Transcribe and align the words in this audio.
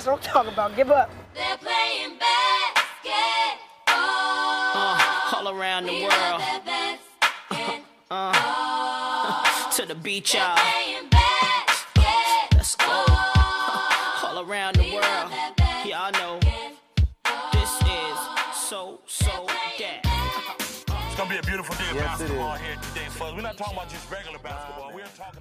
That's 0.00 0.08
what 0.08 0.16
I'm 0.26 0.32
talking 0.32 0.52
about. 0.54 0.74
Give 0.76 0.90
up. 0.90 1.10
They're 1.34 1.58
playing 1.58 2.16
basketball. 2.18 3.10
Uh, 3.86 5.30
all 5.36 5.48
around 5.50 5.84
the 5.84 5.92
We 5.92 6.00
world. 6.04 6.12
love 6.14 6.40
that 6.40 6.98
basketball. 7.50 7.84
Uh, 8.10 9.70
to 9.72 9.84
the 9.84 9.94
beach, 9.94 10.32
y'all. 10.32 10.56
Playing 10.56 11.06
basketball. 11.10 12.48
Let's 12.54 12.76
go. 12.76 13.04
all 14.24 14.42
around 14.50 14.76
the 14.76 14.90
world. 14.94 15.30
Y'all 15.84 16.12
know 16.12 16.40
this 17.52 17.82
is 17.82 18.18
so, 18.56 18.99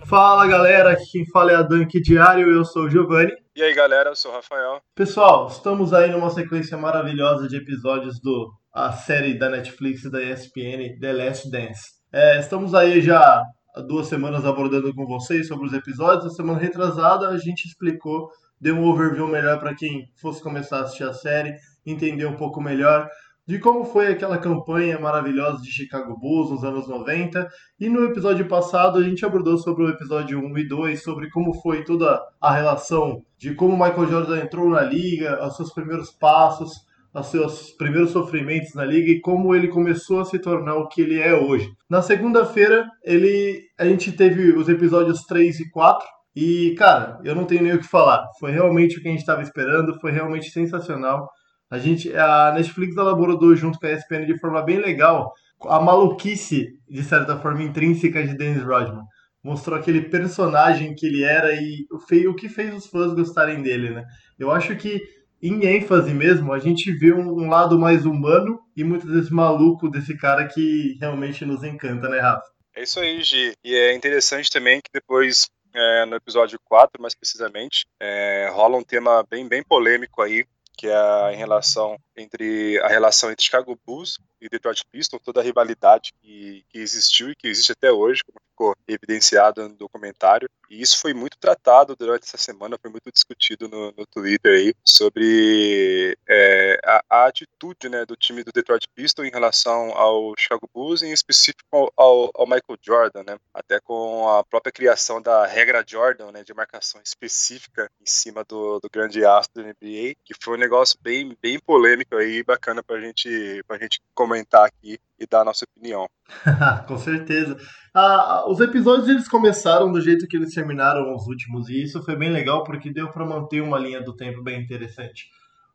Fala 0.05 0.45
galera, 0.45 0.91
aqui 0.91 1.05
quem 1.09 1.25
fala 1.27 1.53
é 1.53 1.55
a 1.55 1.61
Dunk 1.61 2.01
Diário, 2.01 2.51
eu 2.51 2.65
sou 2.65 2.83
o 2.83 2.89
Giovanni. 2.89 3.31
E 3.55 3.63
aí 3.63 3.73
galera, 3.73 4.09
eu 4.09 4.15
sou 4.15 4.29
o 4.31 4.33
Rafael. 4.33 4.81
Pessoal, 4.93 5.47
estamos 5.47 5.93
aí 5.93 6.11
numa 6.11 6.29
sequência 6.29 6.77
maravilhosa 6.77 7.47
de 7.47 7.55
episódios 7.55 8.19
do 8.19 8.51
a 8.73 8.91
série 8.91 9.39
da 9.39 9.49
Netflix 9.49 10.03
e 10.03 10.11
da 10.11 10.21
ESPN 10.21 10.99
The 10.99 11.13
Last 11.13 11.49
Dance. 11.49 11.83
É, 12.11 12.39
estamos 12.39 12.75
aí 12.75 12.99
já 12.99 13.41
há 13.73 13.81
duas 13.81 14.07
semanas 14.07 14.45
abordando 14.45 14.93
com 14.93 15.05
vocês 15.05 15.47
sobre 15.47 15.65
os 15.67 15.73
episódios. 15.73 16.25
A 16.25 16.35
semana 16.35 16.59
retrasada 16.59 17.29
a 17.29 17.37
gente 17.37 17.65
explicou, 17.65 18.29
deu 18.59 18.75
um 18.75 18.85
overview 18.85 19.27
melhor 19.27 19.57
para 19.59 19.73
quem 19.73 20.11
fosse 20.19 20.43
começar 20.43 20.79
a 20.79 20.81
assistir 20.81 21.05
a 21.05 21.13
série, 21.13 21.55
entender 21.85 22.25
um 22.25 22.35
pouco 22.35 22.59
melhor 22.59 23.09
de 23.49 23.57
como 23.57 23.83
foi 23.83 24.05
aquela 24.05 24.37
campanha 24.37 24.99
maravilhosa 24.99 25.59
de 25.59 25.71
Chicago 25.71 26.15
Bulls 26.15 26.51
nos 26.51 26.63
anos 26.63 26.87
90. 26.87 27.49
E 27.79 27.89
no 27.89 28.03
episódio 28.03 28.47
passado 28.47 28.99
a 28.99 29.01
gente 29.01 29.25
abordou 29.25 29.57
sobre 29.57 29.85
o 29.85 29.89
episódio 29.89 30.37
1 30.39 30.55
e 30.59 30.67
2, 30.67 31.01
sobre 31.01 31.31
como 31.31 31.55
foi 31.55 31.83
toda 31.83 32.21
a 32.39 32.53
relação 32.53 33.23
de 33.39 33.55
como 33.55 33.73
Michael 33.73 34.05
Jordan 34.05 34.39
entrou 34.39 34.69
na 34.69 34.83
liga, 34.83 35.43
os 35.43 35.55
seus 35.55 35.73
primeiros 35.73 36.11
passos, 36.11 36.73
os 37.11 37.25
seus 37.25 37.71
primeiros 37.71 38.11
sofrimentos 38.11 38.75
na 38.75 38.85
liga 38.85 39.11
e 39.11 39.19
como 39.19 39.55
ele 39.55 39.67
começou 39.67 40.19
a 40.19 40.25
se 40.25 40.37
tornar 40.37 40.75
o 40.75 40.87
que 40.87 41.01
ele 41.01 41.19
é 41.19 41.33
hoje. 41.33 41.71
Na 41.89 42.03
segunda-feira, 42.03 42.87
ele 43.03 43.63
a 43.79 43.85
gente 43.85 44.11
teve 44.11 44.51
os 44.51 44.69
episódios 44.69 45.23
3 45.23 45.61
e 45.61 45.71
4 45.71 46.07
e, 46.35 46.75
cara, 46.77 47.19
eu 47.23 47.33
não 47.33 47.45
tenho 47.45 47.63
nem 47.63 47.73
o 47.73 47.79
que 47.79 47.87
falar. 47.87 48.27
Foi 48.39 48.51
realmente 48.51 48.99
o 48.99 49.01
que 49.01 49.07
a 49.07 49.11
gente 49.11 49.21
estava 49.21 49.41
esperando, 49.41 49.99
foi 49.99 50.11
realmente 50.11 50.51
sensacional. 50.51 51.27
A 51.69 51.77
gente, 51.77 52.11
a 52.15 52.51
Netflix 52.53 52.97
elaborou 52.97 53.55
junto 53.55 53.79
com 53.79 53.85
a 53.85 53.91
ESPN 53.91 54.25
de 54.25 54.39
forma 54.39 54.61
bem 54.61 54.79
legal 54.79 55.33
a 55.67 55.79
maluquice, 55.79 56.79
de 56.87 57.03
certa 57.03 57.37
forma, 57.37 57.63
intrínseca 57.63 58.25
de 58.25 58.35
Dennis 58.35 58.63
Rodman. 58.63 59.03
Mostrou 59.43 59.77
aquele 59.77 60.03
personagem 60.03 60.95
que 60.95 61.05
ele 61.05 61.23
era 61.23 61.53
e 61.53 61.85
o 62.27 62.35
que 62.35 62.49
fez 62.49 62.73
os 62.73 62.87
fãs 62.87 63.13
gostarem 63.13 63.61
dele, 63.61 63.89
né? 63.91 64.05
Eu 64.37 64.51
acho 64.51 64.75
que, 64.75 65.01
em 65.41 65.65
ênfase 65.65 66.13
mesmo, 66.13 66.53
a 66.53 66.59
gente 66.59 66.91
vê 66.91 67.13
um, 67.13 67.27
um 67.27 67.49
lado 67.49 67.77
mais 67.77 68.05
humano 68.05 68.59
e 68.75 68.83
muitas 68.83 69.09
vezes 69.09 69.29
maluco 69.29 69.89
desse 69.89 70.17
cara 70.17 70.47
que 70.47 70.97
realmente 70.99 71.45
nos 71.45 71.63
encanta, 71.63 72.09
né, 72.09 72.19
Rafa? 72.19 72.43
É 72.75 72.83
isso 72.83 72.99
aí, 72.99 73.21
Gi. 73.21 73.53
E 73.63 73.75
é 73.75 73.93
interessante 73.93 74.49
também 74.49 74.79
que 74.81 74.89
depois, 74.93 75.49
é, 75.73 76.05
no 76.05 76.15
episódio 76.15 76.59
4, 76.65 77.01
mais 77.01 77.15
precisamente, 77.15 77.85
é, 77.99 78.49
rola 78.51 78.77
um 78.77 78.83
tema 78.83 79.25
bem, 79.29 79.47
bem 79.47 79.63
polêmico 79.63 80.21
aí, 80.21 80.45
que 80.79 80.87
é 80.87 80.95
a, 80.95 81.33
em 81.33 81.35
relação 81.35 81.99
entre 82.15 82.79
a 82.79 82.87
relação 82.87 83.29
entre 83.29 83.43
Chicago 83.43 83.77
Bulls 83.85 84.17
e 84.41 84.49
Detroit 84.49 84.83
Pistons, 84.91 85.21
toda 85.23 85.39
a 85.41 85.43
rivalidade 85.43 86.11
que, 86.21 86.63
que 86.69 86.79
existiu 86.79 87.29
e 87.29 87.35
que 87.35 87.47
existe 87.47 87.71
até 87.71 87.91
hoje, 87.91 88.23
como 88.23 88.39
ficou 88.49 88.75
evidenciado 88.87 89.67
no 89.69 89.75
documentário. 89.75 90.49
E 90.69 90.81
isso 90.81 90.99
foi 90.99 91.13
muito 91.13 91.37
tratado 91.39 91.95
durante 91.95 92.23
essa 92.23 92.37
semana, 92.37 92.77
foi 92.79 92.91
muito 92.91 93.11
discutido 93.11 93.67
no, 93.67 93.91
no 93.97 94.05
Twitter 94.05 94.53
aí, 94.53 94.73
sobre 94.85 96.17
é, 96.27 96.79
a, 96.83 97.03
a 97.09 97.25
atitude 97.27 97.89
né, 97.89 98.05
do 98.05 98.15
time 98.15 98.43
do 98.43 98.51
Detroit 98.51 98.85
Pistons 98.93 99.27
em 99.27 99.31
relação 99.31 99.91
ao 99.97 100.33
Chicago 100.37 100.69
Bulls, 100.73 101.01
em 101.01 101.11
específico 101.11 101.63
ao, 101.97 102.29
ao- 102.35 102.45
Michael 102.49 102.79
Jordan, 102.81 103.23
né? 103.27 103.37
Até 103.53 103.79
com 103.79 104.27
a 104.29 104.43
própria 104.43 104.71
criação 104.71 105.21
da 105.21 105.45
regra 105.45 105.83
Jordan, 105.87 106.31
né, 106.31 106.43
de 106.43 106.53
marcação 106.53 106.99
específica 107.03 107.89
em 108.01 108.05
cima 108.05 108.43
do, 108.43 108.79
do 108.79 108.89
grande 108.91 109.23
astro 109.23 109.61
da 109.61 109.69
NBA, 109.69 110.15
que 110.25 110.33
foi 110.41 110.55
um 110.57 110.59
negócio 110.59 110.97
bem, 111.01 111.37
bem 111.41 111.59
polêmico 111.59 112.15
aí, 112.15 112.43
bacana 112.43 112.81
pra 112.83 112.99
gente, 112.99 113.63
pra 113.67 113.77
gente 113.77 114.01
comentar 114.15 114.28
aqui 114.65 114.99
e 115.19 115.27
dar 115.27 115.41
a 115.41 115.45
nossa 115.45 115.65
opinião. 115.65 116.07
Com 116.87 116.97
certeza. 116.97 117.57
Ah, 117.93 118.45
os 118.47 118.59
episódios 118.59 119.09
eles 119.09 119.27
começaram 119.27 119.91
do 119.91 119.99
jeito 119.99 120.27
que 120.27 120.37
eles 120.37 120.53
terminaram 120.53 121.13
os 121.13 121.27
últimos, 121.27 121.69
e 121.69 121.83
isso 121.83 122.03
foi 122.03 122.15
bem 122.15 122.31
legal 122.31 122.63
porque 122.63 122.91
deu 122.91 123.11
pra 123.11 123.25
manter 123.25 123.61
uma 123.61 123.79
linha 123.79 124.01
do 124.01 124.15
tempo 124.15 124.41
bem 124.43 124.61
interessante. 124.61 125.25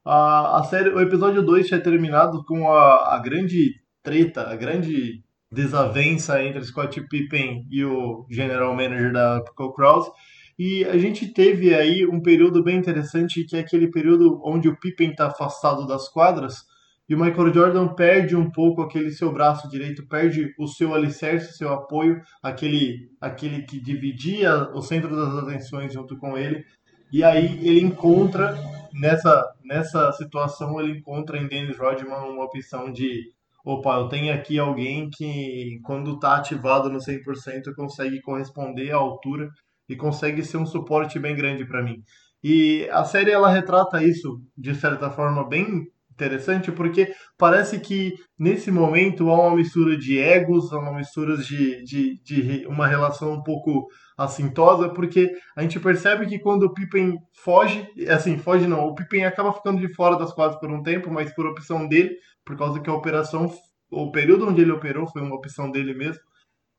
Ah, 0.04 0.58
a 0.58 0.64
série, 0.64 0.90
o 0.90 1.00
episódio 1.00 1.42
2 1.42 1.66
tinha 1.66 1.80
terminado 1.80 2.44
com 2.44 2.70
a, 2.70 3.14
a 3.14 3.18
grande 3.18 3.80
treta, 4.02 4.48
a 4.48 4.54
grande 4.54 5.24
desavença 5.50 6.42
entre 6.42 6.62
Scott 6.64 7.00
Pippen 7.08 7.66
e 7.70 7.84
o 7.84 8.26
general 8.28 8.74
manager 8.74 9.12
da 9.12 9.40
Pico 9.40 9.72
Krause. 9.72 10.10
E 10.58 10.84
a 10.84 10.96
gente 10.98 11.26
teve 11.28 11.74
aí 11.74 12.06
um 12.06 12.20
período 12.20 12.62
bem 12.62 12.76
interessante, 12.76 13.44
que 13.44 13.56
é 13.56 13.60
aquele 13.60 13.90
período 13.90 14.40
onde 14.44 14.68
o 14.68 14.78
Pippen 14.78 15.10
está 15.10 15.26
afastado 15.26 15.86
das 15.86 16.08
quadras 16.08 16.64
e 17.08 17.14
o 17.14 17.18
Michael 17.18 17.52
Jordan 17.52 17.88
perde 17.88 18.34
um 18.34 18.50
pouco 18.50 18.82
aquele 18.82 19.10
seu 19.10 19.30
braço 19.30 19.68
direito, 19.68 20.06
perde 20.08 20.54
o 20.58 20.66
seu 20.66 20.94
alicerce, 20.94 21.56
seu 21.56 21.72
apoio, 21.72 22.22
aquele, 22.42 23.10
aquele 23.20 23.62
que 23.62 23.78
dividia 23.78 24.70
o 24.74 24.80
centro 24.80 25.14
das 25.14 25.42
atenções 25.42 25.92
junto 25.92 26.16
com 26.16 26.36
ele. 26.36 26.64
E 27.12 27.22
aí 27.22 27.66
ele 27.66 27.80
encontra, 27.80 28.56
nessa, 28.92 29.44
nessa 29.62 30.12
situação, 30.12 30.80
ele 30.80 30.98
encontra 30.98 31.36
em 31.36 31.46
Dennis 31.46 31.78
Rodman 31.78 32.30
uma 32.30 32.44
opção 32.44 32.90
de 32.90 33.32
opa, 33.64 33.96
eu 33.96 34.08
tenho 34.08 34.32
aqui 34.32 34.58
alguém 34.58 35.08
que 35.10 35.80
quando 35.84 36.14
está 36.14 36.36
ativado 36.36 36.90
no 36.90 36.98
100% 36.98 37.74
consegue 37.74 38.20
corresponder 38.20 38.92
à 38.92 38.96
altura 38.96 39.48
e 39.88 39.96
consegue 39.96 40.42
ser 40.42 40.56
um 40.56 40.66
suporte 40.66 41.18
bem 41.18 41.36
grande 41.36 41.64
para 41.66 41.82
mim. 41.82 42.02
E 42.42 42.88
a 42.90 43.04
série 43.04 43.30
ela 43.30 43.50
retrata 43.50 44.02
isso 44.02 44.40
de 44.56 44.74
certa 44.74 45.10
forma 45.10 45.48
bem 45.48 45.86
interessante 46.14 46.70
porque 46.72 47.12
parece 47.36 47.80
que 47.80 48.14
nesse 48.38 48.70
momento 48.70 49.28
há 49.30 49.48
uma 49.48 49.56
mistura 49.56 49.96
de 49.96 50.18
egos, 50.18 50.72
há 50.72 50.78
uma 50.78 50.94
mistura 50.94 51.36
de, 51.36 51.82
de, 51.84 52.20
de 52.22 52.66
uma 52.66 52.86
relação 52.86 53.32
um 53.32 53.42
pouco 53.42 53.86
assintosa, 54.16 54.88
porque 54.88 55.30
a 55.56 55.62
gente 55.62 55.80
percebe 55.80 56.26
que 56.26 56.38
quando 56.38 56.64
o 56.64 56.72
Pippen 56.72 57.18
foge, 57.42 57.86
assim, 58.08 58.38
foge 58.38 58.66
não, 58.66 58.86
o 58.86 58.94
Pippen 58.94 59.24
acaba 59.24 59.52
ficando 59.52 59.80
de 59.80 59.92
fora 59.92 60.16
das 60.16 60.32
quadras 60.32 60.58
por 60.60 60.70
um 60.70 60.82
tempo, 60.82 61.10
mas 61.10 61.34
por 61.34 61.46
opção 61.46 61.88
dele, 61.88 62.14
por 62.44 62.56
causa 62.56 62.80
que 62.80 62.88
a 62.88 62.94
operação, 62.94 63.52
o 63.90 64.10
período 64.12 64.48
onde 64.48 64.62
ele 64.62 64.72
operou 64.72 65.06
foi 65.08 65.20
uma 65.20 65.34
opção 65.34 65.70
dele 65.70 65.94
mesmo. 65.94 66.22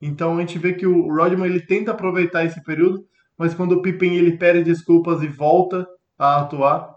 Então 0.01 0.37
a 0.37 0.39
gente 0.39 0.57
vê 0.57 0.73
que 0.73 0.85
o 0.87 1.13
Rodman 1.13 1.47
ele 1.47 1.65
tenta 1.65 1.91
aproveitar 1.91 2.45
esse 2.45 2.63
período, 2.63 3.03
mas 3.37 3.53
quando 3.53 3.73
o 3.73 3.81
Pippen 3.81 4.15
ele 4.15 4.37
pede 4.37 4.63
desculpas 4.63 5.21
e 5.21 5.27
volta 5.27 5.85
a 6.17 6.41
atuar, 6.41 6.94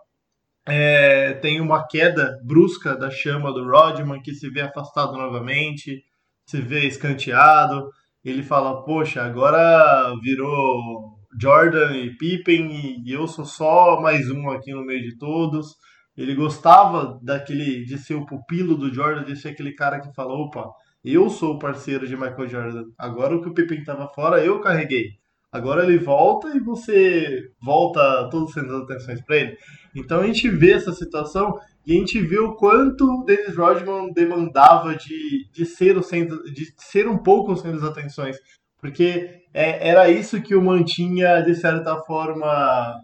é, 0.68 1.32
tem 1.34 1.60
uma 1.60 1.86
queda 1.86 2.38
brusca 2.44 2.94
da 2.94 3.10
chama 3.10 3.52
do 3.52 3.66
Rodman, 3.66 4.20
que 4.20 4.34
se 4.34 4.50
vê 4.50 4.60
afastado 4.60 5.16
novamente, 5.16 6.04
se 6.46 6.60
vê 6.60 6.86
escanteado. 6.86 7.88
Ele 8.24 8.42
fala: 8.42 8.84
Poxa, 8.84 9.22
agora 9.22 10.14
virou 10.22 11.18
Jordan 11.40 11.96
e 11.96 12.14
Pippen 12.16 13.02
e 13.04 13.12
eu 13.12 13.26
sou 13.26 13.46
só 13.46 14.00
mais 14.00 14.30
um 14.30 14.50
aqui 14.50 14.72
no 14.72 14.84
meio 14.84 15.02
de 15.02 15.16
todos. 15.16 15.74
Ele 16.16 16.34
gostava 16.34 17.18
daquele 17.22 17.84
de 17.84 17.96
ser 17.96 18.14
o 18.14 18.26
pupilo 18.26 18.76
do 18.76 18.92
Jordan, 18.92 19.24
de 19.24 19.36
ser 19.36 19.50
aquele 19.50 19.72
cara 19.72 20.00
que 20.00 20.12
falou: 20.14 20.46
Opa, 20.46 20.70
eu 21.02 21.30
sou 21.30 21.54
o 21.54 21.58
parceiro 21.58 22.06
de 22.06 22.16
Michael 22.16 22.48
Jordan. 22.48 22.84
Agora 22.98 23.34
o 23.34 23.40
que 23.40 23.48
o 23.48 23.54
Pippen 23.54 23.78
estava 23.78 24.06
fora, 24.08 24.44
eu 24.44 24.60
carreguei. 24.60 25.18
Agora 25.50 25.82
ele 25.82 25.96
volta 25.96 26.54
e 26.54 26.60
você 26.60 27.50
volta 27.62 28.28
todas 28.30 28.54
as 28.56 28.70
atenções 28.70 29.22
para 29.22 29.36
ele. 29.36 29.56
Então 29.98 30.20
a 30.20 30.26
gente 30.26 30.48
vê 30.48 30.72
essa 30.72 30.92
situação 30.92 31.58
e 31.86 31.92
a 31.92 31.98
gente 31.98 32.20
vê 32.20 32.38
o 32.38 32.54
quanto 32.54 33.04
o 33.04 33.24
Dennis 33.24 33.56
Rodman 33.56 34.12
demandava 34.12 34.94
de, 34.94 35.48
de 35.52 35.66
ser 35.66 35.96
o 35.96 36.02
centro, 36.02 36.42
de 36.52 36.72
ser 36.76 37.08
um 37.08 37.18
pouco 37.18 37.52
o 37.52 37.56
centro 37.56 37.80
das 37.80 37.90
atenções, 37.90 38.36
porque 38.78 39.42
é, 39.52 39.88
era 39.88 40.10
isso 40.10 40.40
que 40.42 40.54
o 40.54 40.62
mantinha 40.62 41.40
de 41.40 41.54
certa 41.54 41.96
forma 42.02 42.94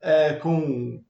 é, 0.00 0.34
com 0.34 1.00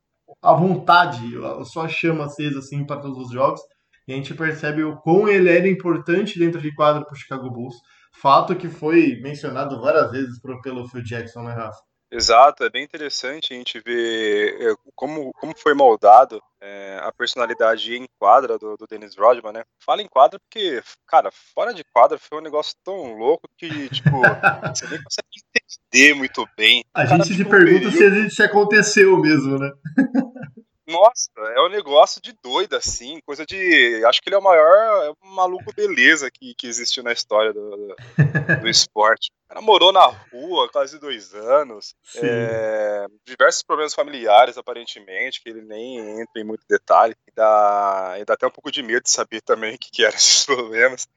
a 0.43 0.55
vontade, 0.55 1.23
a 1.61 1.65
sua 1.65 1.89
chama 1.89 2.25
acesa 2.25 2.59
assim 2.59 2.85
para 2.85 3.01
todos 3.01 3.27
os 3.27 3.33
jogos. 3.33 3.61
E 4.09 4.13
a 4.13 4.17
gente 4.17 4.35
percebe 4.35 4.83
o 4.83 4.97
quão 4.97 5.29
ele 5.29 5.49
era 5.49 5.69
importante 5.69 6.39
dentro 6.39 6.61
de 6.61 6.75
quadro 6.75 7.05
para 7.05 7.15
o 7.15 7.17
Chicago 7.17 7.51
Bulls. 7.51 7.77
Fato 8.13 8.57
que 8.57 8.69
foi 8.69 9.21
mencionado 9.23 9.81
várias 9.81 10.11
vezes 10.11 10.41
pelo 10.63 10.89
Phil 10.89 11.03
Jackson, 11.03 11.43
né, 11.43 11.53
Rafa? 11.53 11.90
Exato, 12.13 12.65
é 12.65 12.71
bem 12.71 12.83
interessante 12.83 13.53
a 13.53 13.57
gente 13.57 13.81
ver 13.81 14.61
é, 14.61 14.75
como, 14.97 15.33
como 15.35 15.55
foi 15.57 15.75
moldado 15.75 16.43
é, 16.61 16.99
a 17.03 17.13
personalidade 17.13 17.95
em 17.95 18.07
quadra 18.19 18.59
do, 18.59 18.77
do 18.77 18.87
Dennis 18.87 19.17
Rodman, 19.17 19.53
né? 19.53 19.63
Fala 19.79 20.03
em 20.03 20.09
quadra 20.09 20.41
porque, 20.41 20.83
cara, 21.07 21.31
fora 21.55 21.73
de 21.73 21.85
quadra 21.85 22.19
foi 22.19 22.39
um 22.39 22.43
negócio 22.43 22.75
tão 22.85 23.17
louco 23.17 23.49
que, 23.57 23.89
tipo, 23.91 24.11
você 24.75 24.89
nem 24.89 25.03
consegue 25.03 25.29
entender 25.55 26.15
muito 26.15 26.45
bem. 26.57 26.85
A 26.93 27.07
cara 27.07 27.23
gente 27.23 27.37
se 27.37 27.45
pergunta 27.45 27.91
se, 27.93 28.31
se 28.31 28.43
aconteceu 28.43 29.17
mesmo, 29.19 29.59
né? 29.59 29.71
Nossa, 30.91 31.31
é 31.39 31.61
um 31.61 31.69
negócio 31.69 32.21
de 32.21 32.33
doido, 32.43 32.75
assim, 32.75 33.21
coisa 33.25 33.47
de. 33.47 34.03
Acho 34.05 34.21
que 34.21 34.29
ele 34.29 34.35
é 34.35 34.39
o 34.39 34.43
maior 34.43 35.05
é 35.05 35.27
maluco 35.29 35.73
beleza 35.73 36.31
que, 36.31 36.55
que 36.55 36.67
existiu 36.67 37.03
na 37.03 37.13
história 37.13 37.53
do, 37.53 37.71
do, 37.71 37.97
do 38.61 38.69
esporte. 38.69 39.31
O 39.45 39.49
cara 39.49 39.61
morou 39.61 39.93
na 39.93 40.07
rua 40.07 40.69
quase 40.69 40.99
dois 40.99 41.33
anos, 41.35 41.95
é, 42.17 43.07
diversos 43.25 43.63
problemas 43.63 43.95
familiares, 43.95 44.59
aparentemente, 44.59 45.41
que 45.41 45.49
ele 45.49 45.63
nem 45.63 46.21
entra 46.21 46.41
em 46.41 46.45
muito 46.45 46.65
detalhe. 46.69 47.15
E 47.27 47.33
dá, 47.35 48.17
e 48.19 48.25
dá 48.25 48.35
até 48.35 48.47
um 48.47 48.51
pouco 48.51 48.71
de 48.71 48.83
medo 48.83 49.05
de 49.05 49.11
saber 49.11 49.41
também 49.43 49.75
o 49.75 49.79
que, 49.79 49.91
que 49.91 50.05
eram 50.05 50.17
esses 50.17 50.45
problemas. 50.47 51.09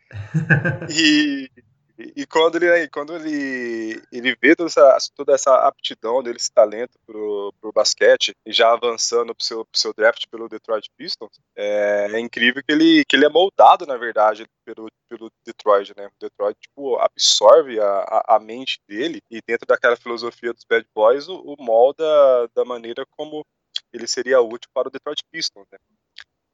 E, 0.90 1.50
e, 1.98 2.26
quando 2.26 2.56
ele, 2.56 2.88
quando 2.90 3.16
ele, 3.16 4.02
ele 4.12 4.36
vê 4.42 4.56
toda 4.56 4.68
essa, 4.68 4.98
toda 5.16 5.34
essa 5.34 5.68
aptidão 5.68 6.24
dele, 6.24 6.38
esse 6.38 6.52
talento 6.52 6.98
pro, 7.06 7.54
pro 7.62 7.72
basquete, 7.72 8.36
e 8.46 8.52
já 8.52 8.72
avançando 8.72 9.36
pro 9.36 9.46
seu, 9.46 9.66
pro 9.66 9.80
seu 9.80 9.94
draft 9.94 10.26
pelo 10.30 10.50
Detroit 10.50 10.90
Pistons, 10.98 11.40
é, 11.56 12.10
é 12.12 12.20
incrível 12.20 12.64
que 12.64 12.72
ele, 12.72 13.06
que 13.06 13.16
ele 13.16 13.26
é 13.26 13.30
moldado, 13.30 13.86
na 13.86 13.96
verdade, 13.96 14.46
pelo, 14.66 14.88
pelo 15.08 15.32
Detroit, 15.46 15.94
né? 15.96 16.08
O 16.08 16.20
Detroit, 16.20 16.58
tipo, 16.60 16.98
absorve 16.98 17.80
a, 17.80 17.86
a, 17.86 18.36
a 18.36 18.40
mente 18.40 18.80
dele 18.88 19.22
e 19.30 19.40
dentro 19.46 19.68
daquela 19.68 19.96
filosofia 19.96 20.52
dos 20.52 20.66
Bad 20.68 20.88
Boys, 20.96 21.28
o, 21.28 21.36
o 21.42 21.56
molda 21.60 22.04
da 22.56 22.66
maneira 22.66 23.06
como 23.12 23.46
ele 23.92 24.08
seria 24.08 24.42
útil 24.42 24.70
para 24.74 24.88
o 24.88 24.92
Detroit 24.92 25.22
Pistons, 25.32 25.68
né? 25.72 25.78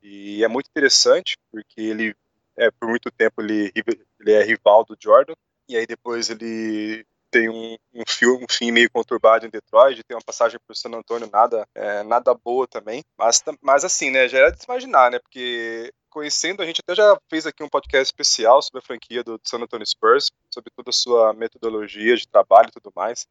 E 0.02 0.44
é 0.44 0.48
muito 0.48 0.68
interessante, 0.68 1.38
porque 1.52 1.82
ele, 1.82 2.16
é, 2.60 2.70
por 2.72 2.90
muito 2.90 3.10
tempo, 3.10 3.42
ele, 3.42 3.72
ele 4.20 4.32
é 4.34 4.44
rival 4.44 4.84
do 4.84 4.98
Jordan, 5.02 5.34
e 5.68 5.78
aí 5.78 5.88
depois 5.88 6.30
ele 6.30 7.06
tem 7.32 7.48
um, 7.48 7.78
um, 7.94 8.04
fio, 8.08 8.38
um 8.38 8.46
fim 8.50 8.72
meio 8.72 8.90
conturbado 8.92 9.46
em 9.46 9.50
Detroit, 9.50 10.04
tem 10.04 10.18
uma 10.18 10.24
passagem 10.24 10.60
por 10.68 10.76
San 10.76 10.90
Antonio 10.90 11.30
nada, 11.32 11.66
é, 11.76 12.04
nada 12.04 12.34
boa 12.34 12.68
também, 12.68 13.04
mas, 13.18 13.42
mas 13.62 13.86
assim, 13.86 14.10
né, 14.10 14.28
já 14.28 14.40
era 14.40 14.52
de 14.52 14.60
se 14.60 14.66
imaginar, 14.66 15.12
né, 15.12 15.20
porque 15.20 15.94
conhecendo, 16.10 16.62
a 16.62 16.66
gente 16.66 16.82
até 16.82 16.96
já 16.96 17.18
fez 17.30 17.46
aqui 17.46 17.64
um 17.64 17.70
podcast 17.70 18.08
especial 18.08 18.62
sobre 18.62 18.80
a 18.80 18.86
franquia 18.86 19.24
do, 19.24 19.38
do 19.38 19.48
San 19.48 19.60
Antonio 19.60 19.86
Spurs, 19.86 20.32
sobre 20.52 20.72
toda 20.76 20.90
a 20.90 20.94
sua 20.94 21.34
metodologia 21.34 22.16
de 22.16 22.28
trabalho 22.28 22.70
e 22.70 22.72
tudo 22.72 22.92
mais, 22.96 23.28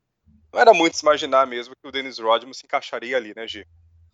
não 0.52 0.60
era 0.60 0.72
muito 0.72 0.96
se 0.96 1.02
imaginar 1.02 1.46
mesmo 1.46 1.74
que 1.74 1.88
o 1.88 1.92
Dennis 1.92 2.18
Rodman 2.18 2.54
se 2.54 2.64
encaixaria 2.64 3.16
ali, 3.16 3.34
né, 3.34 3.46
Gi? 3.46 3.66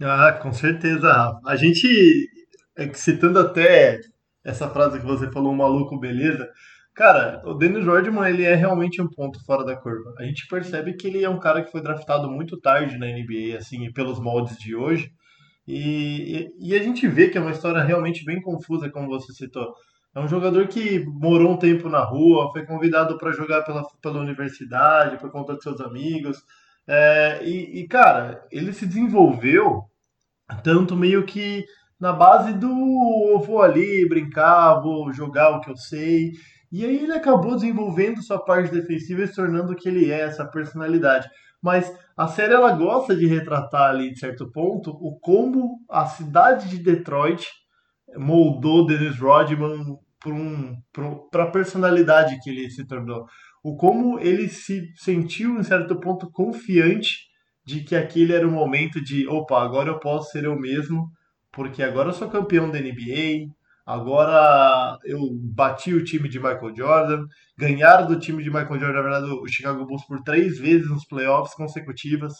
Ah, 0.02 0.32
com 0.42 0.52
certeza, 0.52 1.12
Rafa. 1.12 1.40
A 1.46 1.56
gente, 1.56 2.28
é, 2.76 2.92
citando 2.94 3.38
até 3.38 4.00
essa 4.44 4.68
frase 4.68 5.00
que 5.00 5.06
você 5.06 5.30
falou, 5.30 5.54
maluco, 5.54 5.98
beleza. 5.98 6.48
Cara, 6.94 7.42
o 7.44 7.54
Dennis 7.54 7.86
Rodman, 7.86 8.28
ele 8.28 8.44
é 8.44 8.54
realmente 8.54 9.02
um 9.02 9.08
ponto 9.08 9.44
fora 9.44 9.64
da 9.64 9.74
curva. 9.74 10.14
A 10.18 10.24
gente 10.24 10.46
percebe 10.46 10.94
que 10.94 11.08
ele 11.08 11.24
é 11.24 11.28
um 11.28 11.40
cara 11.40 11.62
que 11.64 11.72
foi 11.72 11.82
draftado 11.82 12.30
muito 12.30 12.60
tarde 12.60 12.98
na 12.98 13.06
NBA, 13.06 13.56
assim, 13.58 13.90
pelos 13.92 14.20
moldes 14.20 14.56
de 14.58 14.76
hoje. 14.76 15.10
E, 15.66 16.52
e, 16.60 16.68
e 16.70 16.74
a 16.74 16.82
gente 16.82 17.08
vê 17.08 17.28
que 17.28 17.38
é 17.38 17.40
uma 17.40 17.50
história 17.50 17.82
realmente 17.82 18.24
bem 18.24 18.40
confusa, 18.40 18.90
como 18.90 19.08
você 19.08 19.32
citou. 19.32 19.74
É 20.14 20.20
um 20.20 20.28
jogador 20.28 20.68
que 20.68 21.04
morou 21.04 21.54
um 21.54 21.56
tempo 21.56 21.88
na 21.88 22.04
rua, 22.04 22.52
foi 22.52 22.64
convidado 22.64 23.18
para 23.18 23.32
jogar 23.32 23.62
pela, 23.62 23.82
pela 24.00 24.20
universidade, 24.20 25.18
por 25.18 25.32
conta 25.32 25.54
de 25.54 25.62
seus 25.62 25.80
amigos. 25.80 26.44
É, 26.86 27.40
e, 27.42 27.80
e, 27.80 27.88
cara, 27.88 28.46
ele 28.52 28.72
se 28.72 28.86
desenvolveu 28.86 29.82
tanto 30.62 30.94
meio 30.94 31.24
que 31.24 31.64
na 32.04 32.12
base 32.12 32.52
do 32.52 32.68
eu 33.32 33.38
vou 33.38 33.62
ali 33.62 34.06
brincar, 34.06 34.78
vou 34.78 35.10
jogar 35.10 35.56
o 35.56 35.60
que 35.62 35.70
eu 35.70 35.76
sei. 35.76 36.32
E 36.70 36.84
aí 36.84 37.02
ele 37.02 37.14
acabou 37.14 37.54
desenvolvendo 37.54 38.22
sua 38.22 38.38
parte 38.38 38.70
defensiva 38.70 39.22
e 39.22 39.26
se 39.26 39.34
tornando 39.34 39.72
o 39.72 39.74
que 39.74 39.88
ele 39.88 40.12
é, 40.12 40.20
essa 40.20 40.44
personalidade. 40.44 41.26
Mas 41.62 41.90
a 42.14 42.28
série 42.28 42.52
ela 42.52 42.72
gosta 42.72 43.16
de 43.16 43.26
retratar 43.26 43.88
ali, 43.88 44.12
de 44.12 44.18
certo 44.18 44.52
ponto, 44.52 44.90
o 44.90 45.18
como 45.18 45.78
a 45.90 46.04
cidade 46.04 46.68
de 46.68 46.76
Detroit 46.76 47.48
moldou 48.18 48.84
Dennis 48.84 49.18
Rodman 49.18 49.96
para 50.20 50.34
um, 50.34 50.76
a 51.32 51.46
personalidade 51.46 52.38
que 52.42 52.50
ele 52.50 52.68
se 52.68 52.86
tornou. 52.86 53.24
O 53.62 53.78
como 53.78 54.20
ele 54.20 54.50
se 54.50 54.92
sentiu, 54.96 55.58
em 55.58 55.62
certo 55.62 55.98
ponto, 55.98 56.30
confiante 56.30 57.16
de 57.64 57.82
que 57.82 57.96
aquele 57.96 58.34
era 58.34 58.46
o 58.46 58.52
momento 58.52 59.02
de, 59.02 59.26
opa, 59.26 59.62
agora 59.62 59.88
eu 59.88 59.98
posso 59.98 60.32
ser 60.32 60.44
eu 60.44 60.60
mesmo, 60.60 61.10
porque 61.54 61.82
agora 61.82 62.08
eu 62.08 62.12
sou 62.12 62.28
campeão 62.28 62.70
da 62.70 62.78
NBA, 62.78 63.50
agora 63.86 64.98
eu 65.04 65.18
bati 65.32 65.94
o 65.94 66.04
time 66.04 66.28
de 66.28 66.38
Michael 66.38 66.74
Jordan, 66.74 67.26
ganharam 67.56 68.06
do 68.06 68.18
time 68.18 68.42
de 68.42 68.50
Michael 68.50 68.80
Jordan, 68.80 68.92
na 68.92 69.02
verdade, 69.02 69.26
o 69.26 69.48
Chicago 69.48 69.86
Bulls 69.86 70.04
por 70.06 70.20
três 70.22 70.58
vezes 70.58 70.88
nos 70.88 71.04
playoffs 71.04 71.54
consecutivas, 71.54 72.34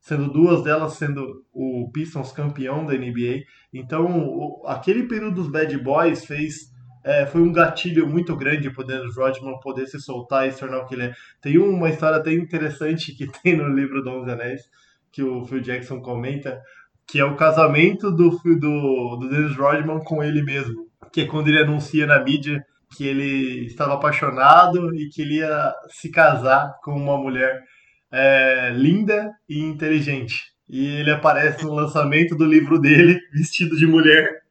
sendo 0.00 0.32
duas 0.32 0.62
delas 0.62 0.94
sendo 0.94 1.44
o 1.52 1.90
Pistons 1.92 2.32
campeão 2.32 2.84
da 2.84 2.94
NBA. 2.94 3.44
Então, 3.72 4.60
aquele 4.66 5.04
período 5.04 5.36
dos 5.36 5.48
Bad 5.48 5.76
Boys 5.78 6.24
fez 6.24 6.72
é, 7.04 7.26
foi 7.26 7.40
um 7.40 7.52
gatilho 7.52 8.06
muito 8.06 8.36
grande 8.36 8.70
para 8.70 8.82
o 8.82 8.86
Dennis 8.86 9.16
Rodman 9.16 9.58
poder 9.60 9.86
se 9.86 10.00
soltar 10.00 10.46
e 10.46 10.52
se 10.52 10.60
tornar 10.60 10.78
o 10.78 10.86
que 10.86 10.94
ele 10.94 11.06
é. 11.06 11.12
Tem 11.40 11.58
uma 11.58 11.88
história 11.88 12.18
até 12.18 12.32
interessante 12.32 13.12
que 13.12 13.26
tem 13.42 13.56
no 13.56 13.68
livro 13.68 14.02
Dom 14.02 14.22
Anéis, 14.22 14.62
que 15.10 15.22
o 15.22 15.44
Phil 15.44 15.60
Jackson 15.60 16.00
comenta, 16.00 16.62
que 17.06 17.18
é 17.18 17.24
o 17.24 17.36
casamento 17.36 18.10
do, 18.10 18.30
do, 18.30 19.16
do 19.16 19.28
Dennis 19.28 19.56
Rodman 19.56 20.00
com 20.04 20.22
ele 20.22 20.42
mesmo. 20.42 20.86
Que 21.12 21.22
é 21.22 21.26
quando 21.26 21.48
ele 21.48 21.62
anuncia 21.62 22.06
na 22.06 22.22
mídia 22.22 22.64
que 22.96 23.06
ele 23.06 23.66
estava 23.66 23.94
apaixonado 23.94 24.94
e 24.94 25.08
que 25.08 25.22
ele 25.22 25.36
ia 25.36 25.74
se 25.88 26.10
casar 26.10 26.74
com 26.82 26.92
uma 26.92 27.16
mulher 27.16 27.62
é, 28.10 28.72
linda 28.74 29.30
e 29.48 29.60
inteligente. 29.60 30.52
E 30.68 31.00
ele 31.00 31.10
aparece 31.10 31.64
no 31.64 31.74
lançamento 31.74 32.36
do 32.36 32.44
livro 32.44 32.78
dele, 32.78 33.18
vestido 33.32 33.76
de 33.76 33.86
mulher, 33.86 34.42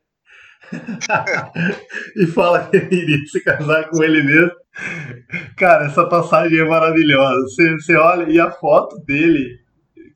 e 2.15 2.25
fala 2.27 2.67
que 2.67 2.77
ele 2.77 2.95
iria 2.95 3.25
se 3.25 3.43
casar 3.43 3.89
com 3.89 4.03
ele 4.03 4.23
mesmo. 4.23 4.51
Cara, 5.57 5.85
essa 5.85 6.05
passagem 6.07 6.59
é 6.59 6.65
maravilhosa. 6.65 7.41
Você, 7.41 7.73
você 7.73 7.95
olha 7.95 8.31
e 8.31 8.39
a 8.39 8.51
foto 8.51 8.97
dele, 9.05 9.59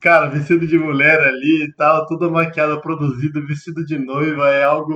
cara, 0.00 0.28
vestido 0.28 0.66
de 0.66 0.78
mulher 0.78 1.20
ali 1.20 1.64
e 1.64 1.72
tal, 1.74 2.06
toda 2.06 2.30
maquiada, 2.30 2.80
produzida, 2.80 3.40
vestido 3.40 3.84
de 3.84 3.98
noiva, 3.98 4.50
é 4.50 4.64
algo. 4.64 4.94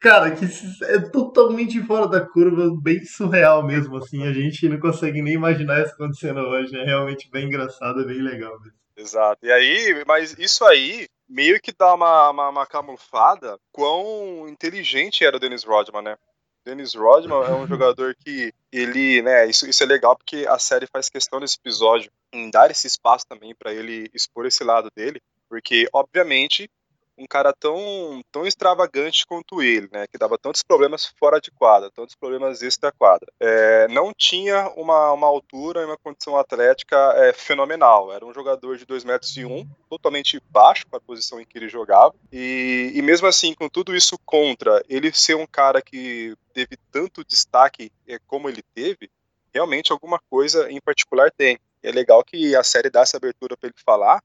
Cara, 0.00 0.32
que 0.32 0.44
é 0.84 0.98
totalmente 0.98 1.80
fora 1.84 2.08
da 2.08 2.20
curva, 2.20 2.68
bem 2.82 3.04
surreal 3.04 3.64
mesmo, 3.64 3.96
assim. 3.98 4.26
A 4.26 4.32
gente 4.32 4.68
não 4.68 4.80
consegue 4.80 5.22
nem 5.22 5.34
imaginar 5.34 5.80
isso 5.80 5.92
acontecendo 5.92 6.40
hoje. 6.40 6.76
É 6.76 6.84
realmente 6.84 7.30
bem 7.30 7.46
engraçado, 7.46 8.00
é 8.00 8.04
bem 8.04 8.20
legal 8.20 8.58
mesmo. 8.60 8.76
Exato. 8.96 9.46
E 9.46 9.52
aí, 9.52 10.04
mas 10.06 10.36
isso 10.38 10.64
aí 10.64 11.06
meio 11.28 11.60
que 11.60 11.72
dá 11.72 11.94
uma, 11.94 12.30
uma, 12.30 12.48
uma 12.48 12.66
camuflada 12.66 13.58
quão 13.70 14.48
inteligente 14.48 15.24
era 15.24 15.36
o 15.36 15.40
Dennis 15.40 15.64
Rodman, 15.64 16.02
né? 16.02 16.16
Dennis 16.64 16.94
Rodman 16.94 17.42
é 17.44 17.54
um 17.54 17.66
jogador 17.68 18.14
que 18.14 18.52
ele, 18.70 19.22
né, 19.22 19.46
isso, 19.46 19.68
isso 19.68 19.82
é 19.82 19.86
legal 19.86 20.16
porque 20.16 20.46
a 20.48 20.58
série 20.58 20.86
faz 20.86 21.08
questão 21.08 21.40
nesse 21.40 21.58
episódio 21.58 22.10
em 22.32 22.50
dar 22.50 22.70
esse 22.70 22.86
espaço 22.86 23.26
também 23.28 23.54
para 23.54 23.72
ele 23.72 24.08
expor 24.14 24.46
esse 24.46 24.64
lado 24.64 24.90
dele, 24.94 25.20
porque 25.48 25.86
obviamente 25.92 26.68
um 27.16 27.26
cara 27.26 27.52
tão, 27.52 28.22
tão 28.30 28.46
extravagante 28.46 29.26
quanto 29.26 29.62
ele, 29.62 29.88
né, 29.92 30.06
que 30.06 30.18
dava 30.18 30.38
tantos 30.38 30.62
problemas 30.62 31.06
fora 31.18 31.40
de 31.40 31.50
quadra, 31.50 31.90
tantos 31.90 32.14
problemas 32.14 32.62
extra 32.62 32.90
quadra, 32.90 33.30
é, 33.38 33.86
não 33.88 34.12
tinha 34.16 34.68
uma, 34.76 35.12
uma 35.12 35.26
altura 35.26 35.82
e 35.82 35.84
uma 35.84 35.96
condição 35.96 36.36
atlética 36.36 36.96
é, 37.16 37.32
fenomenal. 37.32 38.12
Era 38.12 38.24
um 38.24 38.32
jogador 38.32 38.76
de 38.76 38.86
2 38.86 39.04
metros 39.04 39.36
e 39.36 39.44
um, 39.44 39.66
totalmente 39.88 40.40
baixo 40.50 40.86
para 40.88 40.98
a 40.98 41.02
posição 41.02 41.40
em 41.40 41.44
que 41.44 41.58
ele 41.58 41.68
jogava, 41.68 42.14
e, 42.32 42.92
e 42.94 43.02
mesmo 43.02 43.26
assim, 43.26 43.54
com 43.54 43.68
tudo 43.68 43.94
isso 43.94 44.18
contra, 44.24 44.82
ele 44.88 45.12
ser 45.12 45.36
um 45.36 45.46
cara 45.46 45.80
que 45.82 46.34
teve 46.52 46.76
tanto 46.90 47.24
destaque 47.24 47.92
é, 48.06 48.18
como 48.26 48.48
ele 48.48 48.62
teve, 48.74 49.10
realmente 49.52 49.92
alguma 49.92 50.18
coisa 50.30 50.70
em 50.70 50.80
particular 50.80 51.30
tem. 51.30 51.58
É 51.82 51.90
legal 51.90 52.22
que 52.24 52.54
a 52.54 52.62
série 52.62 52.90
dá 52.90 53.00
essa 53.00 53.16
abertura 53.16 53.56
para 53.56 53.68
ele 53.68 53.78
falar, 53.84 54.22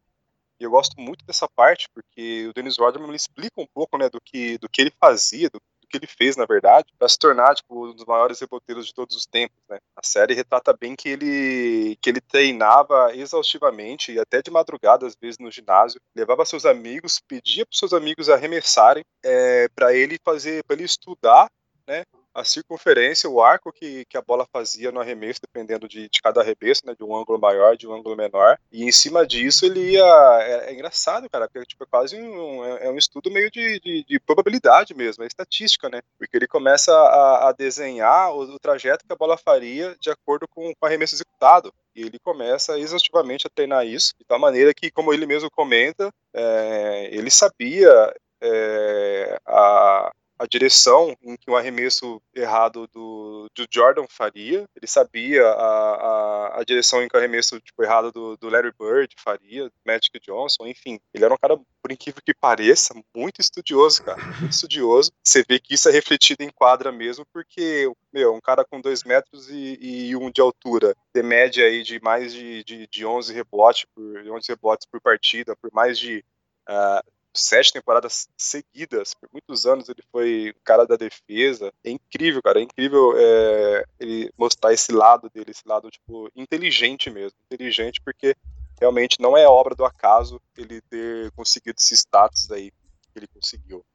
e 0.59 0.63
eu 0.63 0.71
gosto 0.71 0.99
muito 0.99 1.23
dessa 1.25 1.47
parte, 1.47 1.87
porque 1.93 2.47
o 2.47 2.53
Dennis 2.53 2.77
Rodman 2.77 3.13
explica 3.15 3.61
um 3.61 3.67
pouco 3.67 3.97
né, 3.97 4.09
do, 4.09 4.19
que, 4.19 4.57
do 4.57 4.67
que 4.67 4.81
ele 4.81 4.91
fazia, 4.99 5.49
do, 5.49 5.59
do 5.59 5.87
que 5.87 5.97
ele 5.97 6.07
fez, 6.07 6.35
na 6.35 6.45
verdade, 6.45 6.91
para 6.97 7.07
se 7.07 7.17
tornar 7.17 7.53
tipo, 7.53 7.87
um 7.87 7.93
dos 7.93 8.05
maiores 8.05 8.39
reboteiros 8.39 8.87
de 8.87 8.93
todos 8.93 9.15
os 9.15 9.27
tempos. 9.27 9.57
Né? 9.69 9.77
A 9.95 10.03
série 10.03 10.33
retrata 10.33 10.73
bem 10.73 10.95
que 10.95 11.09
ele, 11.09 11.95
que 12.01 12.09
ele 12.09 12.19
treinava 12.19 13.15
exaustivamente, 13.15 14.11
e 14.11 14.19
até 14.19 14.41
de 14.41 14.49
madrugada, 14.49 15.05
às 15.05 15.15
vezes, 15.15 15.37
no 15.37 15.51
ginásio, 15.51 16.01
levava 16.15 16.43
seus 16.43 16.65
amigos, 16.65 17.19
pedia 17.19 17.63
para 17.63 17.77
seus 17.77 17.93
amigos 17.93 18.27
arremessarem 18.27 19.05
é, 19.23 19.69
para 19.69 19.93
ele 19.93 20.19
fazer, 20.23 20.63
para 20.63 20.75
ele 20.75 20.85
estudar 20.85 21.47
né, 21.87 22.03
a 22.37 22.43
circunferência, 22.43 23.27
o 23.27 23.41
arco 23.41 23.73
que, 23.73 24.05
que 24.05 24.15
a 24.15 24.21
bola 24.21 24.47
fazia 24.53 24.91
no 24.91 24.99
arremesso, 24.99 25.41
dependendo 25.41 25.87
de, 25.87 26.07
de 26.07 26.21
cada 26.21 26.41
arremesso, 26.41 26.83
né, 26.85 26.93
de 26.95 27.03
um 27.03 27.17
ângulo 27.17 27.39
maior, 27.39 27.75
de 27.75 27.87
um 27.87 27.95
ângulo 27.95 28.15
menor. 28.15 28.59
E 28.71 28.83
em 28.83 28.91
cima 28.91 29.25
disso 29.25 29.65
ele 29.65 29.93
ia. 29.93 30.39
É, 30.41 30.69
é 30.69 30.73
engraçado, 30.73 31.27
cara, 31.27 31.49
porque 31.49 31.65
tipo, 31.65 31.83
é 31.83 31.87
quase 31.87 32.15
um, 32.15 32.63
é, 32.63 32.85
é 32.85 32.91
um 32.91 32.97
estudo 32.97 33.31
meio 33.31 33.49
de, 33.49 33.79
de, 33.79 34.05
de, 34.07 34.19
probabilidade 34.19 34.93
mesmo, 34.93 35.23
é 35.23 35.27
estatística, 35.27 35.89
né? 35.89 35.99
Porque 36.19 36.37
ele 36.37 36.47
começa 36.47 36.93
a, 36.93 37.49
a 37.49 37.51
desenhar 37.53 38.31
o, 38.31 38.41
o, 38.41 38.59
trajeto 38.59 39.03
que 39.03 39.13
a 39.13 39.17
bola 39.17 39.35
faria 39.35 39.95
de 39.99 40.11
acordo 40.11 40.47
com, 40.47 40.61
com 40.61 40.85
o 40.85 40.85
arremesso 40.85 41.15
executado. 41.15 41.73
E 41.95 42.01
ele 42.01 42.19
começa 42.19 42.77
exaustivamente 42.77 43.47
a 43.47 43.49
treinar 43.49 43.83
isso, 43.87 44.13
de 44.19 44.25
tal 44.25 44.37
maneira 44.37 44.71
que, 44.75 44.91
como 44.91 45.11
ele 45.11 45.25
mesmo 45.25 45.49
comenta, 45.49 46.13
é, 46.35 47.09
ele 47.11 47.31
sabia 47.31 48.13
é, 48.39 49.39
a, 49.43 50.11
a 50.39 50.45
direção 50.45 51.15
em 51.21 51.35
que 51.35 51.49
o 51.49 51.55
arremesso 51.55 52.21
errado 52.33 52.87
do, 52.87 53.47
do 53.55 53.67
Jordan 53.71 54.05
faria, 54.09 54.67
ele 54.75 54.87
sabia 54.87 55.43
a, 55.45 55.53
a, 55.53 56.59
a, 56.59 56.63
direção 56.63 57.01
em 57.01 57.07
que 57.07 57.15
o 57.15 57.19
arremesso 57.19 57.59
tipo, 57.59 57.83
errado 57.83 58.11
do, 58.11 58.37
do 58.37 58.49
Larry 58.49 58.71
Bird 58.77 59.13
faria, 59.17 59.71
Magic 59.85 60.19
Johnson, 60.19 60.67
enfim. 60.67 60.99
Ele 61.13 61.25
era 61.25 61.33
um 61.33 61.37
cara, 61.37 61.57
por 61.81 61.91
incrível 61.91 62.21
que 62.23 62.33
pareça, 62.33 62.93
muito 63.15 63.41
estudioso, 63.41 64.03
cara, 64.03 64.23
muito 64.39 64.51
estudioso. 64.53 65.11
Você 65.23 65.43
vê 65.47 65.59
que 65.59 65.73
isso 65.73 65.89
é 65.89 65.91
refletido 65.91 66.43
em 66.43 66.49
quadra 66.49 66.91
mesmo, 66.91 67.25
porque, 67.33 67.91
meu, 68.13 68.33
um 68.33 68.41
cara 68.41 68.63
com 68.63 68.79
2 68.79 69.03
metros 69.03 69.49
e, 69.49 69.77
e 69.81 70.15
um 70.15 70.29
de 70.29 70.41
altura, 70.41 70.95
de 71.13 71.23
média 71.23 71.65
aí 71.65 71.83
de 71.83 71.99
mais 71.99 72.33
de, 72.33 72.63
de, 72.63 72.87
de 72.87 73.05
11 73.05 73.33
rebotes 73.33 73.85
por 73.93 74.03
11 74.03 74.47
rebotes 74.49 74.85
por 74.85 75.01
partida, 75.01 75.55
por 75.55 75.71
mais 75.73 75.97
de 75.97 76.23
uh, 76.69 77.16
sete 77.39 77.73
temporadas 77.73 78.27
seguidas, 78.37 79.13
por 79.13 79.29
muitos 79.31 79.65
anos 79.65 79.87
ele 79.89 80.03
foi 80.11 80.49
o 80.49 80.63
cara 80.63 80.85
da 80.85 80.95
defesa. 80.95 81.71
É 81.83 81.89
incrível, 81.89 82.41
cara, 82.41 82.59
é 82.59 82.63
incrível 82.63 83.13
é, 83.17 83.85
ele 83.99 84.31
mostrar 84.37 84.73
esse 84.73 84.91
lado 84.91 85.29
dele, 85.29 85.51
esse 85.51 85.67
lado, 85.67 85.89
tipo, 85.89 86.29
inteligente 86.35 87.09
mesmo. 87.09 87.37
Inteligente 87.45 88.01
porque 88.01 88.35
realmente 88.79 89.17
não 89.19 89.37
é 89.37 89.47
obra 89.47 89.75
do 89.75 89.85
acaso 89.85 90.41
ele 90.55 90.81
ter 90.81 91.31
conseguido 91.31 91.77
esse 91.79 91.95
status 91.95 92.51
aí 92.51 92.71
que 92.71 93.17
ele 93.17 93.27
conseguiu. 93.27 93.85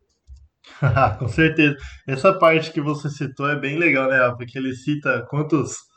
Com 1.19 1.29
certeza. 1.29 1.77
Essa 2.07 2.33
parte 2.33 2.73
que 2.73 2.81
você 2.81 3.11
citou 3.11 3.49
é 3.49 3.57
bem 3.57 3.79
legal, 3.79 4.09
né? 4.09 4.19
Porque 4.37 4.59
ele 4.59 4.75
cita 4.75 5.27
quantos 5.29 5.92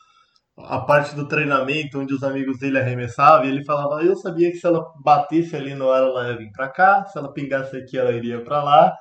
a 0.58 0.80
parte 0.80 1.16
do 1.16 1.28
treinamento 1.28 2.00
onde 2.00 2.14
os 2.14 2.24
amigos 2.24 2.58
dele 2.60 2.80
arremessavam, 2.80 3.46
e 3.46 3.50
ele 3.50 3.66
falava, 3.66 4.04
eu 4.04 4.16
sabia 4.16 4.52
que 4.52 4.58
se 4.58 4.66
ela 4.66 4.86
batesse 5.04 5.56
ali 5.56 5.74
no 5.74 5.90
ar, 5.90 6.04
ela 6.04 6.30
ia 6.30 6.38
vir 6.38 6.52
para 6.52 6.70
cá, 6.70 7.06
se 7.06 7.18
ela 7.18 7.34
pingasse 7.34 7.76
aqui, 7.76 7.98
ela 7.98 8.12
iria 8.12 8.42
para 8.42 8.64
lá. 8.64 8.94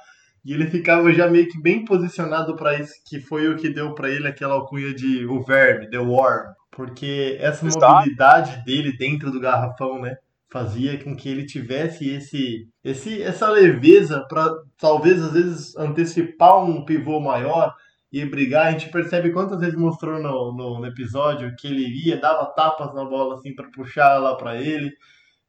E 0.45 0.53
ele 0.53 0.67
ficava 0.67 1.11
já 1.13 1.29
meio 1.29 1.49
que 1.49 1.61
bem 1.61 1.85
posicionado 1.85 2.55
para 2.55 2.79
isso, 2.79 2.93
que 3.07 3.21
foi 3.21 3.49
o 3.49 3.57
que 3.57 3.71
deu 3.71 3.95
para 3.95 4.11
ele 4.11 4.29
aquela 4.29 4.55
alcunha 4.55 4.93
de 4.93 5.25
o 5.27 5.43
verme, 5.43 5.89
The 5.89 5.99
Worm, 5.99 6.53
porque 6.71 7.39
essa 7.41 7.65
mobilidade 7.65 8.63
dele 8.65 8.95
dentro 8.97 9.31
do 9.31 9.41
garrafão, 9.41 10.01
né, 10.01 10.17
fazia 10.51 11.03
com 11.03 11.17
que 11.17 11.29
ele 11.29 11.47
tivesse 11.47 12.09
esse, 12.09 12.69
esse 12.85 13.23
essa 13.23 13.49
leveza 13.49 14.25
para 14.29 14.55
talvez 14.79 15.21
às 15.21 15.33
vezes 15.33 15.77
antecipar 15.77 16.63
um 16.65 16.85
pivô 16.85 17.21
maior 17.21 17.75
e 18.15 18.25
brigar. 18.25 18.69
A 18.69 18.71
gente 18.71 18.91
percebe 18.91 19.33
quantas 19.33 19.59
vezes 19.59 19.75
mostrou 19.75 20.23
no, 20.23 20.53
no, 20.53 20.79
no 20.79 20.87
episódio 20.87 21.55
que 21.57 21.67
ele 21.67 21.85
ia, 22.07 22.17
dava 22.17 22.47
tapas 22.47 22.95
na 22.95 23.05
bola 23.05 23.35
assim 23.35 23.53
para 23.53 23.69
puxar 23.71 24.19
lá 24.19 24.37
para 24.37 24.57
ele. 24.57 24.93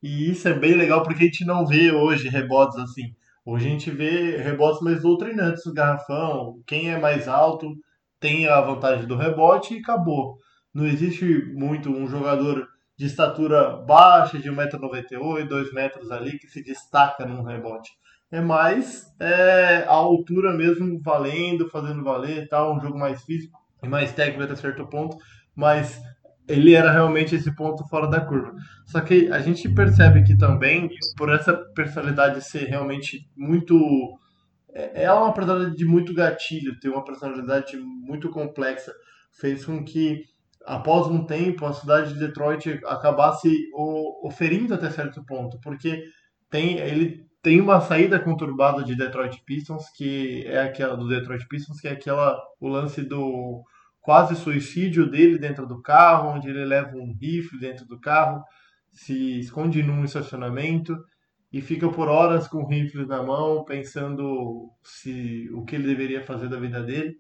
E 0.02 0.32
isso 0.32 0.48
é 0.48 0.54
bem 0.54 0.74
legal 0.74 1.04
porque 1.04 1.24
a 1.24 1.28
gente 1.28 1.46
não 1.46 1.66
vê 1.66 1.92
hoje 1.92 2.28
rebotes 2.28 2.78
assim. 2.80 3.14
Hoje 3.46 3.68
a 3.68 3.70
gente 3.70 3.92
vê 3.92 4.38
rebotes 4.38 4.82
mais 4.82 5.04
doutrinantes 5.04 5.64
do 5.64 5.74
garrafão. 5.74 6.60
Quem 6.66 6.92
é 6.92 7.00
mais 7.00 7.28
alto 7.28 7.72
tem 8.20 8.48
a 8.48 8.60
vantagem 8.62 9.06
do 9.06 9.16
rebote 9.16 9.76
e 9.76 9.80
acabou. 9.80 10.40
Não 10.74 10.88
existe 10.88 11.24
muito 11.54 11.92
um 11.92 12.08
jogador 12.08 12.68
de 12.98 13.06
estatura 13.06 13.78
baixa, 13.78 14.40
de 14.40 14.50
1,98m, 14.50 15.48
2 15.48 15.74
metros 15.74 16.10
ali, 16.10 16.40
que 16.40 16.48
se 16.48 16.64
destaca 16.64 17.26
num 17.28 17.44
rebote 17.44 17.92
é 18.32 18.42
mais 18.42 19.06
é, 19.20 19.86
a 19.88 19.94
altura 19.94 20.54
mesmo 20.54 21.00
valendo, 21.02 21.70
fazendo 21.70 22.04
valer 22.04 22.48
tal, 22.48 22.76
um 22.76 22.80
jogo 22.80 22.98
mais 22.98 23.24
físico 23.24 23.58
e 23.84 23.88
mais 23.88 24.12
técnico 24.12 24.44
até 24.44 24.56
certo 24.56 24.86
ponto, 24.88 25.18
mas 25.56 26.02
ele 26.48 26.74
era 26.74 26.92
realmente 26.92 27.36
esse 27.36 27.54
ponto 27.56 27.88
fora 27.88 28.08
da 28.08 28.22
curva. 28.22 28.54
Só 28.86 29.02
que 29.02 29.30
a 29.32 29.40
gente 29.40 29.68
percebe 29.70 30.24
que 30.24 30.38
também, 30.38 30.90
por 31.18 31.32
essa 31.34 31.54
personalidade 31.54 32.42
ser 32.42 32.66
realmente 32.66 33.28
muito. 33.36 33.76
É, 34.74 35.04
é 35.04 35.12
uma 35.12 35.34
personalidade 35.34 35.78
de 35.78 35.86
muito 35.86 36.14
gatilho, 36.14 36.80
tem 36.80 36.92
uma 36.92 37.04
personalidade 37.04 37.78
muito 37.78 38.30
complexa, 38.30 38.94
fez 39.40 39.66
com 39.66 39.84
que, 39.84 40.24
após 40.66 41.08
um 41.08 41.26
tempo, 41.26 41.66
a 41.66 41.74
cidade 41.74 42.14
de 42.14 42.20
Detroit 42.20 42.80
acabasse 42.86 43.50
oferindo 44.22 44.74
até 44.74 44.90
certo 44.92 45.24
ponto, 45.26 45.60
porque 45.62 46.04
tem, 46.50 46.78
ele 46.78 47.26
tem 47.46 47.62
uma 47.62 47.80
saída 47.80 48.20
conturbada 48.20 48.84
de 48.84 48.96
Detroit 48.96 49.40
Pistons, 49.46 49.88
que 49.92 50.44
é 50.48 50.64
aquela 50.64 50.98
do 50.98 51.08
Detroit 51.08 51.48
Pistons, 51.48 51.80
que 51.80 51.88
é 51.88 51.92
aquela 51.92 52.42
o 52.60 52.68
lance 52.68 53.04
do 53.04 53.64
quase 54.02 54.36
suicídio 54.36 55.08
dele 55.08 55.38
dentro 55.38 55.68
do 55.68 55.80
carro, 55.80 56.30
onde 56.30 56.50
ele 56.50 56.66
leva 56.66 56.98
um 56.98 57.16
rifle 57.22 57.60
dentro 57.60 57.86
do 57.86 58.00
carro, 58.00 58.44
se 58.92 59.42
esconde 59.42 59.84
num 59.84 60.04
estacionamento 60.04 60.98
e 61.54 61.62
fica 61.62 61.88
por 61.88 62.08
horas 62.08 62.48
com 62.48 62.64
o 62.64 62.68
rifle 62.68 63.06
na 63.06 63.22
mão, 63.22 63.64
pensando 63.64 64.72
se 64.84 65.48
o 65.54 65.64
que 65.64 65.76
ele 65.76 65.86
deveria 65.86 66.24
fazer 66.24 66.50
da 66.50 66.60
vida 66.60 66.82
dele, 66.82 67.16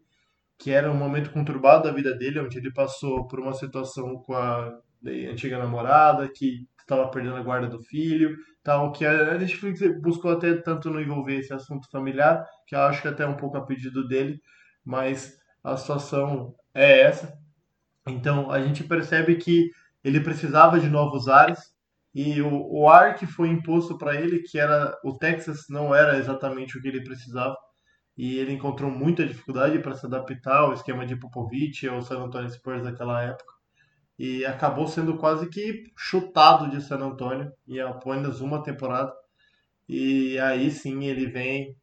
que 0.57 0.71
era 0.71 0.91
um 0.91 0.97
momento 0.97 1.29
conturbado 1.29 1.83
da 1.83 1.91
vida 1.91 2.15
dele, 2.15 2.39
onde 2.39 2.57
ele 2.57 2.73
passou 2.73 3.27
por 3.27 3.39
uma 3.39 3.53
situação 3.53 4.15
com 4.23 4.33
a 4.33 4.75
antiga 5.05 5.59
namorada, 5.59 6.27
que 6.27 6.67
estava 6.85 7.09
perdendo 7.09 7.35
a 7.35 7.41
guarda 7.41 7.67
do 7.67 7.81
filho, 7.83 8.37
tal, 8.63 8.91
que 8.91 9.05
a 9.05 9.37
Netflix 9.37 9.81
buscou 10.01 10.31
até 10.31 10.53
tanto 10.55 10.89
não 10.89 11.01
envolver 11.01 11.35
esse 11.35 11.53
assunto 11.53 11.89
familiar, 11.91 12.45
que 12.67 12.75
eu 12.75 12.79
acho 12.81 13.01
que 13.01 13.07
até 13.07 13.25
um 13.25 13.35
pouco 13.35 13.57
a 13.57 13.65
pedido 13.65 14.07
dele, 14.07 14.39
mas 14.83 15.37
a 15.63 15.75
situação 15.75 16.55
é 16.73 17.01
essa. 17.01 17.37
Então 18.07 18.51
a 18.51 18.61
gente 18.61 18.83
percebe 18.83 19.35
que 19.35 19.71
ele 20.03 20.21
precisava 20.21 20.79
de 20.79 20.87
novos 20.87 21.27
ares 21.27 21.59
e 22.13 22.41
o, 22.41 22.71
o 22.71 22.89
ar 22.89 23.15
que 23.15 23.25
foi 23.25 23.49
imposto 23.49 23.97
para 23.97 24.15
ele, 24.15 24.43
que 24.43 24.59
era 24.59 24.95
o 25.03 25.17
Texas, 25.17 25.65
não 25.69 25.93
era 25.93 26.17
exatamente 26.17 26.77
o 26.77 26.81
que 26.81 26.87
ele 26.87 27.03
precisava 27.03 27.55
e 28.17 28.37
ele 28.37 28.53
encontrou 28.53 28.89
muita 28.89 29.25
dificuldade 29.25 29.79
para 29.79 29.95
se 29.95 30.05
adaptar 30.05 30.57
ao 30.59 30.73
esquema 30.73 31.05
de 31.05 31.17
Popovich 31.17 31.87
ou 31.89 32.01
San 32.01 32.23
Antonio 32.23 32.49
Spurs 32.49 32.83
daquela 32.83 33.21
época 33.23 33.54
e 34.17 34.45
acabou 34.45 34.87
sendo 34.87 35.17
quase 35.17 35.49
que 35.49 35.85
chutado 35.97 36.69
de 36.69 36.81
San 36.81 36.99
Antonio 36.99 37.51
em 37.67 37.79
apenas 37.79 38.39
uma 38.41 38.63
temporada. 38.63 39.13
E 39.87 40.39
aí 40.39 40.71
sim 40.71 41.05
ele 41.05 41.27
vem 41.27 41.75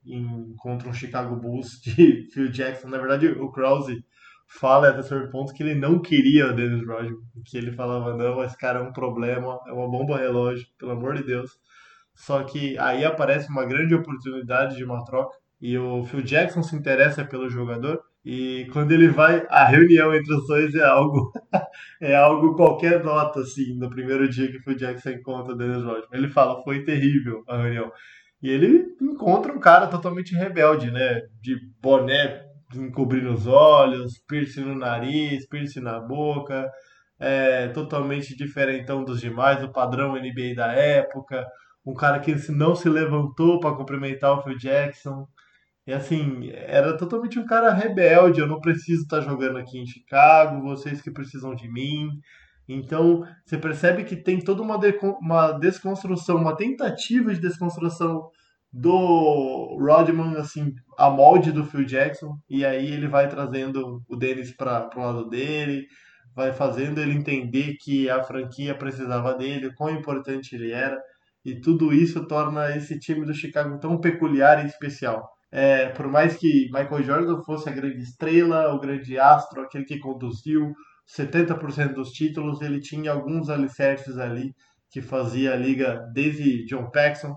contra 0.58 0.88
um 0.88 0.92
Chicago 0.92 1.36
Bulls 1.36 1.80
de 1.82 2.28
Phil 2.32 2.50
Jackson. 2.50 2.88
Na 2.88 2.98
verdade, 2.98 3.28
o 3.28 3.50
Krause 3.50 4.04
fala 4.46 4.90
até 4.90 5.02
certo 5.02 5.30
ponto 5.30 5.52
que 5.52 5.62
ele 5.62 5.74
não 5.74 6.00
queria 6.00 6.48
o 6.48 6.54
Dennis 6.54 6.86
Rodman, 6.86 7.16
que 7.46 7.56
ele 7.56 7.72
falava, 7.72 8.16
não, 8.16 8.42
esse 8.44 8.56
cara 8.58 8.80
é 8.80 8.82
um 8.82 8.92
problema, 8.92 9.58
é 9.66 9.72
uma 9.72 9.88
bomba 9.90 10.18
relógio, 10.18 10.66
pelo 10.78 10.92
amor 10.92 11.14
de 11.14 11.24
Deus. 11.24 11.50
Só 12.14 12.42
que 12.44 12.76
aí 12.78 13.04
aparece 13.04 13.48
uma 13.48 13.64
grande 13.64 13.94
oportunidade 13.94 14.76
de 14.76 14.84
uma 14.84 15.04
troca 15.04 15.36
e 15.60 15.78
o 15.78 16.04
Phil 16.04 16.22
Jackson 16.22 16.62
se 16.62 16.76
interessa 16.76 17.24
pelo 17.24 17.48
jogador 17.48 18.02
e 18.24 18.68
quando 18.72 18.92
ele 18.92 19.08
vai, 19.08 19.44
a 19.48 19.64
reunião 19.64 20.14
entre 20.14 20.32
os 20.34 20.46
dois 20.46 20.74
é 20.74 20.84
algo 20.84 21.32
é 22.00 22.14
algo 22.14 22.54
qualquer 22.54 23.02
nota 23.02 23.40
assim, 23.40 23.74
no 23.76 23.90
primeiro 23.90 24.28
dia 24.28 24.50
que 24.50 24.70
o 24.70 24.76
Jackson 24.76 25.10
encontra 25.10 25.54
o 25.54 25.56
Dennis 25.56 25.82
Rodman. 25.82 26.08
Ele 26.12 26.28
fala, 26.28 26.62
foi 26.62 26.84
terrível 26.84 27.42
a 27.48 27.56
reunião. 27.56 27.90
E 28.40 28.50
ele 28.50 28.86
encontra 29.00 29.52
um 29.52 29.58
cara 29.58 29.86
totalmente 29.86 30.34
rebelde, 30.34 30.90
né? 30.90 31.22
De 31.40 31.56
boné 31.80 32.44
encobrindo 32.74 33.32
os 33.32 33.46
olhos, 33.46 34.18
piercing 34.26 34.62
no 34.62 34.74
nariz, 34.74 35.46
piercing 35.48 35.80
na 35.80 36.00
boca, 36.00 36.70
é, 37.18 37.68
totalmente 37.68 38.36
diferentão 38.36 39.04
dos 39.04 39.20
demais, 39.20 39.62
o 39.62 39.72
padrão 39.72 40.14
NBA 40.14 40.54
da 40.56 40.72
época, 40.72 41.46
um 41.84 41.94
cara 41.94 42.20
que 42.20 42.34
não 42.50 42.74
se 42.74 42.88
levantou 42.88 43.60
para 43.60 43.76
cumprimentar 43.76 44.38
o 44.38 44.42
Phil 44.42 44.56
Jackson, 44.56 45.26
e 45.86 45.92
assim, 45.92 46.50
era 46.52 46.96
totalmente 46.96 47.38
um 47.38 47.46
cara 47.46 47.72
rebelde. 47.72 48.40
Eu 48.40 48.46
não 48.46 48.60
preciso 48.60 49.02
estar 49.02 49.20
jogando 49.20 49.58
aqui 49.58 49.78
em 49.78 49.86
Chicago, 49.86 50.62
vocês 50.62 51.02
que 51.02 51.10
precisam 51.10 51.54
de 51.54 51.68
mim. 51.70 52.08
Então, 52.68 53.24
você 53.44 53.58
percebe 53.58 54.04
que 54.04 54.16
tem 54.16 54.38
toda 54.40 54.62
uma, 54.62 54.78
uma 55.20 55.52
desconstrução, 55.52 56.36
uma 56.36 56.56
tentativa 56.56 57.34
de 57.34 57.40
desconstrução 57.40 58.30
do 58.72 59.76
Rodman, 59.78 60.36
assim, 60.36 60.72
a 60.96 61.10
molde 61.10 61.50
do 61.50 61.64
Phil 61.64 61.84
Jackson. 61.84 62.36
E 62.48 62.64
aí 62.64 62.92
ele 62.92 63.08
vai 63.08 63.28
trazendo 63.28 64.02
o 64.08 64.16
Dennis 64.16 64.54
para 64.56 64.88
o 64.96 65.00
lado 65.00 65.28
dele, 65.28 65.86
vai 66.34 66.52
fazendo 66.52 67.00
ele 67.00 67.12
entender 67.12 67.74
que 67.80 68.08
a 68.08 68.22
franquia 68.22 68.74
precisava 68.74 69.34
dele, 69.34 69.74
quão 69.74 69.90
importante 69.90 70.54
ele 70.54 70.70
era. 70.70 70.98
E 71.44 71.60
tudo 71.60 71.92
isso 71.92 72.24
torna 72.26 72.76
esse 72.76 72.98
time 73.00 73.26
do 73.26 73.34
Chicago 73.34 73.78
tão 73.80 74.00
peculiar 74.00 74.64
e 74.64 74.68
especial. 74.68 75.28
É, 75.52 75.90
por 75.90 76.08
mais 76.08 76.36
que 76.36 76.64
Michael 76.72 77.02
Jordan 77.02 77.42
fosse 77.42 77.68
a 77.68 77.72
grande 77.72 78.02
estrela, 78.02 78.74
o 78.74 78.80
grande 78.80 79.18
astro, 79.18 79.60
aquele 79.60 79.84
que 79.84 79.98
conduziu 79.98 80.72
70% 81.06 81.92
dos 81.92 82.10
títulos, 82.10 82.62
ele 82.62 82.80
tinha 82.80 83.12
alguns 83.12 83.50
alicerces 83.50 84.16
ali 84.16 84.54
que 84.90 85.02
fazia 85.02 85.52
a 85.52 85.56
liga 85.56 86.08
desde 86.14 86.64
John 86.64 86.90
Paxson, 86.90 87.36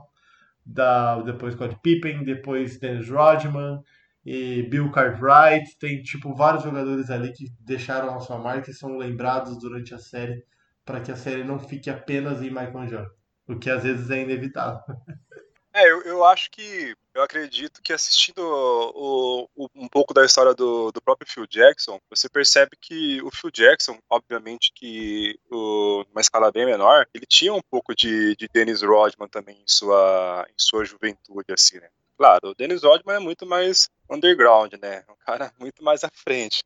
da, 0.65 1.21
depois 1.23 1.55
Scott 1.55 1.77
Pippen, 1.83 2.23
depois 2.23 2.79
Dennis 2.79 3.09
Rodman 3.09 3.81
e 4.25 4.63
Bill 4.63 4.91
Cartwright. 4.91 5.77
Tem 5.77 6.01
tipo 6.01 6.33
vários 6.33 6.63
jogadores 6.63 7.09
ali 7.09 7.33
que 7.33 7.45
deixaram 7.59 8.15
a 8.15 8.19
sua 8.21 8.39
marca 8.39 8.71
e 8.71 8.73
são 8.73 8.97
lembrados 8.97 9.59
durante 9.59 9.93
a 9.93 9.99
série 9.99 10.41
para 10.85 11.01
que 11.01 11.11
a 11.11 11.15
série 11.15 11.43
não 11.43 11.59
fique 11.59 11.89
apenas 11.89 12.41
em 12.41 12.49
Michael 12.49 12.87
Jordan, 12.87 13.09
o 13.47 13.59
que 13.59 13.69
às 13.69 13.83
vezes 13.83 14.09
é 14.09 14.21
inevitável. 14.21 14.79
É, 15.77 15.91
eu, 15.91 16.01
eu 16.03 16.23
acho 16.23 16.49
que, 16.51 16.95
eu 17.13 17.21
acredito 17.21 17.81
que 17.81 17.91
assistindo 17.91 18.39
o, 18.39 19.49
o- 19.55 19.69
um 19.75 19.89
pouco 19.89 20.13
da 20.13 20.23
história 20.25 20.53
do, 20.53 20.89
do 20.89 21.01
próprio 21.01 21.29
Phil 21.29 21.45
Jackson, 21.45 21.99
você 22.09 22.29
percebe 22.29 22.77
que 22.79 23.21
o 23.21 23.29
Phil 23.29 23.51
Jackson, 23.51 23.99
obviamente 24.09 24.71
que 24.73 25.37
o, 25.51 26.05
numa 26.07 26.21
escala 26.21 26.49
bem 26.49 26.65
menor, 26.65 27.05
ele 27.13 27.25
tinha 27.25 27.53
um 27.53 27.61
pouco 27.69 27.93
de, 27.93 28.37
de 28.37 28.47
Dennis 28.47 28.81
Rodman 28.83 29.27
também 29.27 29.57
em 29.61 29.67
sua, 29.67 30.45
em 30.49 30.55
sua 30.57 30.85
juventude, 30.85 31.51
assim, 31.51 31.77
né? 31.79 31.89
Claro, 32.17 32.51
o 32.51 32.55
Dennis 32.55 32.83
Rodman 32.83 33.17
é 33.17 33.19
muito 33.19 33.45
mais 33.45 33.89
underground, 34.09 34.73
né? 34.81 35.03
Um 35.09 35.15
cara 35.25 35.51
muito 35.59 35.83
mais 35.83 36.05
à 36.05 36.09
frente. 36.13 36.63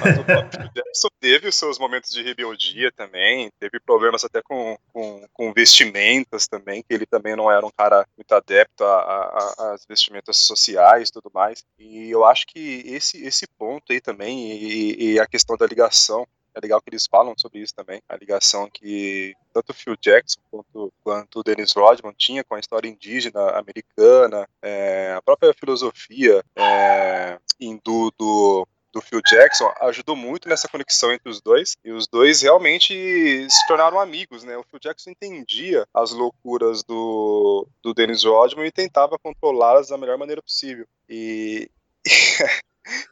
Mas 0.00 0.18
o 0.18 1.10
teve 1.20 1.48
os 1.48 1.54
seus 1.54 1.78
momentos 1.78 2.10
de 2.10 2.22
rebeldia 2.22 2.90
também, 2.90 3.50
teve 3.60 3.78
problemas 3.78 4.24
até 4.24 4.40
com, 4.42 4.76
com, 4.92 5.26
com 5.32 5.52
vestimentas 5.52 6.48
também, 6.48 6.82
que 6.82 6.94
ele 6.94 7.06
também 7.06 7.36
não 7.36 7.50
era 7.50 7.64
um 7.64 7.70
cara 7.70 8.06
muito 8.16 8.32
adepto 8.32 8.82
às 8.84 9.84
vestimentas 9.86 10.38
sociais 10.38 11.08
e 11.08 11.12
tudo 11.12 11.30
mais. 11.32 11.62
E 11.78 12.10
eu 12.10 12.24
acho 12.24 12.46
que 12.46 12.82
esse, 12.86 13.22
esse 13.24 13.46
ponto 13.58 13.92
aí 13.92 14.00
também, 14.00 14.52
e, 14.52 15.12
e 15.12 15.20
a 15.20 15.26
questão 15.26 15.56
da 15.56 15.66
ligação, 15.66 16.26
é 16.54 16.60
legal 16.60 16.80
que 16.80 16.90
eles 16.90 17.06
falam 17.06 17.34
sobre 17.36 17.60
isso 17.60 17.74
também, 17.74 18.02
a 18.08 18.16
ligação 18.16 18.68
que 18.68 19.34
tanto 19.52 19.72
Phil 19.72 19.96
Jackson 20.00 20.40
quanto, 20.50 20.92
quanto 21.04 21.42
Dennis 21.44 21.72
Rodman 21.72 22.14
tinha 22.16 22.42
com 22.42 22.54
a 22.54 22.60
história 22.60 22.88
indígena 22.88 23.50
americana, 23.50 24.48
é, 24.60 25.14
a 25.16 25.22
própria 25.22 25.54
filosofia 25.54 26.42
é, 26.56 27.38
hindu 27.60 28.12
do, 28.18 28.66
do 28.92 29.00
Phil 29.00 29.20
Jackson 29.22 29.72
ajudou 29.82 30.16
muito 30.16 30.48
nessa 30.48 30.68
conexão 30.68 31.12
entre 31.12 31.28
os 31.28 31.40
dois 31.40 31.76
e 31.84 31.92
os 31.92 32.06
dois 32.06 32.42
realmente 32.42 33.46
se 33.48 33.66
tornaram 33.66 34.00
amigos, 34.00 34.44
né? 34.44 34.56
O 34.56 34.64
Phil 34.64 34.80
Jackson 34.80 35.10
entendia 35.10 35.86
as 35.94 36.10
loucuras 36.12 36.82
do, 36.82 37.66
do 37.82 37.94
Dennis 37.94 38.24
Rodman 38.24 38.66
e 38.66 38.72
tentava 38.72 39.18
controlá-las 39.18 39.88
da 39.88 39.98
melhor 39.98 40.18
maneira 40.18 40.42
possível. 40.42 40.86
E, 41.08 41.70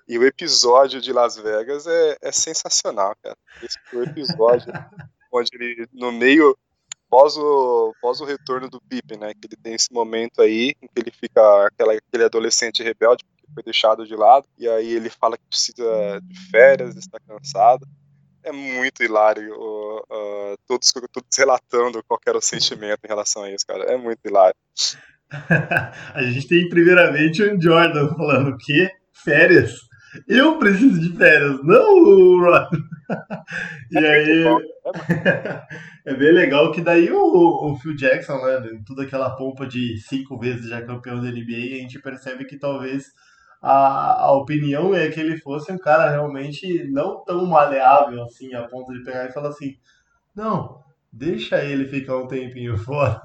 e 0.08 0.18
o 0.18 0.26
episódio 0.26 1.00
de 1.00 1.12
Las 1.12 1.36
Vegas 1.36 1.86
é, 1.86 2.16
é 2.22 2.32
sensacional, 2.32 3.14
cara. 3.22 3.36
Esse 3.62 3.78
foi 3.90 4.00
o 4.00 4.04
episódio 4.04 4.72
onde 5.32 5.50
ele, 5.54 5.88
no 5.92 6.10
meio, 6.10 6.56
pós 7.08 7.36
o, 7.36 7.94
pós 8.00 8.20
o 8.20 8.24
retorno 8.24 8.68
do 8.68 8.80
Pippen, 8.80 9.18
né? 9.18 9.32
Que 9.34 9.46
ele 9.46 9.56
tem 9.56 9.74
esse 9.74 9.92
momento 9.92 10.42
aí 10.42 10.74
em 10.82 10.88
que 10.88 10.98
ele 11.00 11.10
fica 11.10 11.66
aquela, 11.66 11.94
aquele 11.94 12.24
adolescente 12.24 12.82
rebelde 12.82 13.24
foi 13.54 13.62
deixado 13.62 14.06
de 14.06 14.14
lado, 14.14 14.46
e 14.58 14.68
aí 14.68 14.92
ele 14.92 15.10
fala 15.10 15.36
que 15.36 15.44
precisa 15.48 16.20
de 16.22 16.50
férias, 16.50 16.96
está 16.96 17.18
cansado. 17.20 17.86
É 18.42 18.52
muito 18.52 19.02
hilário, 19.02 19.52
o- 19.54 20.02
o- 20.08 20.56
todos, 20.66 20.92
todos 21.12 21.28
relatando 21.36 22.02
qual 22.06 22.18
que 22.18 22.28
era 22.28 22.38
o 22.38 22.42
sentimento 22.42 23.00
em 23.04 23.08
relação 23.08 23.42
a 23.42 23.50
isso, 23.50 23.66
cara. 23.66 23.84
É 23.92 23.96
muito 23.96 24.20
hilário. 24.24 24.54
a 26.14 26.22
gente 26.22 26.46
tem 26.48 26.68
primeiramente 26.68 27.42
o 27.42 27.60
Jordan 27.60 28.14
falando 28.14 28.50
o 28.50 28.56
quê? 28.58 28.90
Férias? 29.12 29.74
Eu 30.26 30.58
preciso 30.58 30.98
de 31.00 31.14
férias, 31.16 31.62
não 31.64 31.92
o 31.94 32.40
Rod. 32.40 32.70
e 33.92 33.98
aí 33.98 34.44
é 36.06 36.14
bem 36.14 36.32
legal 36.32 36.72
que 36.72 36.80
daí 36.80 37.10
o, 37.12 37.18
o 37.72 37.76
Phil 37.76 37.94
Jackson, 37.94 38.38
né, 38.38 38.80
toda 38.86 39.02
aquela 39.02 39.36
pompa 39.36 39.66
de 39.66 39.98
cinco 39.98 40.38
vezes 40.38 40.68
já 40.68 40.80
campeão 40.82 41.20
da 41.20 41.30
NBA, 41.30 41.76
a 41.76 41.80
gente 41.82 42.00
percebe 42.00 42.46
que 42.46 42.58
talvez 42.58 43.06
a, 43.60 44.24
a 44.24 44.32
opinião 44.32 44.94
é 44.94 45.08
que 45.08 45.20
ele 45.20 45.38
fosse 45.38 45.72
um 45.72 45.78
cara 45.78 46.10
realmente 46.10 46.84
não 46.90 47.24
tão 47.24 47.44
maleável 47.46 48.22
assim, 48.24 48.54
a 48.54 48.66
ponto 48.68 48.92
de 48.92 49.02
pegar 49.02 49.26
e 49.26 49.32
falar 49.32 49.48
assim, 49.48 49.76
não, 50.34 50.82
deixa 51.12 51.64
ele 51.64 51.86
ficar 51.86 52.16
um 52.16 52.28
tempinho 52.28 52.76
fora. 52.78 53.20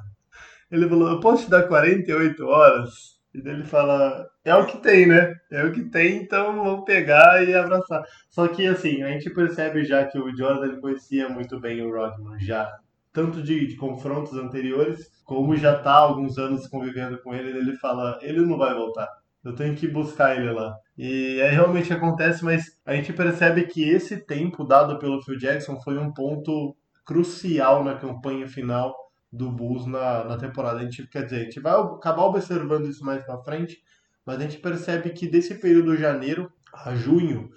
Ele 0.71 0.89
falou, 0.89 1.09
eu 1.09 1.19
posso 1.19 1.45
te 1.45 1.51
dar 1.51 1.67
48 1.67 2.45
horas? 2.45 3.13
E 3.33 3.41
daí 3.41 3.53
ele 3.53 3.63
fala, 3.63 4.27
é 4.45 4.55
o 4.55 4.65
que 4.65 4.77
tem, 4.77 5.07
né? 5.07 5.35
É 5.51 5.63
o 5.63 5.71
que 5.71 5.83
tem, 5.89 6.17
então 6.17 6.63
vamos 6.63 6.85
pegar 6.85 7.43
e 7.47 7.53
abraçar. 7.53 8.03
Só 8.29 8.47
que 8.47 8.65
assim, 8.67 9.01
a 9.01 9.09
gente 9.09 9.29
percebe 9.31 9.83
já 9.85 10.05
que 10.05 10.19
o 10.19 10.35
Jordan 10.35 10.79
conhecia 10.79 11.29
muito 11.29 11.59
bem 11.59 11.81
o 11.81 11.91
Rodman, 11.91 12.39
já. 12.39 12.71
Tanto 13.11 13.41
de, 13.43 13.67
de 13.67 13.75
confrontos 13.75 14.33
anteriores, 14.33 15.11
como 15.23 15.55
já 15.55 15.77
tá 15.79 15.93
há 15.93 15.99
alguns 15.99 16.37
anos 16.37 16.67
convivendo 16.67 17.19
com 17.21 17.33
ele, 17.33 17.55
ele 17.57 17.77
fala, 17.77 18.17
ele 18.21 18.41
não 18.41 18.57
vai 18.57 18.73
voltar. 18.73 19.07
Eu 19.43 19.55
tenho 19.55 19.75
que 19.75 19.87
buscar 19.87 20.35
ele 20.35 20.51
lá. 20.51 20.75
E 20.97 21.41
aí 21.41 21.51
realmente 21.51 21.91
acontece, 21.91 22.43
mas 22.43 22.77
a 22.85 22.95
gente 22.95 23.11
percebe 23.11 23.63
que 23.65 23.83
esse 23.83 24.17
tempo 24.25 24.63
dado 24.63 24.97
pelo 24.99 25.21
Phil 25.21 25.37
Jackson 25.37 25.79
foi 25.81 25.97
um 25.97 26.13
ponto 26.13 26.75
crucial 27.05 27.83
na 27.83 27.95
campanha 27.95 28.47
final 28.47 28.95
do 29.31 29.51
Bulls 29.51 29.85
na, 29.85 30.23
na 30.23 30.37
temporada. 30.37 30.79
A 30.79 30.83
gente, 30.83 31.07
quer 31.07 31.23
dizer, 31.23 31.41
a 31.41 31.43
gente 31.43 31.59
vai 31.59 31.73
acabar 31.73 32.23
observando 32.23 32.87
isso 32.87 33.03
mais 33.03 33.23
pra 33.25 33.39
frente, 33.39 33.81
mas 34.25 34.37
a 34.37 34.41
gente 34.43 34.59
percebe 34.59 35.09
que 35.09 35.27
desse 35.27 35.55
período 35.55 35.95
de 35.95 36.01
janeiro 36.01 36.51
a 36.73 36.95
junho 36.95 37.49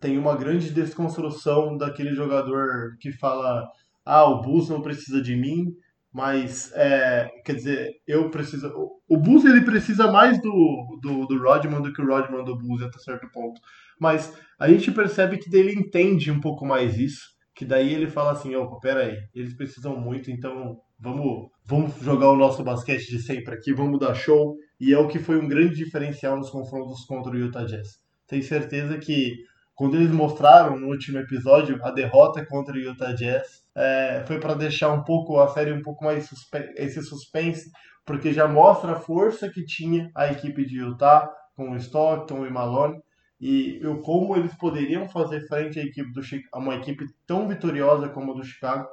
tem 0.00 0.16
uma 0.16 0.36
grande 0.36 0.70
desconstrução 0.70 1.76
daquele 1.76 2.14
jogador 2.14 2.96
que 3.00 3.12
fala 3.12 3.68
ah, 4.04 4.24
o 4.24 4.42
Bulls 4.42 4.68
não 4.68 4.82
precisa 4.82 5.20
de 5.22 5.34
mim, 5.34 5.74
mas 6.14 6.72
é, 6.74 7.28
quer 7.44 7.54
dizer, 7.56 7.90
eu 8.06 8.30
preciso. 8.30 8.68
o- 9.08 9.18
Bulls 9.18 9.44
ele 9.44 9.62
precisa 9.62 10.10
mais 10.12 10.40
do, 10.40 10.98
do, 11.02 11.26
do 11.26 11.42
Rodman 11.42 11.82
do 11.82 11.92
que 11.92 12.00
o 12.02 12.06
Rodman 12.06 12.44
do 12.44 12.56
Bulls 12.56 12.82
até 12.82 12.98
certo 12.98 13.28
ponto. 13.32 13.60
Mas 14.00 14.32
a 14.58 14.68
gente 14.68 14.90
percebe 14.92 15.38
que 15.38 15.54
ele 15.56 15.72
entende 15.74 16.30
um 16.30 16.40
pouco 16.40 16.64
mais 16.66 16.98
isso, 16.98 17.22
que 17.54 17.64
daí 17.64 17.92
ele 17.92 18.06
fala 18.08 18.32
assim, 18.32 18.54
opa, 18.54 18.78
pera 18.80 19.00
aí, 19.06 19.16
eles 19.34 19.54
precisam 19.56 19.96
muito, 20.00 20.30
então 20.30 20.76
vamos, 20.98 21.48
vamos 21.64 21.96
jogar 22.00 22.30
o 22.30 22.36
nosso 22.36 22.62
basquete 22.64 23.08
de 23.08 23.20
sempre 23.20 23.54
aqui, 23.54 23.72
vamos 23.72 23.98
dar 24.00 24.14
show. 24.14 24.56
E 24.80 24.92
é 24.92 24.98
o 24.98 25.08
que 25.08 25.18
foi 25.18 25.38
um 25.38 25.48
grande 25.48 25.74
diferencial 25.76 26.36
nos 26.36 26.50
confrontos 26.50 27.04
contra 27.06 27.32
o 27.32 27.36
Utah 27.38 27.64
Jazz. 27.64 27.98
Tenho 28.26 28.42
certeza 28.42 28.98
que 28.98 29.34
quando 29.74 29.96
eles 29.96 30.10
mostraram 30.10 30.78
no 30.78 30.88
último 30.88 31.18
episódio 31.18 31.78
a 31.82 31.90
derrota 31.90 32.44
contra 32.46 32.74
o 32.74 32.78
Utah 32.78 33.12
Jazz, 33.12 33.64
é, 33.74 34.22
foi 34.26 34.38
para 34.38 34.54
deixar 34.54 34.92
um 34.92 35.02
pouco 35.02 35.38
a 35.40 35.48
série 35.48 35.72
um 35.72 35.82
pouco 35.82 36.04
mais 36.04 36.26
suspe 36.28 36.58
esse 36.76 37.02
suspense, 37.02 37.70
porque 38.04 38.32
já 38.32 38.46
mostra 38.46 38.92
a 38.92 39.00
força 39.00 39.50
que 39.50 39.64
tinha 39.64 40.10
a 40.14 40.30
equipe 40.30 40.64
de 40.64 40.78
Utah 40.78 41.28
com 41.56 41.70
o 41.70 41.76
Stockton 41.76 42.46
e 42.46 42.50
Malone 42.50 43.00
e 43.40 43.84
o 43.84 44.00
como 44.00 44.36
eles 44.36 44.54
poderiam 44.54 45.08
fazer 45.08 45.46
frente 45.48 45.78
à 45.78 45.82
equipe 45.82 46.12
do 46.12 46.20
a 46.52 46.58
uma 46.58 46.76
equipe 46.76 47.04
tão 47.26 47.48
vitoriosa 47.48 48.08
como 48.08 48.32
a 48.32 48.34
do 48.34 48.44
Chicago 48.44 48.88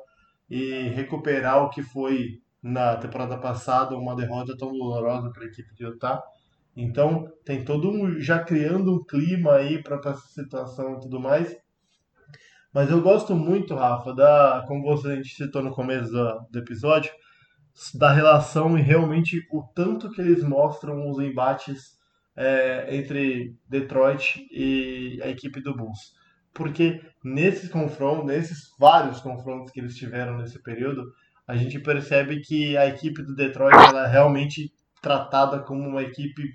e 0.49 0.89
recuperar 0.89 1.63
o 1.63 1.69
que 1.69 1.83
foi 1.83 2.41
na 2.61 2.95
temporada 2.97 3.37
passada 3.37 3.97
uma 3.97 4.15
derrota 4.15 4.55
tão 4.57 4.71
dolorosa 4.71 5.31
para 5.31 5.43
a 5.43 5.47
equipe 5.47 5.73
de 5.73 5.83
Utah. 5.83 6.21
Então 6.75 7.27
tem 7.43 7.63
todo 7.63 7.89
um 7.89 8.19
já 8.19 8.39
criando 8.39 8.93
um 8.93 9.03
clima 9.03 9.53
aí 9.55 9.81
para 9.81 9.97
essa 9.97 10.27
situação 10.27 10.95
e 10.95 10.99
tudo 11.01 11.19
mais. 11.19 11.55
Mas 12.73 12.89
eu 12.89 13.01
gosto 13.01 13.35
muito, 13.35 13.75
Rafa, 13.75 14.13
da 14.13 14.63
como 14.67 14.83
você 14.83 15.09
a 15.09 15.15
gente 15.15 15.35
citou 15.35 15.61
no 15.61 15.71
começo 15.71 16.09
do, 16.11 16.47
do 16.49 16.59
episódio, 16.59 17.11
da 17.95 18.11
relação 18.11 18.77
e 18.77 18.81
realmente 18.81 19.45
o 19.51 19.63
tanto 19.75 20.09
que 20.09 20.21
eles 20.21 20.43
mostram 20.43 21.09
os 21.09 21.19
embates 21.19 21.99
é, 22.35 22.95
entre 22.95 23.55
Detroit 23.67 24.47
e 24.51 25.19
a 25.21 25.27
equipe 25.27 25.61
do 25.61 25.75
Bulls. 25.75 26.13
Porque 26.53 27.01
nesses 27.23 27.69
confrontos, 27.69 28.25
nesses 28.25 28.69
vários 28.79 29.19
confrontos 29.19 29.71
que 29.71 29.79
eles 29.79 29.95
tiveram 29.95 30.37
nesse 30.37 30.61
período, 30.61 31.03
a 31.47 31.55
gente 31.55 31.79
percebe 31.79 32.39
que 32.41 32.77
a 32.77 32.87
equipe 32.87 33.21
do 33.21 33.35
Detroit 33.35 33.75
ela 33.75 34.07
realmente 34.07 34.71
tratada 35.01 35.59
como 35.59 35.87
uma 35.87 36.03
equipe 36.03 36.53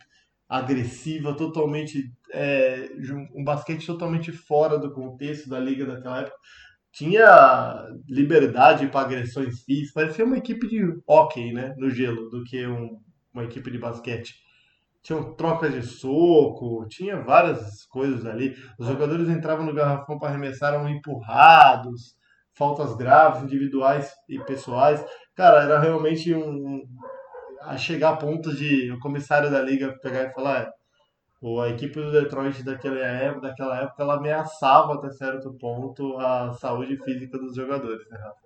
agressiva, 0.49 1.35
totalmente 1.35 2.13
é, 2.33 2.89
um 3.35 3.45
basquete 3.45 3.87
totalmente 3.87 4.33
fora 4.33 4.79
do 4.79 4.93
contexto 4.93 5.49
da 5.49 5.59
liga 5.59 5.85
daquela 5.85 6.21
época. 6.21 6.37
Tinha 6.93 7.87
liberdade 8.09 8.87
para 8.87 9.01
agressões 9.01 9.63
físicas, 9.65 9.93
parecia 9.93 10.25
uma 10.25 10.39
equipe 10.39 10.67
de 10.69 10.83
hockey, 11.07 11.53
né, 11.53 11.75
no 11.77 11.91
gelo, 11.91 12.31
do 12.31 12.45
que 12.45 12.67
um, 12.67 12.99
uma 13.35 13.45
equipe 13.45 13.71
de 13.71 13.79
basquete 13.79 14.47
tinham 15.07 15.35
trocas 15.35 15.73
de 15.73 15.83
soco, 15.85 16.85
tinha 16.89 17.23
várias 17.23 17.85
coisas 17.87 18.27
ali. 18.27 18.57
Os 18.77 18.89
jogadores 18.89 19.29
entravam 19.29 19.65
no 19.65 19.73
garrafão 19.73 20.19
para 20.19 20.31
arremessar, 20.31 20.75
eram 20.75 20.89
empurrados, 20.89 22.17
faltas 22.53 22.97
graves, 22.97 23.45
individuais 23.45 24.13
e 24.29 24.37
pessoais. 24.41 25.05
Cara, 25.37 25.63
era 25.63 25.79
realmente 25.79 26.35
um. 26.35 26.83
A 27.67 27.77
chegar 27.77 28.11
a 28.11 28.17
ponto 28.17 28.55
de 28.55 28.91
o 28.93 28.99
comissário 29.01 29.51
da 29.51 29.61
liga 29.61 29.99
pegar 30.01 30.25
e 30.25 30.33
falar: 30.33 30.63
"É, 30.63 30.71
Ou 31.43 31.61
a 31.61 31.69
equipe 31.69 31.95
do 31.95 32.13
Detroit 32.13 32.63
daquela 32.63 32.99
época, 32.99 33.49
daquela 33.49 33.83
época 33.83 34.03
ela 34.03 34.15
ameaçava 34.15 34.95
até 34.95 35.11
certo 35.11 35.53
ponto 35.59 36.17
a 36.19 36.53
saúde 36.55 36.97
física 37.05 37.39
dos 37.39 37.55
jogadores, 37.55 38.09
né, 38.09 38.19
Rafa? 38.19 38.41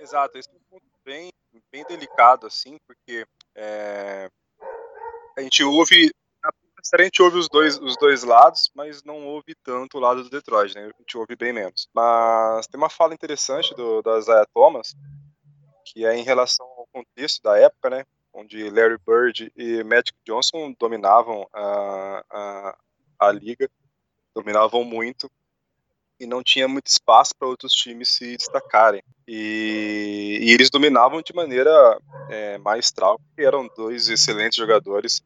Exato, 0.00 0.38
esse 0.38 0.48
é 0.48 0.52
um 0.52 0.60
ponto 0.70 0.86
bem, 1.04 1.30
bem 1.72 1.84
delicado, 1.86 2.46
assim, 2.46 2.78
porque 2.86 3.26
é, 3.54 4.30
a 5.36 5.42
gente 5.42 5.62
ouve. 5.64 6.10
A 6.92 7.02
gente 7.02 7.20
ouve 7.20 7.36
os 7.36 7.48
dois, 7.48 7.78
os 7.78 7.94
dois 7.98 8.22
lados, 8.22 8.70
mas 8.74 9.04
não 9.04 9.26
ouve 9.26 9.54
tanto 9.62 9.98
o 9.98 10.00
lado 10.00 10.24
do 10.24 10.30
Detroit, 10.30 10.74
né? 10.74 10.84
A 10.84 10.98
gente 10.98 11.18
ouve 11.18 11.36
bem 11.36 11.52
menos. 11.52 11.86
Mas 11.94 12.66
tem 12.66 12.78
uma 12.80 12.88
fala 12.88 13.12
interessante 13.12 13.74
do, 13.74 14.00
da 14.00 14.16
Isaiah 14.18 14.46
Thomas, 14.54 14.94
que 15.84 16.06
é 16.06 16.16
em 16.16 16.22
relação 16.22 16.66
ao 16.66 16.86
contexto 16.90 17.42
da 17.42 17.58
época, 17.58 17.90
né? 17.90 18.04
Onde 18.32 18.70
Larry 18.70 18.98
Bird 19.06 19.52
e 19.56 19.82
Magic 19.84 20.14
Johnson 20.24 20.74
dominavam 20.78 21.48
a, 21.52 22.24
a, 22.30 22.78
a 23.18 23.32
liga, 23.32 23.68
dominavam 24.34 24.84
muito, 24.84 25.30
e 26.20 26.26
não 26.26 26.42
tinha 26.42 26.68
muito 26.68 26.86
espaço 26.86 27.34
para 27.34 27.48
outros 27.48 27.72
times 27.72 28.10
se 28.10 28.36
destacarem. 28.36 29.02
E, 29.26 30.38
e 30.42 30.52
eles 30.52 30.68
dominavam 30.68 31.22
de 31.22 31.34
maneira 31.34 31.98
é, 32.28 32.58
maestral, 32.58 33.18
porque 33.18 33.42
eram 33.42 33.68
dois 33.74 34.08
excelentes 34.08 34.56
jogadores 34.56 35.22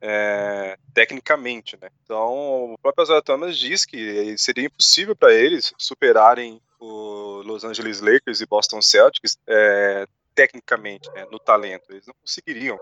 é, 0.00 0.78
tecnicamente, 0.94 1.76
né? 1.80 1.90
Então, 2.02 2.72
o 2.72 2.78
próprio 2.80 3.02
Isaiah 3.02 3.22
Thomas 3.22 3.58
diz 3.58 3.84
que 3.84 4.36
seria 4.38 4.66
impossível 4.66 5.14
para 5.14 5.34
eles 5.34 5.72
superarem 5.76 6.60
o 6.80 7.42
Los 7.44 7.64
Angeles 7.64 8.00
Lakers 8.00 8.40
e 8.40 8.46
Boston 8.46 8.80
Celtics 8.80 9.36
é, 9.46 10.06
tecnicamente, 10.38 11.10
né, 11.10 11.26
no 11.32 11.40
talento. 11.40 11.90
Eles 11.90 12.06
não 12.06 12.14
conseguiriam. 12.14 12.78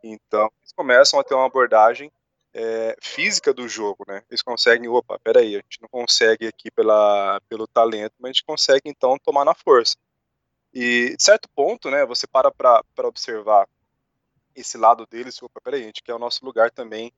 Então, 0.00 0.48
eles 0.60 0.72
começam 0.72 1.18
a 1.18 1.24
ter 1.24 1.34
uma 1.34 1.46
abordagem 1.46 2.12
é, 2.52 2.96
física 3.02 3.52
do 3.52 3.68
jogo, 3.68 4.04
né? 4.06 4.22
Eles 4.30 4.42
conseguem, 4.42 4.88
opa, 4.88 5.18
peraí, 5.18 5.56
a 5.56 5.58
gente 5.58 5.82
não 5.82 5.88
consegue 5.88 6.46
aqui 6.46 6.70
pela, 6.70 7.40
pelo 7.48 7.66
talento, 7.66 8.14
mas 8.20 8.30
a 8.30 8.32
gente 8.32 8.44
consegue 8.44 8.82
então 8.84 9.18
tomar 9.18 9.44
na 9.44 9.54
força. 9.54 9.96
E 10.72 11.16
de 11.16 11.22
certo 11.22 11.48
ponto, 11.48 11.90
né, 11.90 12.06
você 12.06 12.28
para 12.28 12.52
para 12.52 13.08
observar 13.08 13.68
esse 14.54 14.78
lado 14.78 15.04
deles, 15.04 15.42
opa, 15.42 15.60
peraí, 15.60 15.82
a 15.82 15.86
gente 15.86 16.02
quer 16.02 16.14
o 16.14 16.18
nosso 16.18 16.44
lugar 16.44 16.70
também 16.70 17.08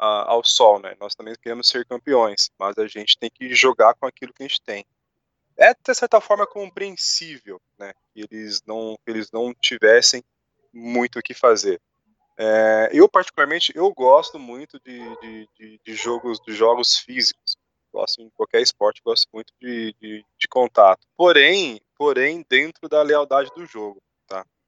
uh, 0.00 0.24
ao 0.28 0.42
sol, 0.42 0.80
né? 0.80 0.96
Nós 0.98 1.14
também 1.14 1.34
queremos 1.42 1.68
ser 1.68 1.84
campeões, 1.84 2.50
mas 2.58 2.78
a 2.78 2.86
gente 2.86 3.18
tem 3.18 3.28
que 3.28 3.54
jogar 3.54 3.92
com 3.96 4.06
aquilo 4.06 4.32
que 4.32 4.42
a 4.42 4.48
gente 4.48 4.62
tem. 4.62 4.86
É 5.58 5.72
de 5.72 5.94
certa 5.94 6.20
forma 6.20 6.46
compreensível, 6.46 7.60
né? 7.78 7.92
Eles 8.14 8.62
não, 8.66 8.98
eles 9.06 9.30
não 9.30 9.54
tivessem 9.54 10.22
muito 10.72 11.18
o 11.18 11.22
que 11.22 11.32
fazer. 11.32 11.80
É, 12.38 12.90
eu 12.92 13.08
particularmente 13.08 13.72
eu 13.74 13.90
gosto 13.94 14.38
muito 14.38 14.78
de, 14.84 14.98
de, 15.20 15.48
de, 15.58 15.80
de, 15.82 15.94
jogos 15.94 16.38
de 16.46 16.52
jogos 16.52 16.98
físicos. 16.98 17.56
Gosto 17.92 18.20
em 18.20 18.28
qualquer 18.30 18.60
esporte, 18.60 19.00
gosto 19.02 19.26
muito 19.32 19.52
de, 19.58 19.94
de 20.00 20.48
contato. 20.50 21.06
Porém, 21.16 21.80
porém 21.96 22.44
dentro 22.48 22.88
da 22.90 23.02
lealdade 23.02 23.50
do 23.56 23.64
jogo. 23.64 24.02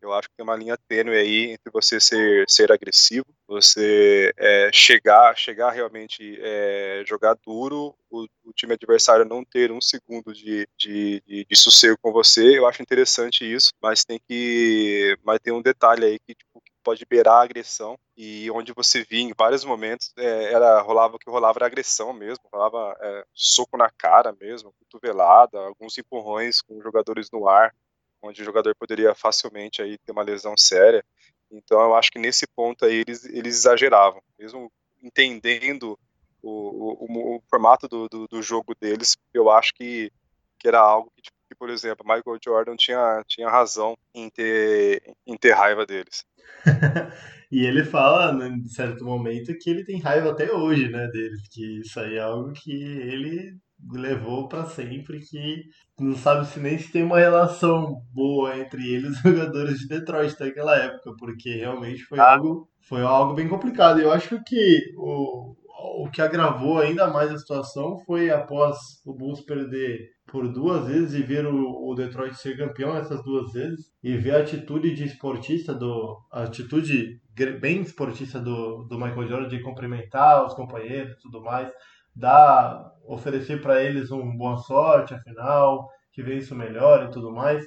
Eu 0.01 0.13
acho 0.13 0.29
que 0.29 0.37
tem 0.37 0.45
uma 0.45 0.57
linha 0.57 0.79
tênue 0.89 1.17
aí 1.17 1.53
entre 1.53 1.71
você 1.73 1.99
ser, 1.99 2.49
ser 2.49 2.71
agressivo, 2.71 3.27
você 3.47 4.33
é, 4.37 4.71
chegar, 4.73 5.37
chegar 5.37 5.71
realmente 5.71 6.39
é, 6.41 7.03
jogar 7.07 7.37
duro, 7.45 7.95
o, 8.11 8.27
o, 8.45 8.53
time 8.53 8.75
adversário 8.75 9.25
não 9.25 9.45
ter 9.45 9.73
um 9.73 9.81
segundo 9.81 10.33
de, 10.33 10.69
de, 10.79 11.23
de, 11.27 11.45
de, 11.45 11.57
sossego 11.57 11.99
com 12.01 12.13
você. 12.13 12.59
Eu 12.59 12.67
acho 12.67 12.83
interessante 12.83 13.45
isso, 13.45 13.73
mas 13.83 14.05
tem 14.05 14.21
que, 14.29 15.17
mas 15.25 15.41
tem 15.41 15.53
um 15.53 15.63
detalhe 15.63 16.05
aí 16.05 16.19
que, 16.21 16.35
tipo, 16.35 16.61
que 16.61 16.73
pode 16.83 17.05
beirar 17.05 17.35
a 17.35 17.43
agressão 17.43 17.99
e 18.17 18.51
onde 18.51 18.73
você 18.73 19.03
via 19.03 19.21
em 19.21 19.33
vários 19.37 19.65
momentos 19.65 20.13
é, 20.17 20.53
era 20.53 20.81
rolava 20.81 21.17
o 21.17 21.19
que 21.19 21.31
rolava 21.31 21.59
era 21.59 21.67
agressão 21.67 22.13
mesmo, 22.13 22.45
rolava 22.53 22.97
é, 23.01 23.25
soco 23.35 23.77
na 23.77 23.91
cara 23.91 24.35
mesmo, 24.41 24.73
cotovelada, 24.79 25.59
alguns 25.59 25.99
empurrões 25.99 26.63
com 26.63 26.81
jogadores 26.81 27.31
no 27.33 27.49
ar 27.49 27.75
onde 28.23 28.43
o 28.43 28.45
jogador 28.45 28.75
poderia 28.75 29.15
facilmente 29.15 29.83
aí 29.83 29.99
ter 29.99 30.13
uma 30.13 30.23
lesão 30.23 30.57
séria. 30.57 31.05
Então 31.51 31.81
eu 31.81 31.95
acho 31.95 32.11
que 32.11 32.19
nesse 32.19 32.47
ponto 32.47 32.85
aí 32.85 32.97
eles, 33.07 33.25
eles 33.25 33.57
exageravam, 33.57 34.21
mesmo 34.39 34.71
entendendo 35.03 35.99
o, 36.43 36.97
o, 37.07 37.37
o 37.37 37.43
formato 37.49 37.89
do, 37.89 38.09
do, 38.09 38.29
do, 38.29 38.43
jogo 38.43 38.75
deles, 38.79 39.17
eu 39.33 39.51
acho 39.51 39.73
que, 39.75 40.11
que 40.59 40.69
era 40.69 40.79
algo 40.79 41.11
que, 41.17 41.23
tipo, 41.23 41.37
que, 41.49 41.55
por 41.55 41.71
exemplo, 41.71 42.07
Michael 42.07 42.39
Jordan 42.45 42.77
tinha, 42.77 43.25
tinha 43.27 43.49
razão 43.49 43.97
em 44.15 44.29
ter, 44.29 45.03
em 45.27 45.37
ter 45.37 45.53
raiva 45.53 45.87
deles. 45.87 46.25
e 47.51 47.65
ele 47.65 47.85
fala, 47.85 48.33
né, 48.33 48.49
em 48.49 48.69
certo 48.69 49.05
momento, 49.05 49.57
que 49.59 49.71
ele 49.71 49.85
tem 49.85 49.99
raiva 49.99 50.31
até 50.31 50.53
hoje, 50.53 50.89
né, 50.89 51.07
deles, 51.09 51.41
que 51.51 51.81
isso 51.81 51.99
aí 51.99 52.17
é 52.17 52.21
algo 52.21 52.53
que 52.53 52.71
ele 52.71 53.57
levou 53.93 54.49
para 54.49 54.65
sempre 54.65 55.21
que 55.21 55.65
não 55.99 56.15
sabe 56.15 56.47
se 56.47 56.59
nem 56.59 56.79
se 56.79 56.91
tem 56.91 57.03
uma 57.03 57.19
relação 57.19 58.03
boa 58.13 58.57
entre 58.57 58.89
eles 58.89 59.17
os 59.17 59.23
jogadores 59.23 59.79
de 59.79 59.89
Detroit 59.89 60.35
naquela 60.39 60.77
época, 60.77 61.13
porque 61.19 61.57
realmente 61.57 62.05
foi 62.05 62.19
ah. 62.19 62.33
algo 62.35 62.69
foi 62.81 63.03
algo 63.03 63.35
bem 63.35 63.49
complicado. 63.49 64.01
Eu 64.01 64.11
acho 64.11 64.43
que 64.45 64.95
o, 64.97 65.55
o 66.03 66.11
que 66.11 66.23
agravou 66.23 66.79
ainda 66.79 67.07
mais 67.09 67.31
a 67.31 67.39
situação 67.39 67.99
foi 68.07 68.31
após 68.31 68.77
o 69.05 69.13
Bulls 69.13 69.43
perder 69.43 70.11
por 70.27 70.51
duas 70.53 70.87
vezes 70.87 71.15
e 71.15 71.23
ver 71.23 71.47
o, 71.47 71.89
o 71.89 71.95
Detroit 71.95 72.35
ser 72.35 72.57
campeão 72.57 72.97
essas 72.97 73.23
duas 73.23 73.53
vezes 73.53 73.91
e 74.03 74.17
ver 74.17 74.37
a 74.37 74.41
atitude 74.41 74.95
de 74.95 75.05
esportista 75.05 75.75
do 75.75 76.19
a 76.33 76.43
atitude 76.45 77.21
bem 77.61 77.83
esportista 77.83 78.41
do, 78.41 78.85
do 78.85 78.99
Michael 78.99 79.29
Jordan 79.29 79.49
de 79.49 79.63
cumprimentar 79.63 80.45
os 80.45 80.55
companheiros 80.55 81.13
e 81.13 81.21
tudo 81.21 81.41
mais 81.43 81.71
dar, 82.19 82.93
oferecer 83.07 83.63
para 83.63 83.83
eles 83.83 84.11
uma 84.11 84.37
boa 84.37 84.59
sorte, 84.59 85.15
afinal, 85.15 85.89
que 86.13 86.23
vê 86.23 86.37
isso 86.37 86.55
melhor 86.55 87.05
e 87.05 87.11
tudo 87.11 87.33
mais. 87.33 87.65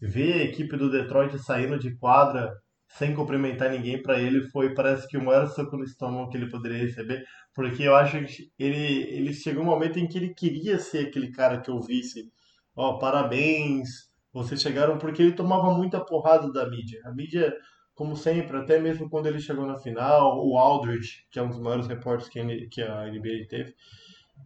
Ver 0.00 0.34
a 0.34 0.44
equipe 0.44 0.76
do 0.76 0.90
Detroit 0.90 1.38
saindo 1.38 1.78
de 1.78 1.96
quadra 1.96 2.52
sem 2.88 3.14
cumprimentar 3.14 3.70
ninguém 3.70 4.00
para 4.00 4.20
ele 4.20 4.42
foi, 4.50 4.74
parece 4.74 5.08
que 5.08 5.16
o 5.16 5.24
maior 5.24 5.48
soco 5.48 5.76
no 5.76 5.84
estômago 5.84 6.30
que 6.30 6.36
ele 6.36 6.48
poderia 6.48 6.78
receber, 6.78 7.24
porque 7.52 7.82
eu 7.82 7.96
acho 7.96 8.22
que 8.24 8.50
ele, 8.58 9.02
ele 9.10 9.32
chegou 9.32 9.62
um 9.62 9.66
momento 9.66 9.98
em 9.98 10.06
que 10.06 10.18
ele 10.18 10.32
queria 10.32 10.78
ser 10.78 11.08
aquele 11.08 11.32
cara 11.32 11.60
que 11.60 11.70
eu 11.70 11.80
visse, 11.80 12.30
ó, 12.76 12.90
oh, 12.90 12.98
parabéns, 12.98 13.88
vocês 14.32 14.60
chegaram, 14.60 14.98
porque 14.98 15.22
ele 15.22 15.32
tomava 15.32 15.72
muita 15.72 16.04
porrada 16.04 16.52
da 16.52 16.68
mídia. 16.68 17.00
A 17.04 17.12
mídia 17.12 17.52
como 17.94 18.16
sempre, 18.16 18.56
até 18.56 18.78
mesmo 18.80 19.08
quando 19.08 19.26
ele 19.26 19.40
chegou 19.40 19.66
na 19.66 19.78
final, 19.78 20.44
o 20.46 20.58
Aldridge, 20.58 21.24
que 21.30 21.38
é 21.38 21.42
um 21.42 21.48
dos 21.48 21.60
maiores 21.60 21.86
repórteres 21.86 22.28
que, 22.28 22.66
que 22.68 22.82
a 22.82 23.06
NBA 23.06 23.46
teve, 23.48 23.74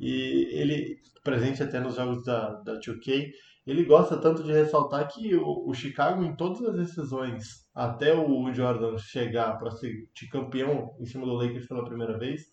e 0.01 0.49
ele, 0.53 1.01
presente 1.25 1.63
até 1.63 1.81
nos 1.81 1.97
jogos 1.97 2.25
da, 2.25 2.55
da 2.63 2.79
2K, 2.79 3.33
ele 3.67 3.85
gosta 3.85 4.17
tanto 4.17 4.43
de 4.43 4.53
ressaltar 4.53 5.09
que 5.09 5.35
o, 5.35 5.69
o 5.69 5.75
Chicago, 5.75 6.25
em 6.25 6.35
todas 6.35 6.63
as 6.63 6.77
decisões, 6.77 7.67
até 7.75 8.15
o 8.15 8.53
Jordan 8.53 8.97
chegar 8.99 9.59
para 9.59 9.71
ser 9.71 10.09
campeão 10.31 10.95
em 10.99 11.07
cima 11.07 11.27
do 11.27 11.35
Lakers 11.35 11.67
pela 11.67 11.85
primeira 11.85 12.19
vez, 12.19 12.47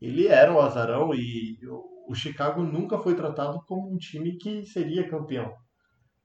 ele 0.00 0.26
era 0.28 0.52
um 0.52 0.60
azarão 0.60 1.14
e 1.14 1.58
o 2.06 2.14
Chicago 2.14 2.62
nunca 2.62 2.98
foi 2.98 3.14
tratado 3.14 3.60
como 3.66 3.92
um 3.92 3.98
time 3.98 4.36
que 4.36 4.64
seria 4.64 5.08
campeão. 5.08 5.52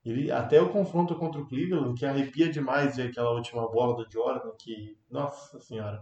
Ele, 0.05 0.29
até 0.31 0.61
o 0.61 0.69
confronto 0.69 1.15
contra 1.15 1.39
o 1.39 1.47
Cleveland, 1.47 1.97
que 1.97 2.05
arrepia 2.05 2.49
demais 2.49 2.97
ver 2.97 3.09
aquela 3.09 3.31
última 3.31 3.69
bola 3.69 3.95
do 3.95 4.11
Jordan, 4.11 4.51
que, 4.59 4.97
nossa 5.09 5.59
senhora, 5.61 6.01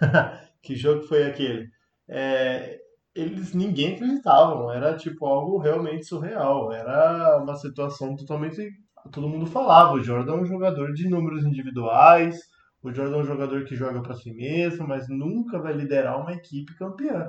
que 0.62 0.76
jogo 0.76 1.02
foi 1.02 1.24
aquele? 1.24 1.68
É, 2.08 2.78
eles 3.14 3.52
ninguém 3.52 3.94
acreditavam, 3.94 4.72
era 4.72 4.96
tipo 4.96 5.26
algo 5.26 5.58
realmente 5.58 6.06
surreal, 6.06 6.72
era 6.72 7.38
uma 7.42 7.56
situação 7.56 8.16
totalmente. 8.16 8.70
Todo 9.10 9.28
mundo 9.28 9.46
falava, 9.46 9.94
o 9.94 10.02
Jordan 10.02 10.34
é 10.34 10.40
um 10.42 10.46
jogador 10.46 10.92
de 10.92 11.08
números 11.08 11.44
individuais, 11.44 12.38
o 12.82 12.92
Jordan 12.92 13.16
é 13.16 13.20
um 13.20 13.24
jogador 13.24 13.64
que 13.64 13.74
joga 13.74 14.00
para 14.00 14.14
si 14.14 14.32
mesmo, 14.32 14.86
mas 14.86 15.08
nunca 15.08 15.58
vai 15.58 15.72
liderar 15.72 16.20
uma 16.20 16.32
equipe 16.32 16.76
campeã. 16.76 17.28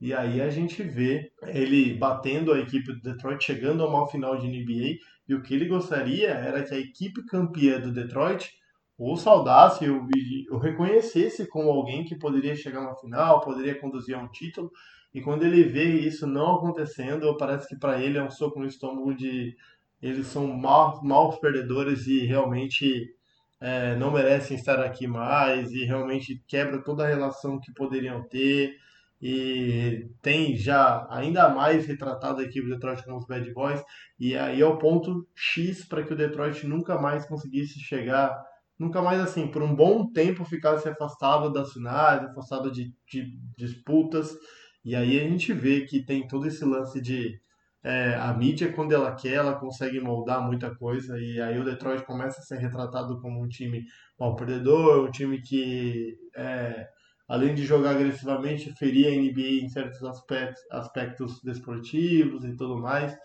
E 0.00 0.14
aí 0.14 0.40
a 0.40 0.48
gente 0.48 0.82
vê 0.82 1.30
ele 1.46 1.94
batendo 1.94 2.52
a 2.52 2.58
equipe 2.58 2.92
do 2.92 3.02
Detroit, 3.02 3.44
chegando 3.44 3.82
a 3.82 3.88
uma 3.88 4.08
final 4.08 4.38
de 4.38 4.46
NBA, 4.46 4.96
e 5.30 5.34
o 5.34 5.40
que 5.40 5.54
ele 5.54 5.66
gostaria 5.66 6.30
era 6.30 6.64
que 6.64 6.74
a 6.74 6.78
equipe 6.78 7.24
campeã 7.24 7.78
do 7.78 7.92
Detroit 7.92 8.52
o 8.98 9.16
saudasse, 9.16 9.88
o, 9.88 10.08
o 10.50 10.58
reconhecesse 10.58 11.46
como 11.46 11.70
alguém 11.70 12.04
que 12.04 12.18
poderia 12.18 12.56
chegar 12.56 12.82
na 12.82 12.96
final, 12.96 13.40
poderia 13.40 13.78
conduzir 13.78 14.16
a 14.16 14.18
um 14.18 14.26
título. 14.26 14.72
E 15.14 15.20
quando 15.20 15.44
ele 15.44 15.62
vê 15.62 15.84
isso 15.84 16.26
não 16.26 16.56
acontecendo, 16.56 17.36
parece 17.36 17.68
que 17.68 17.78
para 17.78 18.02
ele 18.02 18.18
é 18.18 18.22
um 18.24 18.30
soco 18.30 18.58
no 18.58 18.66
estômago 18.66 19.14
de 19.14 19.56
eles 20.02 20.26
são 20.26 20.48
maus, 20.48 21.00
maus 21.00 21.38
perdedores 21.38 22.08
e 22.08 22.26
realmente 22.26 23.14
é, 23.60 23.94
não 23.94 24.10
merecem 24.10 24.56
estar 24.56 24.80
aqui 24.80 25.06
mais 25.06 25.70
e 25.70 25.84
realmente 25.84 26.42
quebra 26.48 26.82
toda 26.82 27.04
a 27.04 27.08
relação 27.08 27.60
que 27.60 27.72
poderiam 27.72 28.24
ter 28.24 28.74
e 29.20 30.08
tem 30.22 30.56
já 30.56 31.06
ainda 31.10 31.48
mais 31.48 31.86
retratado 31.86 32.40
a 32.40 32.44
equipe 32.44 32.66
do 32.66 32.74
Detroit 32.74 33.04
como 33.04 33.18
os 33.18 33.26
Bad 33.26 33.52
Boys, 33.52 33.82
e 34.18 34.36
aí 34.36 34.60
é 34.60 34.66
o 34.66 34.78
ponto 34.78 35.26
X 35.34 35.84
para 35.84 36.02
que 36.02 36.12
o 36.12 36.16
Detroit 36.16 36.66
nunca 36.66 36.98
mais 36.98 37.26
conseguisse 37.26 37.78
chegar 37.80 38.34
nunca 38.80 39.02
mais 39.02 39.20
assim, 39.20 39.46
por 39.46 39.62
um 39.62 39.74
bom 39.76 40.10
tempo 40.10 40.42
ficasse 40.42 40.88
afastado 40.88 41.52
das 41.52 41.70
finais, 41.70 42.24
afastado 42.24 42.72
de, 42.72 42.94
de 43.06 43.38
disputas. 43.54 44.34
E 44.82 44.96
aí 44.96 45.20
a 45.20 45.28
gente 45.28 45.52
vê 45.52 45.82
que 45.82 46.02
tem 46.02 46.26
todo 46.26 46.46
esse 46.46 46.64
lance 46.64 46.98
de 46.98 47.38
é, 47.84 48.14
a 48.14 48.32
mídia, 48.32 48.72
quando 48.72 48.92
ela 48.92 49.14
quer, 49.14 49.34
ela 49.34 49.54
consegue 49.54 50.00
moldar 50.00 50.42
muita 50.42 50.74
coisa. 50.74 51.18
E 51.20 51.38
aí 51.40 51.58
o 51.58 51.64
Detroit 51.64 52.04
começa 52.04 52.40
a 52.40 52.44
ser 52.44 52.56
retratado 52.56 53.20
como 53.20 53.42
um 53.44 53.48
time 53.48 53.84
mal 54.18 54.34
perdedor, 54.34 55.06
um 55.06 55.10
time 55.10 55.42
que, 55.42 56.16
é, 56.34 56.88
além 57.30 57.54
de 57.54 57.64
jogar 57.64 57.92
agressivamente, 57.92 58.74
feria 58.76 59.08
a 59.08 59.12
NBA 59.12 59.62
em 59.62 59.68
certos 59.68 60.02
aspectos, 60.02 60.60
aspectos 60.68 61.40
desportivos 61.44 62.44
e 62.44 62.56
tudo 62.56 62.76
mais. 62.76 63.16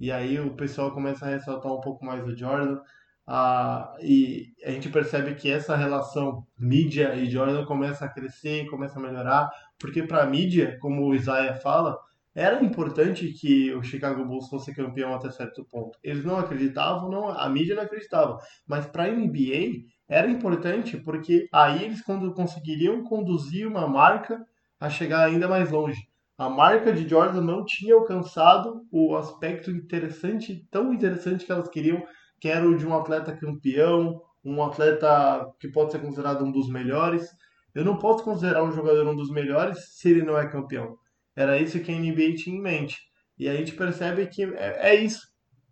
E 0.00 0.10
aí 0.10 0.40
o 0.40 0.56
pessoal 0.56 0.90
começa 0.90 1.24
a 1.24 1.28
ressaltar 1.28 1.72
um 1.72 1.80
pouco 1.80 2.04
mais 2.04 2.26
o 2.26 2.36
Jordan. 2.36 2.80
Ah, 3.24 3.94
e 4.02 4.48
a 4.64 4.72
gente 4.72 4.88
percebe 4.88 5.36
que 5.36 5.48
essa 5.48 5.76
relação 5.76 6.44
mídia 6.58 7.14
e 7.14 7.30
Jordan 7.30 7.64
começa 7.64 8.04
a 8.04 8.08
crescer, 8.08 8.68
começa 8.68 8.98
a 8.98 9.02
melhorar, 9.02 9.48
porque 9.78 10.02
para 10.02 10.24
a 10.24 10.26
mídia, 10.26 10.76
como 10.80 11.06
o 11.06 11.14
Isaiah 11.14 11.54
fala, 11.54 11.96
era 12.34 12.64
importante 12.64 13.32
que 13.32 13.72
o 13.74 13.82
Chicago 13.84 14.24
Bulls 14.24 14.48
fosse 14.48 14.74
campeão 14.74 15.14
até 15.14 15.30
certo 15.30 15.64
ponto. 15.70 15.96
Eles 16.02 16.24
não 16.24 16.36
acreditavam, 16.36 17.08
não, 17.08 17.28
a 17.28 17.48
mídia 17.48 17.76
não 17.76 17.84
acreditava, 17.84 18.38
mas 18.66 18.86
para 18.86 19.04
a 19.04 19.08
NBA 19.08 19.84
era 20.12 20.30
importante 20.30 20.98
porque 20.98 21.48
aí 21.50 21.84
eles 21.84 22.02
conseguiriam 22.02 23.02
conduzir 23.02 23.66
uma 23.66 23.88
marca 23.88 24.44
a 24.78 24.90
chegar 24.90 25.24
ainda 25.24 25.48
mais 25.48 25.70
longe. 25.70 26.06
A 26.36 26.50
marca 26.50 26.92
de 26.92 27.08
Jordan 27.08 27.40
não 27.40 27.64
tinha 27.64 27.94
alcançado 27.94 28.86
o 28.90 29.16
aspecto 29.16 29.70
interessante, 29.70 30.66
tão 30.70 30.92
interessante 30.92 31.46
que 31.46 31.52
elas 31.52 31.68
queriam, 31.68 32.04
que 32.38 32.48
era 32.48 32.68
o 32.68 32.76
de 32.76 32.86
um 32.86 32.94
atleta 32.94 33.34
campeão, 33.34 34.20
um 34.44 34.62
atleta 34.62 35.46
que 35.58 35.68
pode 35.68 35.92
ser 35.92 36.00
considerado 36.00 36.44
um 36.44 36.52
dos 36.52 36.68
melhores. 36.68 37.30
Eu 37.74 37.84
não 37.84 37.96
posso 37.96 38.22
considerar 38.22 38.64
um 38.64 38.72
jogador 38.72 39.06
um 39.06 39.16
dos 39.16 39.30
melhores 39.30 39.96
se 39.96 40.10
ele 40.10 40.22
não 40.22 40.36
é 40.36 40.46
campeão. 40.46 40.98
Era 41.34 41.58
isso 41.58 41.80
que 41.80 41.90
a 41.90 41.98
NBA 41.98 42.34
tinha 42.36 42.56
em 42.56 42.60
mente. 42.60 42.98
E 43.38 43.48
a 43.48 43.54
gente 43.54 43.72
percebe 43.72 44.26
que 44.26 44.42
é, 44.42 44.90
é 44.90 44.94
isso. 44.94 45.22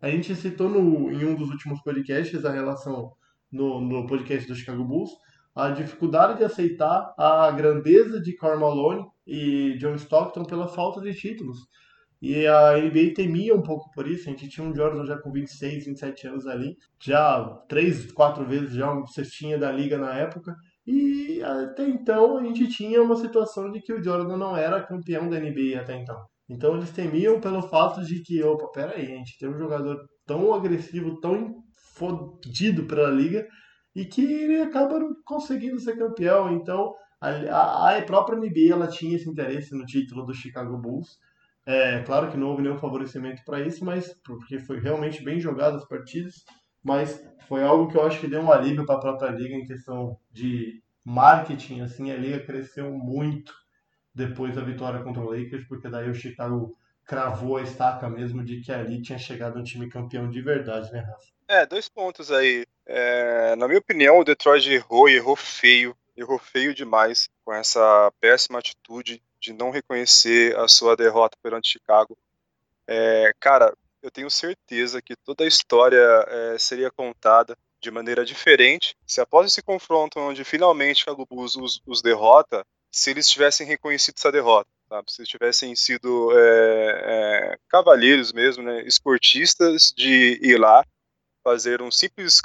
A 0.01 0.09
gente 0.09 0.35
citou 0.35 0.67
no, 0.67 1.11
em 1.11 1.25
um 1.25 1.35
dos 1.35 1.51
últimos 1.51 1.79
podcasts 1.83 2.43
a 2.43 2.51
relação 2.51 3.11
no, 3.51 3.81
no 3.81 4.07
podcast 4.07 4.47
do 4.47 4.55
Chicago 4.55 4.83
Bulls, 4.83 5.11
a 5.55 5.69
dificuldade 5.69 6.37
de 6.37 6.43
aceitar 6.43 7.13
a 7.17 7.51
grandeza 7.51 8.21
de 8.21 8.33
Karl 8.35 8.59
Malone 8.59 9.05
e 9.27 9.77
John 9.77 9.95
Stockton 9.95 10.45
pela 10.45 10.67
falta 10.67 11.01
de 11.01 11.13
títulos. 11.13 11.59
E 12.21 12.45
a 12.45 12.77
NBA 12.77 13.15
temia 13.15 13.55
um 13.55 13.63
pouco 13.63 13.89
por 13.91 14.07
isso. 14.07 14.29
A 14.29 14.31
gente 14.31 14.47
tinha 14.47 14.65
um 14.65 14.75
Jordan 14.75 15.05
já 15.05 15.17
com 15.17 15.31
26, 15.31 15.85
27 15.85 16.27
anos 16.27 16.45
ali, 16.45 16.77
já 17.01 17.43
três, 17.67 18.11
quatro 18.11 18.45
vezes 18.45 18.73
já 18.73 18.93
um 18.93 19.07
cestinha 19.07 19.57
da 19.57 19.71
liga 19.71 19.97
na 19.97 20.13
época. 20.13 20.55
E 20.85 21.41
até 21.41 21.87
então 21.87 22.37
a 22.37 22.43
gente 22.43 22.67
tinha 22.67 23.01
uma 23.01 23.15
situação 23.15 23.71
de 23.71 23.81
que 23.81 23.91
o 23.91 24.03
Jordan 24.03 24.37
não 24.37 24.55
era 24.55 24.83
campeão 24.83 25.27
da 25.27 25.39
NBA 25.39 25.79
até 25.79 25.99
então. 25.99 26.23
Então 26.47 26.75
eles 26.75 26.91
temiam 26.91 27.39
pelo 27.39 27.61
fato 27.63 28.03
de 28.05 28.21
que, 28.21 28.43
opa, 28.43 28.67
peraí, 28.71 29.13
a 29.13 29.15
gente 29.15 29.37
tem 29.39 29.49
um 29.49 29.57
jogador 29.57 29.97
tão 30.25 30.53
agressivo, 30.53 31.19
tão 31.19 31.60
fodido 32.01 32.85
pela 32.85 33.11
liga, 33.11 33.47
e 33.95 34.05
que 34.05 34.21
ele 34.21 34.61
acaba 34.61 34.99
não 34.99 35.13
conseguindo 35.23 35.79
ser 35.79 35.97
campeão. 35.97 36.51
Então 36.51 36.95
a, 37.21 37.97
a 37.97 38.01
própria 38.01 38.37
NBA 38.37 38.73
ela 38.73 38.87
tinha 38.87 39.15
esse 39.15 39.29
interesse 39.29 39.75
no 39.75 39.85
título 39.85 40.25
do 40.25 40.33
Chicago 40.33 40.77
Bulls. 40.77 41.19
É 41.65 42.01
claro 42.01 42.31
que 42.31 42.37
não 42.37 42.47
houve 42.47 42.63
nenhum 42.63 42.79
favorecimento 42.79 43.43
para 43.45 43.61
isso, 43.61 43.85
mas 43.85 44.11
porque 44.25 44.57
foi 44.57 44.79
realmente 44.79 45.23
bem 45.23 45.39
jogado 45.39 45.77
as 45.77 45.87
partidas, 45.87 46.43
mas 46.83 47.23
foi 47.47 47.63
algo 47.63 47.87
que 47.87 47.95
eu 47.95 48.03
acho 48.03 48.19
que 48.19 48.27
deu 48.27 48.41
um 48.41 48.51
alívio 48.51 48.85
para 48.85 48.95
a 48.95 48.99
própria 48.99 49.29
liga 49.29 49.53
em 49.53 49.65
questão 49.65 50.17
de 50.31 50.81
marketing, 51.05 51.81
assim, 51.81 52.11
a 52.11 52.17
liga 52.17 52.39
cresceu 52.39 52.91
muito 52.91 53.53
depois 54.13 54.55
da 54.55 54.63
vitória 54.63 55.03
contra 55.03 55.21
o 55.21 55.29
Lakers, 55.29 55.67
porque 55.67 55.87
daí 55.87 56.09
o 56.09 56.15
Chicago 56.15 56.75
cravou 57.05 57.57
a 57.57 57.61
estaca 57.61 58.09
mesmo 58.09 58.43
de 58.43 58.61
que 58.61 58.71
ali 58.71 59.01
tinha 59.01 59.19
chegado 59.19 59.59
um 59.59 59.63
time 59.63 59.87
campeão 59.87 60.29
de 60.29 60.41
verdade, 60.41 60.91
né, 60.91 60.99
Rafa? 60.99 61.40
É, 61.51 61.65
dois 61.65 61.89
pontos 61.89 62.31
aí. 62.31 62.65
É, 62.85 63.57
na 63.57 63.67
minha 63.67 63.79
opinião, 63.79 64.19
o 64.19 64.23
Detroit 64.23 64.71
errou 64.71 65.09
e 65.09 65.15
errou 65.17 65.35
feio 65.35 65.93
errou 66.15 66.39
feio 66.39 66.73
demais 66.73 67.27
com 67.43 67.53
essa 67.53 68.11
péssima 68.21 68.59
atitude 68.59 69.21
de 69.39 69.51
não 69.51 69.69
reconhecer 69.69 70.57
a 70.57 70.67
sua 70.67 70.95
derrota 70.95 71.37
perante 71.43 71.71
Chicago. 71.73 72.17
É, 72.87 73.33
cara, 73.37 73.75
eu 74.01 74.09
tenho 74.09 74.29
certeza 74.29 75.01
que 75.01 75.13
toda 75.15 75.43
a 75.43 75.47
história 75.47 76.25
é, 76.27 76.57
seria 76.57 76.89
contada 76.89 77.57
de 77.81 77.91
maneira 77.91 78.23
diferente 78.23 78.95
se 79.05 79.19
após 79.19 79.47
esse 79.47 79.61
confronto 79.61 80.19
onde 80.19 80.45
finalmente 80.45 80.99
Chicago 80.99 81.25
Bulls 81.25 81.57
os, 81.57 81.81
os 81.85 82.01
derrota, 82.01 82.65
se 82.89 83.09
eles 83.09 83.29
tivessem 83.29 83.67
reconhecido 83.67 84.15
essa 84.17 84.31
derrota, 84.31 84.69
sabe? 84.87 85.11
se 85.11 85.23
tivessem 85.23 85.75
sido 85.75 86.31
é, 86.33 87.01
é 87.03 87.57
cavalheiros 87.67 88.31
mesmo, 88.31 88.63
né? 88.63 88.83
esportistas 88.83 89.91
de 89.95 90.39
ir 90.41 90.57
lá 90.57 90.85
fazer 91.43 91.81
um 91.81 91.91
simples 91.91 92.41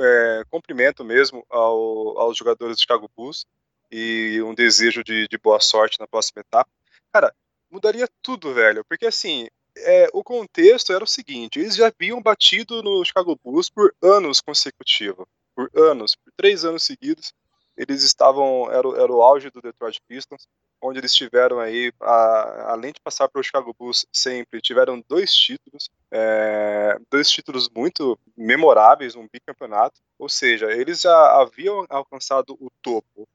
é, 0.00 0.42
cumprimento 0.50 1.04
mesmo 1.04 1.44
ao, 1.50 2.18
aos 2.18 2.36
jogadores 2.36 2.76
do 2.76 2.80
Chicago 2.80 3.10
Bulls 3.16 3.46
e 3.90 4.40
um 4.42 4.54
desejo 4.54 5.04
de, 5.04 5.28
de, 5.28 5.38
boa 5.38 5.60
sorte 5.60 6.00
na 6.00 6.06
próxima 6.06 6.40
etapa. 6.40 6.70
Cara, 7.12 7.34
mudaria 7.70 8.08
tudo, 8.22 8.54
velho, 8.54 8.84
porque 8.84 9.06
assim, 9.06 9.48
é, 9.76 10.08
o 10.12 10.24
contexto 10.24 10.92
era 10.92 11.04
o 11.04 11.06
seguinte: 11.06 11.60
eles 11.60 11.76
já 11.76 11.88
haviam 11.88 12.20
batido 12.22 12.82
no 12.82 13.04
Chicago 13.04 13.38
Bulls 13.42 13.68
por 13.68 13.94
anos 14.02 14.40
consecutivos, 14.40 15.26
por 15.54 15.70
anos, 15.74 16.16
por 16.16 16.32
três 16.36 16.64
anos 16.64 16.82
seguidos. 16.82 17.34
Eles 17.74 18.02
estavam, 18.02 18.70
era, 18.70 18.86
era 19.02 19.12
o 19.12 19.22
auge 19.22 19.50
do 19.50 19.62
Detroit 19.62 19.98
Pistons, 20.06 20.46
onde 20.80 20.98
eles 20.98 21.14
tiveram 21.14 21.58
aí, 21.58 21.90
a, 22.00 22.72
além 22.72 22.92
de 22.92 23.00
passar 23.00 23.28
pelo 23.28 23.42
Chicago 23.42 23.74
Bulls 23.78 24.06
sempre, 24.12 24.60
tiveram 24.60 25.02
dois 25.08 25.32
títulos, 25.34 25.88
é, 26.14 26.98
dois 27.10 27.30
títulos 27.30 27.70
muito 27.70 28.18
memoráveis, 28.36 29.16
um 29.16 29.26
bicampeonato, 29.32 29.98
ou 30.18 30.28
seja, 30.28 30.70
eles 30.70 31.00
já 31.00 31.40
haviam 31.40 31.86
alcançado 31.88 32.54
o 32.60 32.70
topo. 32.82 33.26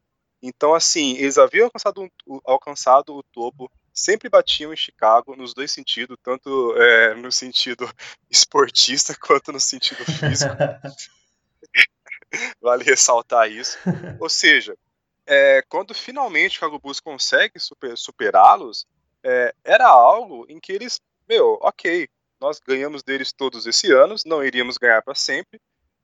Então, 0.42 0.76
assim, 0.76 1.18
eles 1.18 1.40
haviam 1.40 1.66
alcançado, 1.66 2.08
alcançado 2.46 3.16
o 3.16 3.24
topo, 3.24 3.72
sempre 3.92 4.30
batiam 4.30 4.72
em 4.72 4.78
Chicago 4.78 5.36
nos 5.36 5.56
dois 5.56 5.72
sentidos, 5.72 6.16
tanto 6.22 6.76
é, 6.78 7.16
no 7.16 7.32
sentido 7.32 7.92
esportista 8.30 9.18
quanto 9.20 9.52
no 9.52 9.60
sentido 9.60 10.06
físico. 10.06 10.54
vale 12.62 12.84
ressaltar 12.84 13.52
isso. 13.52 13.78
Ou 14.20 14.30
seja, 14.30 14.78
é, 15.26 15.64
quando 15.68 15.96
finalmente 15.96 16.52
o 16.52 16.54
Chicago 16.54 16.80
Bulls 16.80 17.00
consegue 17.00 17.60
super, 17.60 17.98
superá-los, 17.98 18.86
é, 19.24 19.52
era 19.64 19.88
algo 19.88 20.46
em 20.48 20.60
que 20.60 20.72
eles, 20.72 21.02
meu, 21.28 21.58
ok, 21.62 22.08
nós 22.40 22.60
ganhamos 22.60 23.04
deles 23.04 23.32
todos 23.32 23.66
esse 23.66 23.92
ano, 23.92 24.16
não 24.26 24.44
iríamos 24.44 24.78
ganhar 24.78 25.02
para 25.02 25.16
sempre. 25.16 25.60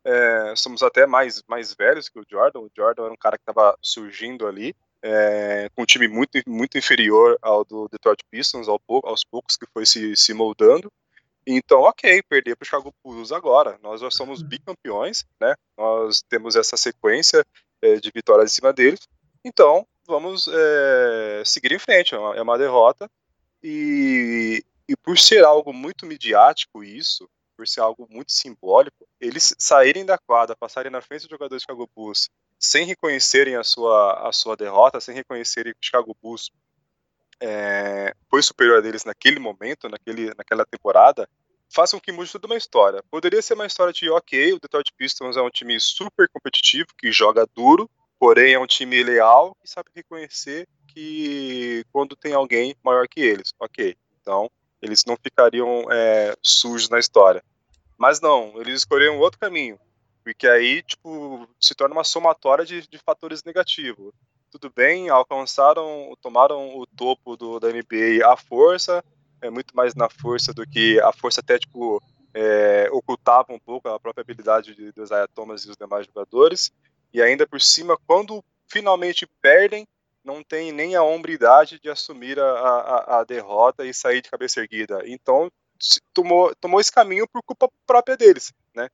É, 0.06 0.54
somos 0.56 0.84
até 0.84 1.06
mais, 1.06 1.42
mais 1.48 1.74
velhos 1.74 2.10
que 2.10 2.20
o 2.20 2.26
Jordan. 2.30 2.60
O 2.60 2.72
Jordan 2.76 3.04
era 3.06 3.14
um 3.14 3.18
cara 3.18 3.38
que 3.38 3.44
estava 3.44 3.78
surgindo 3.82 4.46
ali, 4.46 4.76
é, 5.02 5.70
com 5.76 5.84
um 5.84 5.86
time 5.86 6.08
muito, 6.08 6.40
muito 6.48 6.78
inferior 6.78 7.38
ao 7.42 7.64
do 7.64 7.88
Detroit 7.90 8.24
Pistons, 8.30 8.68
ao 8.68 8.80
pouco, 8.80 9.08
aos 9.08 9.24
poucos 9.24 9.56
que 9.56 9.66
foi 9.74 9.86
se, 9.86 10.16
se 10.16 10.34
moldando. 10.34 10.92
Então, 11.46 11.82
ok, 11.82 12.22
perder 12.24 12.56
para 12.56 12.64
o 12.64 12.66
Chicago 12.66 12.94
Bulls 13.04 13.32
agora. 13.32 13.78
Nós 13.82 14.02
já 14.02 14.10
somos 14.10 14.42
uhum. 14.42 14.48
bicampeões, 14.48 15.26
né? 15.40 15.56
Nós 15.78 16.22
temos 16.30 16.56
essa 16.56 16.78
sequência 16.78 17.46
é, 17.82 17.96
de 17.96 18.12
vitórias 18.14 18.52
em 18.52 18.56
cima 18.56 18.72
deles. 18.72 19.02
Então, 19.44 19.86
vamos 20.08 20.48
é, 20.48 21.44
seguir 21.46 21.74
em 21.74 21.80
frente. 21.80 22.16
É 22.16 22.18
uma, 22.18 22.36
é 22.36 22.42
uma 22.42 22.58
derrota. 22.58 23.10
E, 23.62 24.64
e 24.88 24.96
por 24.96 25.18
ser 25.18 25.44
algo 25.44 25.72
muito 25.74 26.06
midiático, 26.06 26.84
isso, 26.84 27.30
por 27.56 27.68
ser 27.68 27.82
algo 27.82 28.08
muito 28.10 28.32
simbólico, 28.32 29.08
eles 29.20 29.56
saírem 29.58 30.06
da 30.06 30.18
quadra, 30.18 30.56
passarem 30.56 30.92
na 30.92 31.02
frente 31.02 31.28
do 31.28 31.32
jogador 31.32 31.56
do 31.56 31.60
Chicago 31.60 31.90
Bulls 31.96 32.30
sem 32.60 32.86
reconhecerem 32.86 33.56
a 33.56 33.64
sua, 33.64 34.28
a 34.28 34.32
sua 34.32 34.56
derrota, 34.56 35.00
sem 35.00 35.14
reconhecerem 35.14 35.74
que 35.74 35.80
o 35.80 35.86
Chicago 35.86 36.16
Bulls 36.22 36.50
é, 37.40 38.14
foi 38.30 38.42
superior 38.42 38.78
a 38.78 38.82
deles 38.82 39.04
naquele 39.04 39.40
momento, 39.40 39.90
naquele, 39.90 40.34
naquela 40.36 40.66
temporada, 40.66 41.28
façam 41.70 42.00
que 42.00 42.12
mude 42.12 42.32
toda 42.32 42.48
uma 42.48 42.56
história. 42.56 43.04
Poderia 43.10 43.42
ser 43.42 43.56
uma 43.56 43.66
história 43.66 43.92
de, 43.92 44.10
ok, 44.10 44.54
o 44.54 44.60
Detroit 44.60 44.94
Pistons 44.96 45.36
é 45.36 45.42
um 45.42 45.50
time 45.50 45.80
super 45.80 46.30
competitivo, 46.30 46.88
que 46.98 47.12
joga 47.12 47.46
duro, 47.54 47.90
porém 48.20 48.54
é 48.54 48.60
um 48.60 48.68
time 48.68 49.04
leal 49.04 49.58
e 49.64 49.70
sabe 49.70 49.90
reconhecer 49.94 50.68
que 50.88 51.84
quando 51.92 52.16
tem 52.16 52.34
alguém 52.34 52.76
maior 52.84 53.08
que 53.08 53.20
eles, 53.20 53.54
ok. 53.60 53.98
Então, 54.22 54.50
eles 54.84 55.06
não 55.06 55.16
ficariam 55.16 55.86
é, 55.90 56.36
sujos 56.42 56.90
na 56.90 57.00
história. 57.00 57.44
Mas 57.98 58.20
não, 58.20 58.54
eles 58.60 58.80
escolheram 58.80 59.20
outro 59.20 59.40
caminho. 59.40 59.80
Porque 60.24 60.48
aí, 60.48 60.82
tipo, 60.84 61.48
se 61.60 61.74
torna 61.74 61.96
uma 61.96 62.04
somatória 62.04 62.66
de, 62.66 62.88
de 62.88 62.98
fatores 62.98 63.44
negativos. 63.44 64.14
Tudo 64.52 64.70
bem, 64.70 65.10
alcançaram, 65.10 66.16
tomaram 66.22 66.78
o 66.78 66.86
topo 66.86 67.36
do, 67.36 67.60
da 67.60 67.70
NBA 67.70 68.26
à 68.26 68.38
força, 68.38 69.04
é 69.42 69.50
muito 69.50 69.76
mais 69.76 69.96
na 69.96 70.10
força 70.10 70.54
do 70.54 70.66
que 70.68 71.00
a 71.02 71.12
força 71.12 71.42
até, 71.42 71.58
tipo, 71.58 72.02
é, 72.34 72.90
dificultava 73.14 73.54
um 73.54 73.60
pouco 73.60 73.88
a 73.88 74.00
própria 74.00 74.22
habilidade 74.22 74.76
de, 74.76 74.92
do 74.92 75.04
Isaiah 75.04 75.28
Thomas 75.28 75.64
e 75.64 75.70
os 75.70 75.78
demais 75.78 76.06
jogadores. 76.06 76.72
E 77.14 77.22
ainda 77.22 77.46
por 77.46 77.62
cima, 77.62 77.98
quando 78.08 78.44
finalmente 78.68 79.28
perdem, 79.42 79.88
não 80.24 80.44
tem 80.44 80.72
nem 80.72 80.96
a 80.96 81.04
hombridade 81.04 81.80
de 81.80 81.90
assumir 81.90 82.40
a, 82.40 82.46
a, 82.46 83.20
a 83.20 83.24
derrota 83.24 83.86
e 83.86 83.94
sair 83.94 84.22
de 84.22 84.30
cabeça 84.30 84.60
erguida. 84.60 85.02
Então, 85.06 85.52
tomou, 86.14 86.56
tomou 86.56 86.80
esse 86.80 86.92
caminho 86.92 87.28
por 87.28 87.42
culpa 87.44 87.70
própria 87.86 88.16
deles, 88.16 88.54
né? 88.76 88.90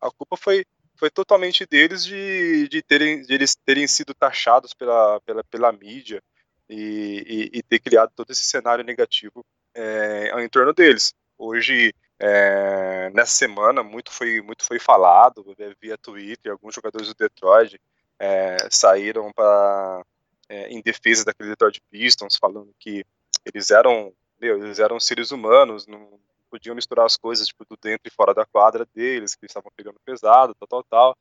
A 0.00 0.10
culpa 0.10 0.36
foi, 0.36 0.64
foi 0.96 1.10
totalmente 1.10 1.64
deles 1.66 2.04
de, 2.04 2.68
de, 2.68 2.82
terem, 2.82 3.22
de 3.22 3.32
eles 3.32 3.54
terem 3.54 3.86
sido 3.86 4.12
taxados 4.14 4.74
pela, 4.74 5.20
pela, 5.20 5.44
pela 5.44 5.72
mídia 5.72 6.22
e, 6.68 7.50
e, 7.54 7.58
e 7.58 7.62
ter 7.62 7.78
criado 7.78 8.10
todo 8.14 8.30
esse 8.30 8.44
cenário 8.44 8.84
negativo 8.84 9.44
é, 9.74 10.32
em 10.42 10.48
torno 10.48 10.72
deles. 10.72 11.14
Hoje, 11.38 11.94
é, 12.18 13.10
nessa 13.10 13.32
semana, 13.32 13.82
muito 13.82 14.10
foi, 14.10 14.40
muito 14.40 14.64
foi 14.64 14.78
falado 14.78 15.54
via 15.80 15.96
Twitter, 15.96 16.52
alguns 16.52 16.74
jogadores 16.74 17.08
do 17.08 17.14
Detroit 17.14 17.80
é, 18.18 18.56
saíram 18.70 19.32
para 19.32 20.04
é, 20.52 20.68
em 20.68 20.82
defesa 20.82 21.24
daquele 21.24 21.48
Detroit 21.48 21.80
Pistons, 21.90 22.36
falando 22.36 22.74
que 22.78 23.04
eles 23.42 23.70
eram, 23.70 24.12
meu, 24.38 24.62
eles 24.62 24.78
eram 24.78 25.00
seres 25.00 25.30
humanos, 25.30 25.86
não 25.86 26.20
podiam 26.50 26.76
misturar 26.76 27.06
as 27.06 27.16
coisas 27.16 27.46
tipo, 27.46 27.64
do 27.64 27.74
dentro 27.82 28.06
e 28.06 28.14
fora 28.14 28.34
da 28.34 28.44
quadra 28.44 28.86
deles, 28.94 29.34
que 29.34 29.46
estavam 29.46 29.72
pegando 29.74 29.98
pesado, 30.04 30.54
tal, 30.54 30.68
tal, 30.68 30.84
tal. 30.84 31.16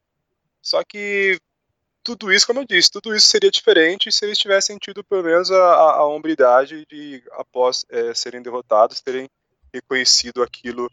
Só 0.62 0.84
que 0.84 1.40
tudo 2.04 2.32
isso, 2.34 2.46
como 2.46 2.60
eu 2.60 2.66
disse, 2.66 2.92
tudo 2.92 3.16
isso 3.16 3.28
seria 3.28 3.50
diferente 3.50 4.12
se 4.12 4.26
eles 4.26 4.38
tivessem 4.38 4.78
tido 4.78 5.02
pelo 5.02 5.24
menos 5.24 5.50
a, 5.50 5.74
a, 5.92 6.06
hombridade 6.06 6.86
de, 6.88 7.24
após 7.32 7.86
é, 7.90 8.14
serem 8.14 8.42
derrotados, 8.42 9.00
terem 9.00 9.30
reconhecido 9.74 10.44
aquilo 10.44 10.92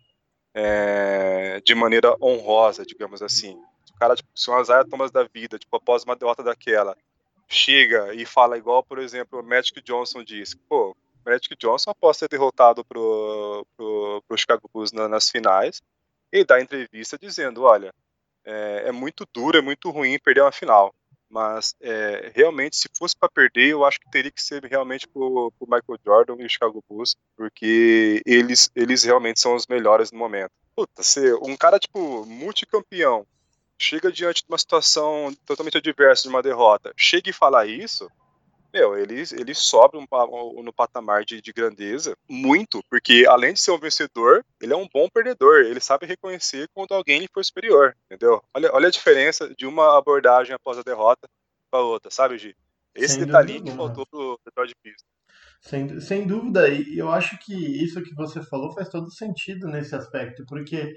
é, 0.55 1.61
de 1.65 1.75
maneira 1.75 2.15
honrosa, 2.23 2.87
digamos 2.87 3.21
assim. 3.21 3.61
O 3.91 3.99
cara, 3.99 4.15
tipo, 4.15 4.29
se 4.33 4.49
um 4.49 4.61
Isaiah 4.61 4.85
Thomas 4.85 5.11
da 5.11 5.25
vida, 5.25 5.59
tipo, 5.59 5.75
após 5.77 6.05
uma 6.05 6.15
derrota 6.15 6.45
daquela, 6.45 6.97
chega 7.49 8.15
e 8.15 8.27
fala 8.27 8.59
igual, 8.59 8.83
por 8.83 8.99
exemplo, 8.99 9.41
o 9.41 9.43
Magic 9.43 9.81
Johnson 9.83 10.23
disse, 10.23 10.57
pô, 10.69 10.97
Magic 11.25 11.55
Johnson, 11.57 11.91
após 11.91 12.17
ser 12.17 12.29
derrotado 12.29 12.85
pro, 12.85 13.67
pro, 13.77 14.23
pro 14.27 14.39
Chicago 14.39 14.69
Bulls 14.73 14.93
na, 14.93 15.09
nas 15.09 15.31
finais, 15.31 15.83
ele 16.31 16.45
dá 16.45 16.61
entrevista 16.61 17.19
dizendo, 17.19 17.63
olha, 17.63 17.93
é, 18.45 18.85
é, 18.87 18.93
muito 18.93 19.27
duro, 19.33 19.59
é 19.59 19.61
muito 19.61 19.91
ruim 19.91 20.19
perder 20.19 20.43
uma 20.43 20.53
final, 20.53 20.95
mas 21.29 21.75
é, 21.81 22.31
realmente, 22.35 22.77
se 22.77 22.89
fosse 22.97 23.15
para 23.17 23.29
perder, 23.29 23.69
eu 23.69 23.85
acho 23.85 24.01
que 24.01 24.11
teria 24.11 24.31
que 24.31 24.43
ser 24.43 24.65
realmente 24.65 25.07
pro, 25.07 25.53
pro 25.59 25.69
Michael 25.69 25.99
Jordan 26.05 26.37
e 26.39 26.47
o 26.47 26.51
Chicago 26.51 26.83
Bulls, 26.89 27.15
porque 27.37 28.23
eles, 28.25 28.71
eles 28.75 29.05
realmente 29.05 29.41
são 29.41 29.55
os 29.55 29.67
melhores 29.67 30.11
no 30.11 30.19
momento. 30.19 30.53
Puta, 30.75 31.03
ser 31.03 31.35
um 31.43 31.57
cara, 31.57 31.79
tipo, 31.79 32.25
multicampeão, 32.25 33.27
chega 33.79 34.11
diante 34.11 34.43
de 34.43 34.49
uma 34.49 34.59
situação 34.59 35.35
totalmente 35.47 35.79
adversa 35.79 36.23
de 36.23 36.29
uma 36.29 36.43
derrota, 36.43 36.93
chega 36.97 37.31
e 37.31 37.33
fala 37.33 37.67
isso, 37.67 38.11
meu, 38.73 38.99
ele, 38.99 39.23
ele 39.33 39.55
sobe 39.55 39.97
um, 39.97 40.63
no 40.63 40.73
patamar 40.73 41.25
de, 41.25 41.41
de, 41.41 41.53
grandeza 41.53 42.17
muito, 42.29 42.83
porque 42.91 43.25
além 43.27 43.55
de 43.55 43.61
ser 43.61 43.71
um 43.71 43.79
vencedor, 43.79 44.45
ele 44.61 44.75
é 44.75 44.77
um 44.77 44.89
bom 44.93 45.09
perdedor. 45.09 45.61
Ele 45.61 45.81
sabe 45.81 46.07
reconhecer 46.07 46.69
quando 46.75 46.93
alguém 46.93 47.21
lhe 47.21 47.29
for 47.33 47.43
superior, 47.43 47.97
entendeu? 48.07 48.43
Olha, 48.53 48.71
olha 48.75 48.89
a 48.89 48.91
diferença 48.91 49.53
de 49.55 49.67
uma 49.67 49.97
abordagem 49.97 50.55
após 50.55 50.77
a 50.77 50.83
derrota 50.83 51.27
para 51.71 51.81
outra, 51.81 52.11
sabe, 52.11 52.37
Gi? 52.37 52.55
Esse 52.95 53.15
sem 53.15 53.25
detalhe 53.25 53.63
que 53.63 53.71
faltou 53.71 54.07
pro 54.07 54.39
Detroit 54.45 54.75
Pistons. 54.83 55.09
Sem, 55.61 56.01
sem 56.01 56.27
dúvida, 56.27 56.69
e 56.69 56.99
eu 56.99 57.11
acho 57.11 57.39
que 57.39 57.55
isso 57.55 58.03
que 58.03 58.15
você 58.15 58.43
falou 58.43 58.73
faz 58.73 58.89
todo 58.89 59.11
sentido 59.11 59.67
nesse 59.67 59.95
aspecto, 59.95 60.45
porque 60.47 60.97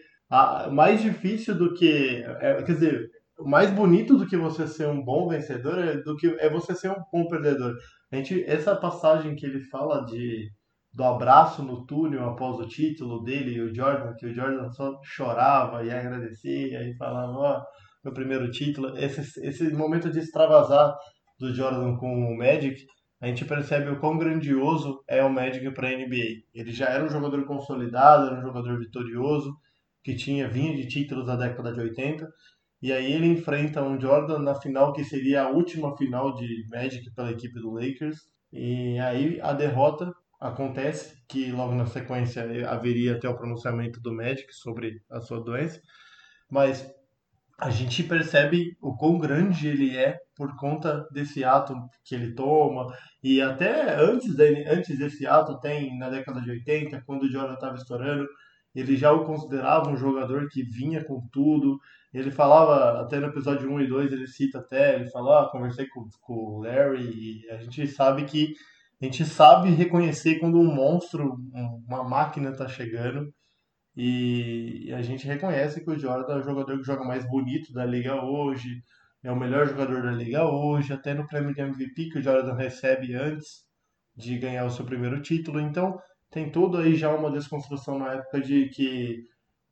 mais 0.72 1.02
difícil 1.02 1.56
do 1.56 1.74
que. 1.74 2.24
É, 2.39 2.63
quer 2.63 2.74
dizer, 2.74 3.10
mais 3.39 3.72
bonito 3.72 4.17
do 4.17 4.28
que 4.28 4.38
você 4.38 4.67
ser 4.67 4.88
um 4.88 5.04
bom 5.04 5.28
vencedor 5.28 5.78
é, 5.80 5.98
do 5.98 6.15
que, 6.15 6.28
é 6.39 6.50
você 6.50 6.76
ser 6.76 6.91
um 6.91 7.04
bom 7.12 7.28
perdedor. 7.28 7.76
A 8.12 8.15
gente, 8.15 8.44
essa 8.46 8.76
passagem 8.76 9.36
que 9.36 9.46
ele 9.46 9.62
fala 9.70 10.06
de 10.06 10.50
do 10.94 11.04
abraço 11.06 11.63
no 11.63 11.86
túnel 11.86 12.26
após 12.30 12.60
o 12.60 12.67
título 12.67 13.24
dele 13.24 13.54
e 13.54 13.62
o 13.62 13.74
Jordan, 13.74 14.13
que 14.15 14.26
o 14.26 14.34
Jordan 14.34 14.70
só 14.72 15.00
chorava 15.04 15.86
e 15.86 15.89
agradecia 15.89 16.84
e 16.84 16.96
falava, 16.98 17.32
ó, 17.32 17.58
oh, 17.58 17.63
meu 18.04 18.13
primeiro 18.13 18.52
título. 18.52 18.98
Esse, 18.98 19.22
esse 19.46 19.72
momento 19.72 20.12
de 20.12 20.20
extravasar 20.20 20.94
do 21.39 21.54
Jordan 21.54 21.96
com 21.96 22.08
o 22.08 22.38
Magic, 22.38 22.86
a 23.22 23.28
gente 23.28 23.46
percebe 23.46 23.89
o 23.89 24.00
quão 24.00 24.17
grandioso 24.17 25.02
é 25.08 25.24
o 25.24 25.32
Magic 25.32 25.72
para 25.72 25.88
a 25.88 25.91
NBA. 25.91 26.41
Ele 26.54 26.72
já 26.72 26.88
era 26.88 27.06
um 27.06 27.10
jogador 27.10 27.46
consolidado, 27.46 28.28
era 28.28 28.39
um 28.39 28.41
jogador 28.41 28.78
vitorioso, 28.80 29.56
que 30.04 30.16
tinha 30.16 30.48
vinha 30.48 30.76
de 30.76 30.88
títulos 30.88 31.26
da 31.26 31.36
década 31.36 31.74
de 31.74 31.80
80, 31.80 32.28
e 32.82 32.92
aí 32.92 33.14
ele 33.14 33.28
enfrenta 33.28 33.84
um 33.84 34.00
Jordan 34.00 34.40
na 34.40 34.56
final 34.56 34.92
que 34.92 35.04
seria 35.04 35.44
a 35.44 35.50
última 35.50 35.96
final 35.96 36.34
de 36.34 36.66
Magic 36.70 37.14
pela 37.14 37.32
equipe 37.32 37.60
do 37.60 37.72
Lakers. 37.72 38.18
E 38.52 38.98
aí 39.00 39.40
a 39.40 39.54
derrota 39.54 40.12
acontece, 40.40 41.16
que 41.30 41.52
logo 41.52 41.76
na 41.76 41.86
sequência 41.86 42.44
haveria 42.68 43.16
até 43.16 43.30
o 43.30 43.38
pronunciamento 43.38 44.02
do 44.02 44.12
Magic 44.12 44.52
sobre 44.54 45.00
a 45.12 45.22
sua 45.22 45.44
doença. 45.44 45.80
Mas 46.50 46.92
a 47.60 47.70
gente 47.70 48.02
percebe 48.02 48.76
o 48.82 48.98
quão 48.98 49.20
grande 49.20 49.68
ele 49.68 49.96
é 49.96 50.18
por 50.36 50.56
conta 50.56 51.08
desse 51.12 51.44
ato 51.44 51.76
que 52.04 52.16
ele 52.16 52.34
toma. 52.34 52.92
E 53.24 53.40
até 53.40 53.94
antes, 53.96 54.36
dele, 54.36 54.68
antes 54.68 54.98
desse 54.98 55.28
ato, 55.28 55.60
tem 55.60 55.96
na 56.00 56.10
década 56.10 56.42
de 56.42 56.50
80, 56.50 57.04
quando 57.06 57.24
o 57.24 57.32
Jordan 57.32 57.54
estava 57.54 57.76
estourando, 57.76 58.28
ele 58.74 58.96
já 58.96 59.12
o 59.12 59.26
considerava 59.26 59.90
um 59.90 59.98
jogador 59.98 60.48
que 60.50 60.64
vinha 60.64 61.04
com 61.04 61.28
tudo. 61.32 61.80
Ele 62.14 62.32
falava, 62.32 63.02
até 63.02 63.20
no 63.20 63.28
episódio 63.28 63.72
1 63.72 63.82
e 63.82 63.88
2, 63.88 64.12
ele 64.12 64.28
cita 64.28 64.60
até, 64.60 64.96
ele 64.96 65.10
fala, 65.10 65.44
ah, 65.44 65.50
conversei 65.50 65.88
com, 65.88 66.08
com 66.22 66.34
o 66.34 66.62
Larry, 66.62 67.44
e 67.46 67.50
a 67.50 67.58
gente 67.58 67.88
sabe 67.88 68.26
que, 68.26 68.54
a 69.02 69.06
gente 69.06 69.26
sabe 69.26 69.70
reconhecer 69.70 70.40
quando 70.40 70.60
um 70.60 70.74
monstro, 70.74 71.38
uma 71.88 72.04
máquina 72.04 72.50
está 72.50 72.68
chegando, 72.68 73.34
e 73.96 74.92
a 74.94 75.02
gente 75.02 75.26
reconhece 75.26 75.84
que 75.84 75.90
o 75.90 75.98
Jordan 75.98 76.36
é 76.36 76.40
o 76.40 76.44
jogador 76.44 76.78
que 76.78 76.86
joga 76.86 77.04
mais 77.04 77.28
bonito 77.28 77.74
da 77.74 77.86
liga 77.86 78.24
hoje, 78.24 78.84
é 79.24 79.32
o 79.32 79.36
melhor 79.36 79.68
jogador 79.68 80.04
da 80.04 80.12
liga 80.12 80.46
hoje, 80.46 80.94
até 80.94 81.14
no 81.14 81.28
prêmio 81.28 81.54
de 81.54 81.62
MVP 81.62 82.10
que 82.10 82.20
o 82.20 82.22
Jordan 82.22 82.56
recebe 82.56 83.16
antes 83.16 83.66
de 84.16 84.38
ganhar 84.38 84.66
o 84.66 84.70
seu 84.72 84.86
primeiro 84.86 85.22
título, 85.22 85.60
então 85.60 85.98
tem 86.32 86.50
todo 86.50 86.78
aí 86.78 86.96
já 86.96 87.13
uma 87.13 87.30
desconstrução 87.30 88.00
na 88.00 88.13
época 88.13 88.41
de 88.41 88.70
que 88.70 89.26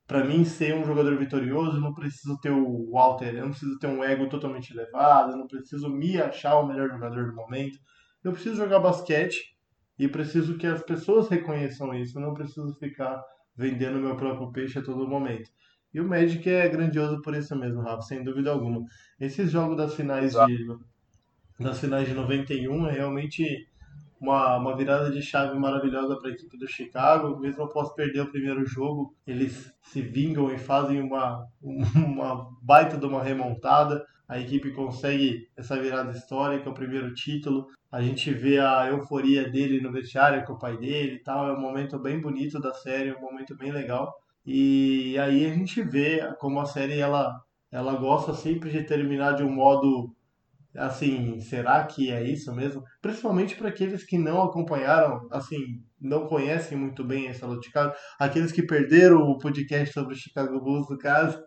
para 0.06 0.26
mim 0.26 0.43
ser 0.43 0.76
um 0.76 0.84
jogador 0.84 1.17
vitorioso 1.17 1.78
eu 1.78 1.82
não 1.82 1.93
preciso 1.93 2.38
ter 2.39 2.52
o 2.52 2.91
Walter, 2.91 3.36
eu 3.36 3.43
não 3.43 3.52
preciso 3.52 3.80
ter 3.80 3.88
um 3.88 4.04
ego 4.04 4.28
totalmente 4.28 4.72
elevado, 4.72 5.32
eu 5.32 5.38
não 5.38 5.48
preciso 5.48 5.89
me 5.89 6.22
achar 6.22 6.60
o 6.60 6.67
melhor 6.67 6.89
jogador 6.89 7.28
do 7.28 7.36
momento. 7.36 7.80
Eu 8.24 8.34
preciso 8.34 8.58
jogar 8.58 8.80
basquete 8.80 9.56
e 9.98 10.08
preciso 10.08 10.58
que 10.58 10.67
as 10.67 10.84
pessoas 10.84 11.30
reconheçam 11.30 11.93
isso, 11.93 12.17
eu 12.17 12.22
não 12.22 12.34
preciso 12.34 12.76
ficar 12.76 13.24
vendendo 13.56 14.00
meu 14.00 14.15
próprio 14.15 14.52
peixe 14.52 14.80
a 14.80 14.84
todo 14.84 15.08
momento. 15.08 15.50
E 15.93 16.00
o 16.00 16.08
Magic 16.08 16.48
é 16.50 16.67
grandioso 16.67 17.22
por 17.22 17.36
isso 17.36 17.56
mesmo, 17.56 17.82
Rafa, 17.82 18.02
sem 18.02 18.24
dúvida 18.24 18.52
alguma. 18.52 18.84
Esses 19.19 19.50
jogos 19.52 19.78
das 19.78 19.95
finais 19.95 20.34
de 20.34 20.67
das 21.60 21.80
finais 21.80 22.08
de 22.08 22.13
91 22.13 22.88
é 22.88 22.91
realmente 22.93 23.67
uma, 24.19 24.58
uma 24.58 24.75
virada 24.75 25.10
de 25.10 25.21
chave 25.21 25.58
maravilhosa 25.58 26.17
para 26.17 26.29
a 26.29 26.34
equipe 26.34 26.58
do 26.58 26.67
Chicago. 26.67 27.39
Mesmo 27.39 27.63
após 27.63 27.93
perder 27.93 28.21
o 28.21 28.32
primeiro 28.32 28.65
jogo, 28.65 29.15
eles 29.25 29.73
se 29.82 30.01
vingam 30.01 30.51
e 30.53 30.58
fazem 30.58 31.01
uma, 31.01 31.45
uma 31.62 32.49
baita 32.62 32.97
de 32.97 33.05
uma 33.05 33.23
remontada. 33.23 34.05
A 34.27 34.39
equipe 34.39 34.71
consegue 34.71 35.47
essa 35.58 35.79
virada 35.82 36.12
histórica, 36.12 36.69
o 36.69 36.73
primeiro 36.73 37.13
título. 37.13 37.67
A 37.91 38.01
gente 38.01 38.32
vê 38.32 38.60
a 38.60 38.88
euforia 38.88 39.49
dele 39.49 39.82
no 39.82 39.91
vestiário 39.91 40.45
com 40.45 40.53
o 40.53 40.60
pai 40.60 40.77
dele 40.77 41.15
e 41.15 41.23
tal. 41.23 41.49
É 41.49 41.53
um 41.53 41.62
momento 41.62 41.97
bem 41.97 42.21
bonito 42.21 42.60
da 42.60 42.73
série, 42.73 43.12
um 43.12 43.21
momento 43.21 43.55
bem 43.58 43.71
legal. 43.71 44.13
E 44.45 45.17
aí 45.17 45.45
a 45.45 45.53
gente 45.53 45.82
vê 45.82 46.32
como 46.39 46.60
a 46.60 46.65
série 46.65 46.99
ela, 46.99 47.41
ela 47.71 47.95
gosta 47.95 48.34
sempre 48.34 48.69
de 48.69 48.84
terminar 48.84 49.34
de 49.34 49.43
um 49.43 49.51
modo 49.51 50.13
assim, 50.75 51.39
será 51.39 51.84
que 51.86 52.12
é 52.12 52.23
isso 52.23 52.53
mesmo? 52.53 52.84
Principalmente 53.01 53.55
para 53.55 53.69
aqueles 53.69 54.03
que 54.03 54.17
não 54.17 54.41
acompanharam, 54.41 55.27
assim, 55.32 55.84
não 55.99 56.27
conhecem 56.27 56.77
muito 56.77 57.03
bem 57.03 57.27
essa 57.27 57.45
luta 57.45 57.62
de 57.62 57.67
Chicago, 57.67 57.93
aqueles 58.19 58.51
que 58.51 58.63
perderam 58.63 59.21
o 59.21 59.38
podcast 59.38 59.93
sobre 59.93 60.13
o 60.13 60.17
Chicago 60.17 60.60
Bulls, 60.60 60.89
no 60.89 60.97
caso, 60.97 61.41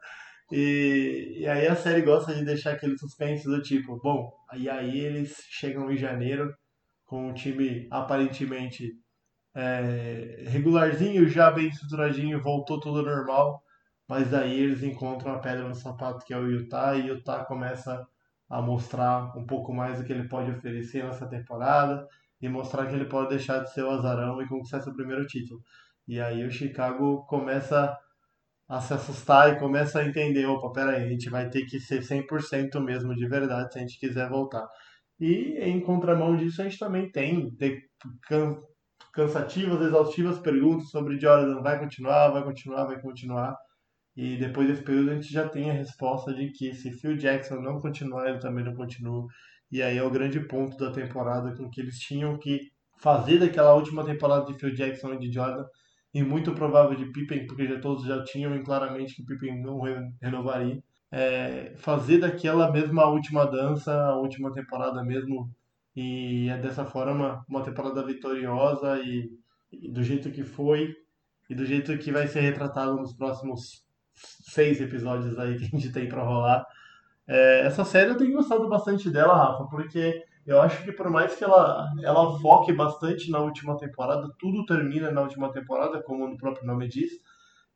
e, 0.50 1.38
e 1.38 1.46
aí 1.46 1.66
a 1.66 1.76
série 1.76 2.02
gosta 2.02 2.34
de 2.34 2.44
deixar 2.44 2.72
aquele 2.72 2.98
suspense 2.98 3.44
do 3.44 3.62
tipo, 3.62 3.98
bom, 4.02 4.30
e 4.54 4.68
aí 4.68 5.00
eles 5.00 5.36
chegam 5.48 5.90
em 5.90 5.96
janeiro 5.96 6.54
com 7.06 7.28
um 7.28 7.34
time 7.34 7.86
aparentemente 7.90 8.92
é, 9.54 10.44
regularzinho, 10.48 11.28
já 11.28 11.50
bem 11.50 11.68
estruturadinho, 11.68 12.42
voltou 12.42 12.80
tudo 12.80 13.02
normal, 13.02 13.62
mas 14.08 14.34
aí 14.34 14.60
eles 14.60 14.82
encontram 14.82 15.32
a 15.32 15.38
pedra 15.38 15.68
no 15.68 15.74
sapato 15.74 16.24
que 16.24 16.34
é 16.34 16.38
o 16.38 16.46
Utah, 16.46 16.96
e 16.96 17.10
o 17.10 17.14
Utah 17.14 17.44
começa 17.44 18.06
a 18.50 18.60
mostrar 18.62 19.36
um 19.36 19.46
pouco 19.46 19.72
mais 19.74 19.98
do 19.98 20.04
que 20.04 20.12
ele 20.12 20.28
pode 20.28 20.50
oferecer 20.50 21.04
nessa 21.04 21.26
temporada 21.28 22.06
e 22.40 22.48
mostrar 22.48 22.86
que 22.86 22.94
ele 22.94 23.06
pode 23.06 23.30
deixar 23.30 23.60
de 23.60 23.72
ser 23.72 23.82
o 23.84 23.90
azarão 23.90 24.40
e 24.42 24.48
conquistar 24.48 24.80
seu 24.80 24.94
primeiro 24.94 25.26
título. 25.26 25.60
E 26.08 26.20
aí 26.20 26.44
o 26.44 26.50
Chicago 26.50 27.24
começa 27.26 27.96
a, 28.68 28.80
se 28.80 28.94
assustar 28.94 29.52
e 29.52 29.58
começa 29.58 30.00
a 30.00 30.06
entender, 30.06 30.46
opa, 30.46 30.72
peraí, 30.72 31.04
a 31.04 31.08
gente 31.08 31.28
vai 31.30 31.48
ter 31.50 31.64
que 31.66 31.78
ser 31.80 32.02
100% 32.02 32.80
mesmo 32.80 33.14
de 33.14 33.26
verdade 33.28 33.72
se 33.72 33.78
a 33.78 33.82
gente 33.82 33.98
quiser 33.98 34.28
voltar. 34.28 34.66
E 35.20 35.58
em 35.60 35.80
contramão 35.80 36.36
disso, 36.36 36.60
a 36.62 36.64
gente 36.64 36.78
também 36.78 37.10
tem, 37.10 37.50
tem 37.56 37.80
can- 38.28 38.58
cansativas, 39.14 39.80
exaustivas 39.86 40.38
perguntas 40.40 40.90
sobre 40.90 41.18
Jordan 41.20 41.62
vai 41.62 41.78
continuar, 41.78 42.30
vai 42.30 42.42
continuar, 42.44 42.84
vai 42.86 43.00
continuar. 43.00 43.56
E 44.16 44.36
depois 44.36 44.68
desse 44.68 44.82
período 44.82 45.10
a 45.10 45.14
gente 45.14 45.32
já 45.32 45.48
tem 45.48 45.70
a 45.70 45.74
resposta 45.74 46.34
de 46.34 46.50
que 46.52 46.74
se 46.74 46.92
Phil 46.92 47.16
Jackson 47.16 47.56
não 47.60 47.80
continuar, 47.80 48.28
ele 48.28 48.38
também 48.38 48.64
não 48.64 48.74
continua. 48.74 49.26
E 49.70 49.82
aí 49.82 49.96
é 49.96 50.02
o 50.02 50.10
grande 50.10 50.40
ponto 50.40 50.76
da 50.76 50.92
temporada 50.92 51.54
com 51.56 51.70
que 51.70 51.80
eles 51.80 51.98
tinham 51.98 52.38
que 52.38 52.70
fazer 52.98 53.38
daquela 53.38 53.74
última 53.74 54.04
temporada 54.04 54.46
de 54.46 54.58
Phil 54.58 54.74
Jackson 54.74 55.14
e 55.14 55.18
de 55.18 55.32
Jordan 55.32 55.64
e 56.14 56.22
muito 56.22 56.54
provável 56.54 56.94
de 56.96 57.10
Pippen, 57.10 57.46
porque 57.46 57.66
já 57.66 57.80
todos 57.80 58.04
já 58.04 58.22
tinham 58.24 58.54
e 58.54 58.62
claramente 58.62 59.14
que 59.14 59.24
Pippen 59.24 59.62
não 59.62 59.80
re- 59.80 60.10
renovaria. 60.20 60.82
É, 61.10 61.74
fazer 61.76 62.18
daquela 62.18 62.70
mesma 62.70 63.06
última 63.06 63.46
dança, 63.46 63.92
a 63.92 64.16
última 64.16 64.52
temporada 64.52 65.02
mesmo, 65.04 65.50
e 65.94 66.48
é 66.48 66.56
dessa 66.58 66.84
forma 66.84 67.44
uma 67.48 67.62
temporada 67.62 68.04
vitoriosa 68.04 68.98
e, 69.02 69.30
e 69.72 69.90
do 69.90 70.02
jeito 70.02 70.30
que 70.30 70.42
foi 70.42 70.94
e 71.50 71.54
do 71.54 71.64
jeito 71.66 71.96
que 71.98 72.12
vai 72.12 72.26
ser 72.28 72.40
retratado 72.40 72.96
nos 72.96 73.14
próximos 73.14 73.84
seis 74.44 74.80
episódios 74.80 75.38
aí 75.38 75.58
que 75.58 75.64
a 75.64 75.68
gente 75.68 75.92
tem 75.92 76.08
pra 76.08 76.22
rolar. 76.22 76.66
É, 77.26 77.66
essa 77.66 77.84
série 77.84 78.10
eu 78.10 78.16
tenho 78.16 78.36
gostado 78.36 78.68
bastante 78.68 79.10
dela, 79.10 79.36
Rafa, 79.36 79.64
porque 79.64 80.22
eu 80.46 80.60
acho 80.60 80.82
que 80.84 80.92
por 80.92 81.08
mais 81.08 81.34
que 81.36 81.44
ela, 81.44 81.88
ela 82.02 82.38
foque 82.40 82.72
bastante 82.72 83.30
na 83.30 83.38
última 83.38 83.76
temporada, 83.78 84.28
tudo 84.38 84.66
termina 84.66 85.10
na 85.10 85.22
última 85.22 85.52
temporada, 85.52 86.02
como 86.02 86.26
o 86.26 86.36
próprio 86.36 86.66
nome 86.66 86.88
diz, 86.88 87.10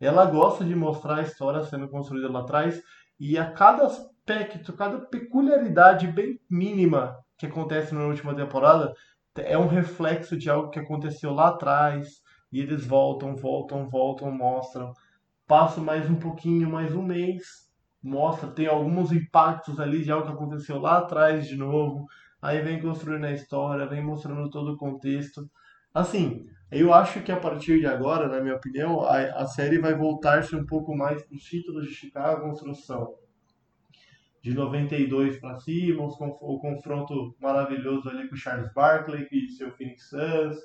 ela 0.01 0.26
gosta 0.26 0.64
de 0.64 0.74
mostrar 0.74 1.16
a 1.16 1.22
história 1.22 1.62
sendo 1.62 1.88
construída 1.88 2.30
lá 2.30 2.40
atrás 2.40 2.82
e 3.18 3.38
a 3.38 3.51
cada 3.51 3.86
aspecto, 3.86 4.72
cada 4.72 4.99
peculiaridade 4.99 6.07
bem 6.09 6.38
mínima 6.51 7.16
que 7.38 7.47
acontece 7.47 7.94
na 7.94 8.07
última 8.07 8.34
temporada 8.34 8.92
é 9.36 9.57
um 9.57 9.66
reflexo 9.66 10.36
de 10.36 10.51
algo 10.51 10.70
que 10.70 10.78
aconteceu 10.78 11.32
lá 11.32 11.49
atrás 11.49 12.20
e 12.53 12.61
eles 12.61 12.86
voltam, 12.86 13.36
voltam, 13.36 13.88
voltam, 13.88 14.30
mostram. 14.30 14.92
Passa 15.47 15.80
mais 15.80 16.11
um 16.11 16.16
pouquinho, 16.16 16.68
mais 16.68 16.92
um 16.92 17.03
mês, 17.03 17.70
mostra, 18.03 18.51
tem 18.51 18.66
alguns 18.66 19.12
impactos 19.12 19.78
ali 19.78 20.03
de 20.03 20.11
algo 20.11 20.26
que 20.26 20.32
aconteceu 20.32 20.78
lá 20.80 20.99
atrás 20.99 21.47
de 21.47 21.57
novo. 21.57 22.07
Aí 22.42 22.61
vem 22.61 22.80
construindo 22.80 23.24
a 23.24 23.32
história, 23.32 23.86
vem 23.86 24.03
mostrando 24.03 24.51
todo 24.51 24.72
o 24.72 24.76
contexto. 24.76 25.49
Assim, 25.94 26.47
eu 26.70 26.92
acho 26.92 27.22
que 27.22 27.30
a 27.30 27.38
partir 27.38 27.78
de 27.78 27.86
agora, 27.86 28.28
na 28.28 28.40
minha 28.40 28.57
opinião, 28.57 29.03
a, 29.03 29.18
a 29.42 29.47
série 29.47 29.78
vai 29.78 29.94
voltar-se 29.94 30.55
um 30.57 30.66
pouco 30.66 30.97
mais 30.97 31.22
para 31.22 31.36
os 31.36 31.42
títulos 31.44 31.86
de 31.86 31.94
Chicago, 31.94 32.42
construção 32.42 33.14
de 34.42 34.53
92 34.53 35.38
para 35.38 35.57
cima, 35.57 36.07
os 36.07 36.16
o 36.20 36.59
confronto 36.59 37.36
maravilhoso 37.40 38.09
ali 38.09 38.28
com 38.28 38.36
Charles 38.36 38.72
Barkley 38.72 39.28
e 39.30 39.49
seu 39.49 39.70
Phoenix 39.72 40.09
Suns. 40.09 40.57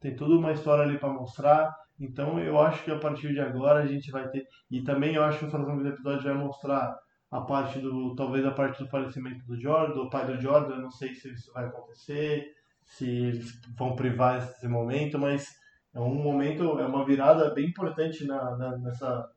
Tem 0.00 0.14
toda 0.14 0.36
uma 0.36 0.52
história 0.52 0.84
ali 0.84 0.96
para 0.96 1.08
mostrar. 1.12 1.72
Então 1.98 2.38
eu 2.38 2.58
acho 2.60 2.84
que 2.84 2.90
a 2.90 2.98
partir 2.98 3.32
de 3.32 3.40
agora 3.40 3.80
a 3.82 3.86
gente 3.86 4.10
vai 4.10 4.28
ter. 4.28 4.46
E 4.70 4.82
também 4.82 5.14
eu 5.14 5.22
acho 5.24 5.38
que 5.40 5.44
os 5.46 5.50
próximos 5.50 5.84
episódios 5.86 6.24
vai 6.24 6.34
mostrar 6.34 6.96
a 7.30 7.40
parte 7.40 7.78
do. 7.80 8.14
talvez 8.14 8.44
a 8.44 8.50
parte 8.52 8.82
do 8.82 8.88
falecimento 8.88 9.44
do 9.46 9.60
Jordan, 9.60 9.94
do 9.94 10.10
pai 10.10 10.26
do 10.26 10.40
Jordan. 10.40 10.76
Eu 10.76 10.82
não 10.82 10.90
sei 10.90 11.14
se 11.14 11.32
isso 11.32 11.52
vai 11.52 11.66
acontecer, 11.66 12.46
se 12.84 13.08
eles 13.08 13.60
vão 13.76 13.94
privar 13.96 14.38
esse 14.38 14.68
momento, 14.68 15.18
mas 15.18 15.48
é 15.94 16.00
um 16.00 16.14
momento, 16.14 16.78
é 16.78 16.86
uma 16.86 17.04
virada 17.04 17.52
bem 17.54 17.66
importante 17.66 18.24
na, 18.26 18.56
na- 18.56 18.78
nessa 18.78 19.28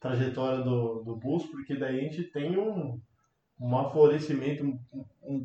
trajetória 0.00 0.62
do, 0.64 1.02
do 1.04 1.16
Bulls, 1.16 1.46
porque 1.50 1.76
daí 1.76 2.00
a 2.00 2.02
gente 2.02 2.24
tem 2.24 2.58
um, 2.58 3.00
um 3.60 3.78
aflorescimento, 3.78 4.64
um- 4.64 4.78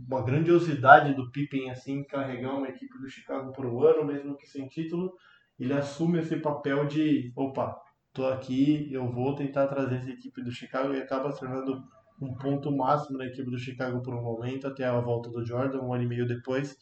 uma 0.07 0.24
grandiosidade 0.24 1.13
do 1.13 1.32
Pippen 1.32 1.70
assim, 1.70 2.03
carregar 2.03 2.55
uma 2.55 2.70
equipe 2.70 2.97
do 2.99 3.09
Chicago 3.09 3.51
por 3.53 3.65
um 3.65 3.82
ano, 3.84 4.05
mesmo 4.05 4.36
que 4.38 4.47
sem 4.47 4.68
título, 4.68 5.13
ele 5.60 5.74
assume 5.74 6.20
esse 6.20 6.38
papel 6.38 6.86
de, 6.86 7.32
opa, 7.36 7.76
tô 8.14 8.26
aqui, 8.28 8.91
eu 8.91 9.10
vou 9.12 9.36
tentar 9.36 9.68
trazer 9.68 9.95
essa 9.97 10.10
equipe 10.10 10.43
do 10.43 10.51
Chicago 10.51 10.93
e 10.93 11.01
acaba 11.01 11.32
se 11.32 11.39
tornando 11.39 11.82
um 12.22 12.34
ponto 12.36 12.76
máximo 12.76 13.18
na 13.18 13.26
equipe 13.26 13.49
do 13.49 13.58
Chicago 13.60 14.01
por 14.01 14.14
um 14.16 14.22
momento, 14.22 14.68
até 14.68 14.86
a 14.86 14.99
volta 14.99 15.30
do 15.30 15.45
Jordan, 15.45 15.82
um 15.82 15.93
ano 15.93 16.03
e 16.03 16.08
meio 16.08 16.28
depois. 16.28 16.76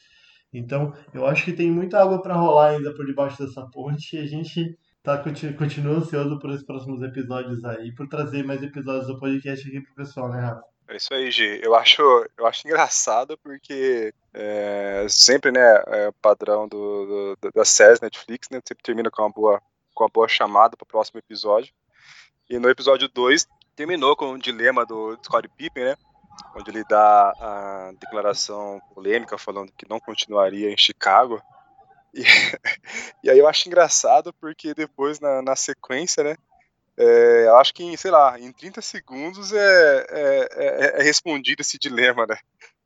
Então, 0.54 0.94
eu 1.14 1.26
acho 1.26 1.44
que 1.44 1.54
tem 1.54 1.70
muita 1.70 2.02
água 2.02 2.22
para 2.22 2.36
rolar 2.36 2.70
ainda 2.72 2.94
por 2.94 3.06
debaixo 3.06 3.44
dessa 3.44 3.68
ponte 3.70 4.16
e 4.16 4.20
a 4.20 4.26
gente 4.26 4.78
tá, 5.04 5.18
conti- 5.18 5.54
continua 5.54 5.98
ansioso 5.98 6.40
por 6.40 6.50
esses 6.52 6.66
próximos 6.66 7.02
episódios 7.02 7.64
aí, 7.66 7.94
por 7.94 8.08
trazer 8.08 8.44
mais 8.44 8.64
episódios 8.64 9.08
do 9.08 9.20
podcast 9.20 9.68
aqui 9.68 9.82
pro 9.82 9.96
pessoal, 9.96 10.30
né, 10.32 10.40
Rafa? 10.40 10.75
É 10.88 10.98
isso 10.98 11.14
aí, 11.14 11.32
Gi. 11.32 11.60
Eu 11.64 11.76
acho, 11.76 12.02
eu 12.38 12.46
acho 12.46 12.68
engraçado 12.68 13.38
porque 13.40 14.14
é, 14.34 15.06
sempre, 15.10 15.52
né, 15.52 15.84
é, 15.88 16.12
padrão 16.22 16.68
do, 16.68 17.36
do, 17.42 17.52
das 17.54 17.70
séries 17.70 18.00
Netflix, 18.00 18.50
né, 18.52 18.62
sempre 18.68 18.84
termina 18.84 19.10
com 19.10 19.24
uma 19.24 19.32
boa, 19.32 19.62
com 19.96 20.04
uma 20.04 20.10
boa 20.10 20.28
chamada 20.28 20.78
para 20.78 20.84
o 20.84 20.88
próximo 20.88 21.20
episódio. 21.20 21.74
E 22.48 22.60
no 22.60 22.70
episódio 22.70 23.10
2 23.10 23.48
terminou 23.76 24.16
com 24.16 24.34
o 24.34 24.38
dilema 24.38 24.86
do 24.86 25.18
Scottie 25.24 25.50
Pippen, 25.50 25.86
né, 25.86 25.98
onde 26.56 26.70
ele 26.70 26.84
dá 26.88 27.32
a 27.32 27.92
declaração 28.00 28.80
polêmica 28.94 29.40
falando 29.40 29.72
que 29.76 29.90
não 29.90 30.00
continuaria 30.00 30.72
em 30.72 30.78
Chicago. 30.78 31.42
E, 32.14 32.22
e 33.24 33.30
aí 33.30 33.40
eu 33.40 33.48
acho 33.48 33.68
engraçado 33.68 34.32
porque 34.34 34.76
depois 34.76 35.20
na, 35.20 35.42
na 35.42 35.56
sequência, 35.56 36.24
né, 36.24 36.38
é, 36.98 37.48
eu 37.48 37.58
acho 37.58 37.74
que, 37.74 37.84
em, 37.84 37.96
sei 37.98 38.12
lá, 38.12 38.40
em 38.40 38.52
30 38.52 38.82
segundos 38.82 39.52
é, 39.52 40.06
é, 40.10 40.50
é- 40.52 41.02
é 41.02 41.04
respondido 41.04 41.62
esse 41.62 41.78
dilema, 41.78 42.26
né? 42.26 42.38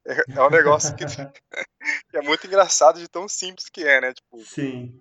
É, 0.07 0.23
é 0.37 0.41
um 0.41 0.49
negócio 0.49 0.95
que, 0.95 1.05
que 2.09 2.17
é 2.17 2.21
muito 2.21 2.47
engraçado 2.47 2.99
de 2.99 3.07
tão 3.07 3.27
simples 3.27 3.69
que 3.69 3.83
é, 3.83 4.01
né? 4.01 4.13
Tipo, 4.13 4.43
Sim. 4.45 4.99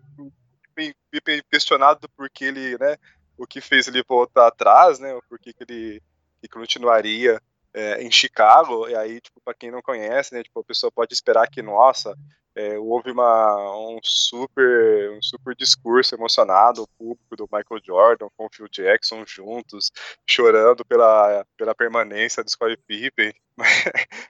questionado 1.51 2.01
do 2.01 2.09
porquê 2.11 2.47
ele, 2.47 2.77
né? 2.79 2.97
O 3.37 3.47
que 3.47 3.61
fez 3.61 3.89
ele 3.89 4.03
voltar 4.07 4.47
atrás, 4.49 4.99
né? 4.99 5.15
O 5.15 5.23
porquê 5.29 5.53
que 5.53 5.65
ele 5.65 6.03
que 6.41 6.49
continuaria 6.49 7.41
é, 7.75 8.03
em 8.03 8.11
Chicago. 8.11 8.89
E 8.89 8.95
aí, 8.95 9.21
tipo, 9.21 9.41
para 9.45 9.55
quem 9.55 9.71
não 9.71 9.83
conhece, 9.83 10.35
né? 10.35 10.43
Tipo, 10.43 10.61
a 10.61 10.65
pessoa 10.65 10.93
pode 10.93 11.15
esperar 11.15 11.49
que, 11.49 11.63
nossa, 11.63 12.17
é, 12.59 12.77
houve 12.77 13.13
uma, 13.13 13.79
um 13.79 14.01
super 14.03 15.13
um 15.13 15.23
super 15.23 15.55
discurso 15.55 16.17
emocionado, 16.17 16.83
o 16.83 16.89
público 16.89 17.37
do 17.37 17.45
Michael 17.45 17.81
Jordan 17.85 18.29
com 18.37 18.47
o 18.47 18.49
Phil 18.53 18.69
Jackson 18.69 19.25
juntos, 19.25 19.93
chorando 20.29 20.85
pela, 20.85 21.47
pela 21.57 21.73
permanência 21.73 22.43
do 22.43 22.51
Scottie 22.51 22.77
Pippen. 22.77 23.33
Mas, 23.59 23.85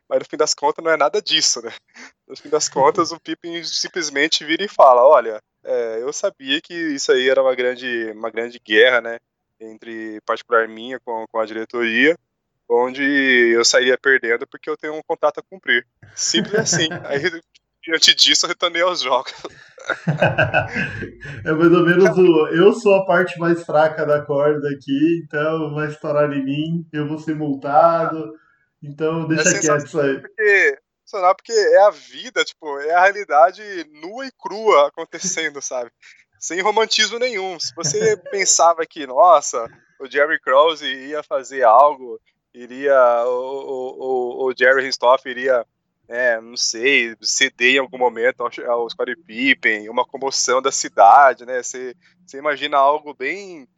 mas 0.08 0.20
no 0.20 0.24
fim 0.24 0.38
das 0.38 0.54
contas 0.54 0.82
não 0.82 0.90
é 0.90 0.96
nada 0.96 1.20
disso, 1.20 1.60
né? 1.60 1.70
No 2.26 2.34
fim 2.34 2.48
das 2.48 2.66
contas, 2.66 3.12
o 3.12 3.20
Pippen 3.20 3.62
simplesmente 3.62 4.42
vira 4.42 4.64
e 4.64 4.68
fala, 4.68 5.06
olha, 5.06 5.38
é, 5.62 5.98
eu 6.00 6.10
sabia 6.14 6.62
que 6.62 6.72
isso 6.72 7.12
aí 7.12 7.28
era 7.28 7.42
uma 7.42 7.54
grande, 7.54 8.10
uma 8.12 8.30
grande 8.30 8.58
guerra, 8.58 9.02
né? 9.02 9.18
Entre 9.60 10.18
particular 10.22 10.66
minha 10.66 10.98
com, 10.98 11.26
com 11.30 11.38
a 11.38 11.44
diretoria, 11.44 12.16
onde 12.66 13.02
eu 13.54 13.62
sairia 13.66 13.98
perdendo 13.98 14.46
porque 14.46 14.70
eu 14.70 14.78
tenho 14.78 14.94
um 14.94 15.02
contrato 15.06 15.40
a 15.40 15.42
cumprir. 15.42 15.86
Simples 16.14 16.54
assim. 16.54 16.88
Aí, 17.04 17.20
diante 17.82 18.14
disso, 18.14 18.46
eu 18.46 18.48
retornei 18.48 18.82
aos 18.82 19.00
jogos. 19.00 19.32
É 21.44 21.52
mais 21.52 21.72
ou 21.72 21.82
menos 21.82 22.18
o. 22.18 22.48
Eu 22.48 22.74
sou 22.74 22.94
a 22.94 23.06
parte 23.06 23.38
mais 23.38 23.64
fraca 23.64 24.04
da 24.04 24.20
corda 24.20 24.68
aqui, 24.68 25.22
então 25.24 25.74
vai 25.74 25.88
estourar 25.88 26.30
em 26.30 26.44
mim, 26.44 26.86
eu 26.92 27.08
vou 27.08 27.18
ser 27.18 27.34
multado. 27.34 28.34
Então 28.82 29.26
deixa 29.26 29.48
É 29.48 29.60
quieto 29.60 29.86
isso 29.86 29.98
aí. 29.98 30.20
Porque, 30.20 30.78
sensacional 31.04 31.34
porque 31.34 31.52
é 31.52 31.82
a 31.86 31.90
vida, 31.90 32.44
tipo, 32.44 32.78
é 32.80 32.92
a 32.92 33.02
realidade 33.02 33.62
nua 34.02 34.26
e 34.26 34.32
crua 34.38 34.88
acontecendo, 34.88 35.62
sabe? 35.62 35.90
Sem 36.38 36.60
romantismo 36.60 37.18
nenhum. 37.18 37.58
Se 37.58 37.74
você 37.74 38.16
pensava 38.30 38.84
que, 38.86 39.06
nossa, 39.06 39.66
o 40.00 40.06
Jerry 40.06 40.38
Krause 40.40 40.86
ia 40.86 41.22
fazer 41.22 41.62
algo, 41.62 42.20
iria. 42.54 43.24
O, 43.26 43.30
o, 43.30 44.46
o, 44.46 44.46
o 44.46 44.54
Jerry 44.56 44.82
Ristoff 44.82 45.28
iria 45.28 45.64
é, 46.08 46.40
não 46.40 46.56
sei, 46.56 47.14
ceder 47.20 47.74
em 47.74 47.78
algum 47.78 47.98
momento 47.98 48.40
ao, 48.40 48.48
ao 48.70 48.88
Scottie 48.88 49.14
Pippen, 49.14 49.90
uma 49.90 50.06
comoção 50.06 50.62
da 50.62 50.72
cidade, 50.72 51.44
né? 51.44 51.62
Você, 51.62 51.94
você 52.26 52.38
imagina 52.38 52.78
algo 52.78 53.12
bem, 53.12 53.68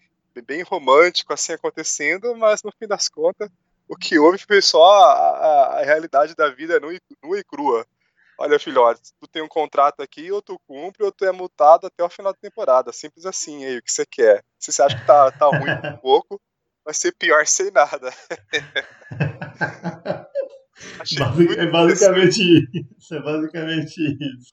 bem 0.46 0.62
romântico 0.62 1.32
assim 1.32 1.52
acontecendo, 1.52 2.36
mas 2.36 2.62
no 2.62 2.72
fim 2.78 2.86
das 2.86 3.08
contas, 3.08 3.50
o 3.88 3.96
que 3.96 4.16
houve 4.16 4.38
foi 4.38 4.62
só 4.62 4.80
a, 4.80 5.12
a, 5.12 5.80
a 5.80 5.84
realidade 5.84 6.36
da 6.36 6.48
vida 6.48 6.78
nua 6.78 6.94
e, 6.94 7.00
nua 7.20 7.40
e 7.40 7.44
crua. 7.44 7.84
Olha, 8.38 8.58
filhote, 8.58 9.12
tu 9.20 9.26
tem 9.26 9.42
um 9.42 9.48
contrato 9.48 10.00
aqui, 10.00 10.30
ou 10.30 10.40
tu 10.40 10.58
cumpre, 10.66 11.04
ou 11.04 11.12
tu 11.12 11.24
é 11.24 11.32
multado 11.32 11.88
até 11.88 12.02
o 12.02 12.08
final 12.08 12.32
da 12.32 12.38
temporada. 12.38 12.92
Simples 12.92 13.26
assim, 13.26 13.66
aí, 13.66 13.78
o 13.78 13.82
que 13.82 13.92
você 13.92 14.06
quer. 14.06 14.42
Se 14.58 14.72
você 14.72 14.82
acha 14.82 14.96
que 14.96 15.04
tá, 15.04 15.30
tá 15.32 15.46
ruim 15.46 15.60
um 15.60 15.98
pouco, 16.00 16.40
vai 16.84 16.94
ser 16.94 17.12
pior 17.16 17.44
sem 17.46 17.70
nada. 17.70 18.10
Basic, 21.18 21.58
é 21.58 21.66
basicamente 21.66 22.38
isso. 22.98 23.14
É 23.14 23.20
basicamente 23.22 23.98
isso. 23.98 24.52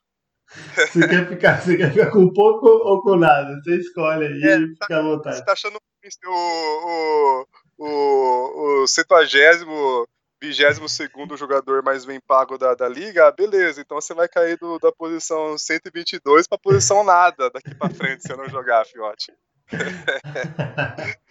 Você 0.75 1.07
quer, 1.07 1.27
ficar, 1.27 1.61
você 1.61 1.77
quer 1.77 1.91
ficar 1.91 2.11
com 2.11 2.31
pouco 2.31 2.67
ou 2.67 3.01
com 3.01 3.17
nada? 3.17 3.59
Você 3.61 3.77
escolhe 3.77 4.25
aí 4.25 4.43
É, 4.43 4.57
e 4.57 4.67
fica 4.69 4.97
à 4.97 5.01
vontade. 5.01 5.37
Você 5.37 5.45
tá 5.45 5.51
achando 5.51 5.77
o, 6.25 6.29
o, 6.29 7.85
o, 7.85 8.83
o 8.83 8.87
centuagésimo, 8.87 10.07
vigésimo 10.41 10.87
segundo 10.87 11.35
jogador 11.35 11.83
mais 11.83 12.05
bem 12.05 12.19
pago 12.19 12.57
da, 12.57 12.73
da 12.75 12.87
liga, 12.87 13.27
ah, 13.27 13.31
beleza, 13.31 13.81
então 13.81 13.99
você 13.99 14.13
vai 14.13 14.27
cair 14.27 14.57
do, 14.57 14.79
da 14.79 14.91
posição 14.91 15.57
122 15.57 16.47
pra 16.47 16.57
posição 16.57 17.03
nada 17.03 17.49
daqui 17.49 17.75
pra 17.75 17.89
frente 17.89 18.23
se 18.23 18.31
eu 18.31 18.37
não 18.37 18.47
jogar, 18.47 18.85
fiote. 18.85 19.33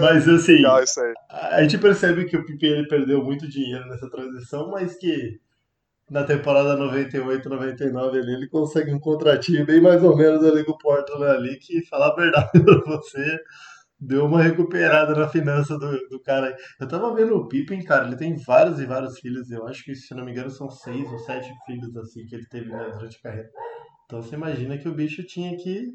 Mas 0.00 0.26
assim, 0.28 0.56
Legal 0.56 0.80
a 1.28 1.62
gente 1.62 1.78
percebe 1.78 2.24
que 2.24 2.36
o 2.36 2.44
Pippen 2.44 2.70
ele 2.70 2.88
perdeu 2.88 3.22
muito 3.22 3.46
dinheiro 3.48 3.86
nessa 3.86 4.08
transição, 4.08 4.70
mas 4.70 4.96
que 4.96 5.38
na 6.10 6.24
temporada 6.24 6.76
98, 6.76 7.48
99 7.48 8.18
ali, 8.18 8.34
ele 8.34 8.48
consegue 8.48 8.92
um 8.92 8.98
contratinho 8.98 9.64
bem 9.64 9.80
mais 9.80 10.02
ou 10.02 10.16
menos 10.16 10.44
ali 10.44 10.64
com 10.64 10.72
o 10.72 10.78
Portland 10.78 11.24
ali, 11.24 11.56
que 11.58 11.84
falar 11.86 12.08
a 12.08 12.14
verdade 12.14 12.50
pra 12.64 12.80
você, 12.84 13.38
deu 13.98 14.26
uma 14.26 14.42
recuperada 14.42 15.14
na 15.14 15.28
finança 15.28 15.78
do, 15.78 16.08
do 16.08 16.20
cara. 16.20 16.54
Eu 16.78 16.88
tava 16.88 17.14
vendo 17.14 17.34
o 17.36 17.48
Pippen, 17.48 17.82
cara, 17.82 18.06
ele 18.06 18.16
tem 18.16 18.36
vários 18.36 18.80
e 18.80 18.86
vários 18.86 19.18
filhos, 19.18 19.50
eu 19.50 19.66
acho 19.66 19.84
que, 19.84 19.94
se 19.94 20.14
não 20.14 20.24
me 20.24 20.32
engano, 20.32 20.50
são 20.50 20.70
seis 20.70 21.10
ou 21.10 21.18
sete 21.20 21.50
filhos, 21.66 21.96
assim, 21.96 22.26
que 22.26 22.34
ele 22.34 22.46
teve 22.46 22.70
né, 22.70 22.90
durante 22.92 23.18
a 23.18 23.22
carreira. 23.22 23.50
Então 24.04 24.22
você 24.22 24.34
imagina 24.34 24.76
que 24.76 24.88
o 24.88 24.94
bicho 24.94 25.22
tinha 25.24 25.56
que 25.56 25.92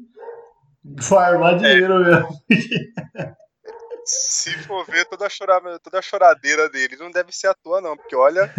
farmar 1.00 1.56
dinheiro 1.58 2.00
mesmo. 2.00 2.28
Se 4.04 4.50
for 4.64 4.84
ver 4.86 5.04
toda 5.04 5.26
a, 5.26 5.30
chora, 5.30 5.78
toda 5.78 5.98
a 5.98 6.02
choradeira 6.02 6.68
dele, 6.68 6.96
não 6.96 7.10
deve 7.10 7.32
ser 7.32 7.48
à 7.48 7.54
toa, 7.54 7.80
não, 7.80 7.96
porque 7.96 8.16
olha, 8.16 8.52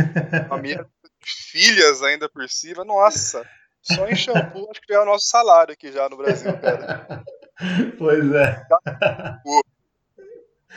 a 0.49 0.57
minha 0.57 0.85
filhas 1.23 2.01
ainda 2.01 2.29
por 2.29 2.47
cima, 2.49 2.83
nossa, 2.83 3.45
só 3.81 4.07
em 4.07 4.15
shampoo 4.15 4.69
acho 4.71 4.81
que 4.81 4.93
já 4.93 4.99
é 4.99 5.03
o 5.03 5.05
nosso 5.05 5.27
salário 5.27 5.73
aqui 5.73 5.91
já 5.91 6.07
no 6.09 6.17
Brasil, 6.17 6.57
cara. 6.57 7.23
Pois 7.97 8.33
é. 8.33 8.65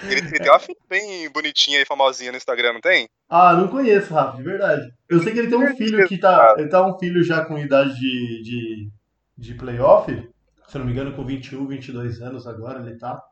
Ele, 0.02 0.20
ele 0.20 0.38
tem 0.38 0.50
uma 0.50 0.58
filha 0.58 0.78
bem 0.88 1.30
bonitinha 1.30 1.80
e 1.80 1.86
famosinha 1.86 2.30
no 2.30 2.36
Instagram, 2.36 2.74
não 2.74 2.80
tem? 2.80 3.08
Ah, 3.28 3.54
não 3.54 3.68
conheço, 3.68 4.12
Rafa, 4.12 4.36
de 4.36 4.42
verdade. 4.42 4.92
Eu 5.08 5.22
sei 5.22 5.32
que 5.32 5.38
ele 5.38 5.48
tem 5.48 5.58
um 5.58 5.76
filho 5.76 6.06
que 6.06 6.18
tá. 6.18 6.56
Ele 6.58 6.68
tá 6.68 6.86
um 6.86 6.98
filho 6.98 7.22
já 7.22 7.44
com 7.44 7.56
idade 7.56 7.94
de, 7.94 8.42
de, 8.42 8.90
de 9.38 9.54
playoff. 9.54 10.12
Se 10.68 10.78
não 10.78 10.86
me 10.86 10.92
engano, 10.92 11.14
com 11.14 11.24
21, 11.24 11.66
22 11.66 12.20
anos 12.22 12.46
agora 12.46 12.80
ele 12.80 12.96
tá. 12.98 13.22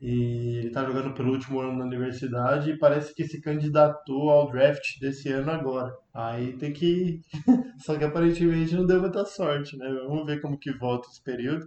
E 0.00 0.58
ele 0.58 0.70
tá 0.70 0.84
jogando 0.84 1.14
pelo 1.14 1.32
último 1.32 1.60
ano 1.60 1.76
na 1.76 1.84
universidade 1.84 2.70
e 2.70 2.78
parece 2.78 3.14
que 3.14 3.24
se 3.24 3.40
candidatou 3.40 4.30
ao 4.30 4.50
draft 4.50 4.98
desse 5.00 5.28
ano 5.30 5.50
agora. 5.50 5.92
Aí 6.14 6.56
tem 6.56 6.72
que. 6.72 7.20
Só 7.84 7.96
que 7.96 8.04
aparentemente 8.04 8.74
não 8.74 8.86
deu 8.86 9.00
muita 9.00 9.24
sorte, 9.24 9.76
né? 9.76 9.88
Vamos 10.06 10.26
ver 10.26 10.40
como 10.40 10.58
que 10.58 10.72
volta 10.72 11.08
esse 11.08 11.22
período. 11.22 11.66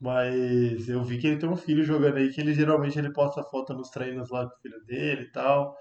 Mas 0.00 0.88
eu 0.88 1.04
vi 1.04 1.18
que 1.18 1.26
ele 1.26 1.38
tem 1.38 1.48
um 1.48 1.56
filho 1.56 1.84
jogando 1.84 2.16
aí, 2.16 2.30
que 2.30 2.40
ele 2.40 2.54
geralmente 2.54 2.98
ele 2.98 3.12
posta 3.12 3.42
foto 3.44 3.74
nos 3.74 3.90
treinos 3.90 4.30
lá 4.30 4.48
com 4.48 4.56
o 4.56 4.60
filho 4.60 4.82
dele 4.86 5.22
e 5.22 5.32
tal. 5.32 5.76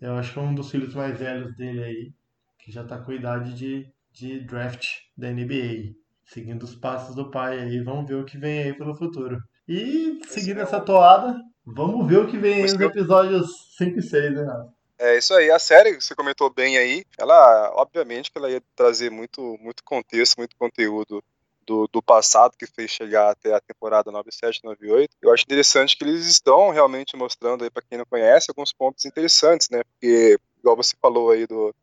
Eu 0.00 0.14
acho 0.14 0.32
que 0.32 0.38
é 0.38 0.42
um 0.42 0.54
dos 0.54 0.70
filhos 0.70 0.94
mais 0.94 1.18
velhos 1.18 1.56
dele 1.56 1.82
aí, 1.82 2.12
que 2.58 2.70
já 2.70 2.84
tá 2.84 2.98
com 2.98 3.12
idade 3.12 3.54
de, 3.54 3.90
de 4.12 4.40
draft 4.40 4.86
da 5.16 5.30
NBA. 5.30 5.94
Seguindo 6.26 6.62
os 6.62 6.74
passos 6.74 7.14
do 7.14 7.30
pai 7.30 7.58
aí, 7.58 7.80
vamos 7.80 8.08
ver 8.08 8.14
o 8.14 8.24
que 8.24 8.38
vem 8.38 8.62
aí 8.62 8.72
pelo 8.72 8.96
futuro. 8.96 9.38
E 9.68 10.20
seguindo 10.28 10.60
essa 10.60 10.80
toada, 10.80 11.36
vamos 11.64 12.06
ver 12.06 12.18
o 12.18 12.26
que 12.26 12.38
vem 12.38 12.54
aí 12.54 12.62
nos 12.62 12.80
episódios 12.80 13.76
5 13.76 13.98
e 13.98 14.02
6, 14.02 14.34
né? 14.34 14.66
É 14.98 15.18
isso 15.18 15.34
aí, 15.34 15.50
a 15.50 15.58
série 15.58 15.96
que 15.96 16.00
você 16.02 16.14
comentou 16.14 16.48
bem 16.52 16.78
aí, 16.78 17.04
ela, 17.18 17.72
obviamente 17.74 18.30
que 18.30 18.38
ela 18.38 18.50
ia 18.50 18.62
trazer 18.76 19.10
muito, 19.10 19.58
muito 19.60 19.82
contexto, 19.82 20.38
muito 20.38 20.56
conteúdo 20.56 21.22
do, 21.66 21.88
do 21.88 22.02
passado 22.02 22.56
que 22.56 22.66
fez 22.66 22.90
chegar 22.90 23.30
até 23.30 23.54
a 23.54 23.60
temporada 23.60 24.12
97, 24.12 24.62
98. 24.62 25.10
Eu 25.20 25.32
acho 25.32 25.44
interessante 25.44 25.96
que 25.96 26.04
eles 26.04 26.26
estão 26.26 26.70
realmente 26.70 27.16
mostrando 27.16 27.64
aí 27.64 27.70
para 27.70 27.82
quem 27.82 27.98
não 27.98 28.04
conhece 28.04 28.50
alguns 28.50 28.72
pontos 28.72 29.04
interessantes, 29.04 29.68
né? 29.70 29.82
Porque 29.82 30.38
igual 30.58 30.76
você 30.76 30.94
falou 31.00 31.30
aí 31.30 31.46
do 31.46 31.74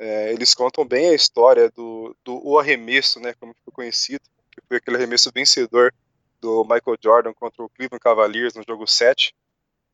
é, 0.00 0.32
eles 0.32 0.54
contam 0.54 0.82
bem 0.82 1.10
a 1.10 1.14
história 1.14 1.70
do, 1.70 2.16
do 2.24 2.40
o 2.42 2.58
arremesso, 2.58 3.20
né, 3.20 3.34
como 3.38 3.52
ficou 3.52 3.72
conhecido, 3.72 4.22
que 4.50 4.60
foi 4.66 4.78
aquele 4.78 4.96
arremesso 4.96 5.30
vencedor 5.32 5.94
do 6.40 6.62
Michael 6.64 6.96
Jordan 6.98 7.34
contra 7.34 7.62
o 7.62 7.68
Cleveland 7.68 8.00
Cavaliers 8.00 8.54
no 8.54 8.64
jogo 8.66 8.86
7 8.86 9.34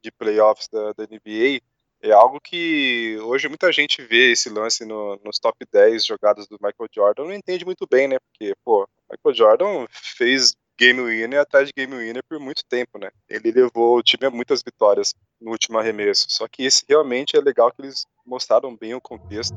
de 0.00 0.12
playoffs 0.12 0.68
da, 0.68 0.92
da 0.92 1.04
NBA. 1.04 1.60
É 2.00 2.12
algo 2.12 2.40
que 2.40 3.18
hoje 3.20 3.48
muita 3.48 3.72
gente 3.72 4.00
vê 4.00 4.30
esse 4.30 4.48
lance 4.48 4.84
no, 4.84 5.18
nos 5.24 5.40
top 5.40 5.66
10 5.72 6.04
jogadas 6.04 6.46
do 6.46 6.56
Michael 6.62 6.88
Jordan, 6.94 7.24
não 7.24 7.32
entende 7.32 7.64
muito 7.64 7.84
bem, 7.90 8.06
né? 8.06 8.18
Porque, 8.20 8.54
pô, 8.64 8.88
Michael 9.10 9.34
Jordan 9.34 9.86
fez 9.90 10.54
game 10.78 11.00
winner 11.00 11.40
atrás 11.40 11.66
de 11.66 11.72
game 11.74 11.96
winner 11.96 12.22
por 12.28 12.38
muito 12.38 12.62
tempo, 12.68 12.96
né? 12.96 13.10
Ele 13.28 13.50
levou 13.50 13.98
o 13.98 14.02
time 14.04 14.26
a 14.26 14.30
muitas 14.30 14.62
vitórias 14.62 15.14
no 15.40 15.50
último 15.50 15.78
arremesso. 15.78 16.26
Só 16.28 16.46
que 16.46 16.64
esse 16.64 16.84
realmente 16.88 17.36
é 17.36 17.40
legal 17.40 17.72
que 17.72 17.82
eles 17.82 18.06
mostraram 18.24 18.76
bem 18.76 18.94
o 18.94 19.00
contexto 19.00 19.56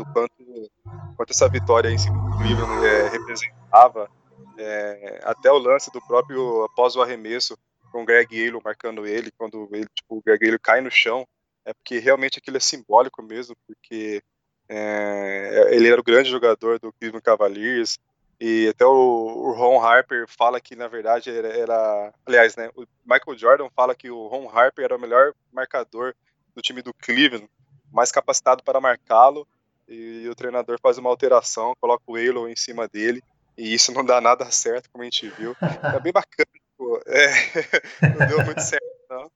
do 0.00 0.12
quanto, 0.12 0.70
quanto 1.16 1.30
essa 1.30 1.48
vitória 1.48 1.90
em 1.90 1.98
cima 1.98 2.16
do 2.18 2.38
Cleveland 2.38 2.86
é, 2.86 3.08
representava 3.08 4.10
é, 4.58 5.20
até 5.24 5.50
o 5.52 5.58
lance 5.58 5.92
do 5.92 6.00
próprio 6.06 6.64
após 6.64 6.96
o 6.96 7.02
arremesso 7.02 7.56
com 7.92 8.02
o 8.02 8.04
Greg 8.04 8.48
Halo 8.48 8.62
marcando 8.64 9.06
ele 9.06 9.30
quando 9.36 9.68
ele 9.72 9.86
tipo 9.94 10.16
o 10.16 10.22
Greg 10.22 10.48
Halo 10.48 10.58
cai 10.58 10.80
no 10.80 10.90
chão 10.90 11.26
é 11.64 11.74
porque 11.74 11.98
realmente 11.98 12.38
aquilo 12.38 12.56
é 12.56 12.60
simbólico 12.60 13.22
mesmo 13.22 13.54
porque 13.66 14.22
é, 14.68 15.68
ele 15.70 15.88
era 15.88 16.00
o 16.00 16.04
grande 16.04 16.30
jogador 16.30 16.78
do 16.78 16.92
Cleveland 16.94 17.22
Cavaliers 17.22 17.98
e 18.40 18.68
até 18.68 18.86
o, 18.86 18.90
o 18.90 19.52
Ron 19.52 19.84
Harper 19.84 20.26
fala 20.26 20.60
que 20.60 20.74
na 20.74 20.88
verdade 20.88 21.30
era, 21.30 21.48
era, 21.48 22.14
aliás 22.24 22.56
né 22.56 22.70
o 22.74 22.86
Michael 23.04 23.38
Jordan 23.38 23.68
fala 23.76 23.94
que 23.94 24.10
o 24.10 24.28
Ron 24.28 24.48
Harper 24.48 24.84
era 24.86 24.96
o 24.96 25.00
melhor 25.00 25.34
marcador 25.52 26.14
do 26.54 26.62
time 26.62 26.80
do 26.80 26.94
Cleveland 26.94 27.48
mais 27.92 28.10
capacitado 28.10 28.62
para 28.62 28.80
marcá-lo 28.80 29.46
e 29.90 30.28
o 30.28 30.34
treinador 30.34 30.78
faz 30.80 30.98
uma 30.98 31.10
alteração 31.10 31.74
coloca 31.80 32.04
o 32.06 32.16
Halo 32.16 32.48
em 32.48 32.56
cima 32.56 32.88
dele 32.88 33.22
e 33.58 33.74
isso 33.74 33.92
não 33.92 34.04
dá 34.04 34.20
nada 34.20 34.48
certo, 34.50 34.88
como 34.90 35.02
a 35.02 35.04
gente 35.04 35.28
viu. 35.30 35.54
É 35.60 36.00
bem 36.00 36.12
bacana, 36.12 36.48
pô. 36.78 37.00
É, 37.06 37.30
não 38.18 38.26
deu 38.26 38.44
muito 38.44 38.60
certo, 38.62 38.86
não. 39.08 39.30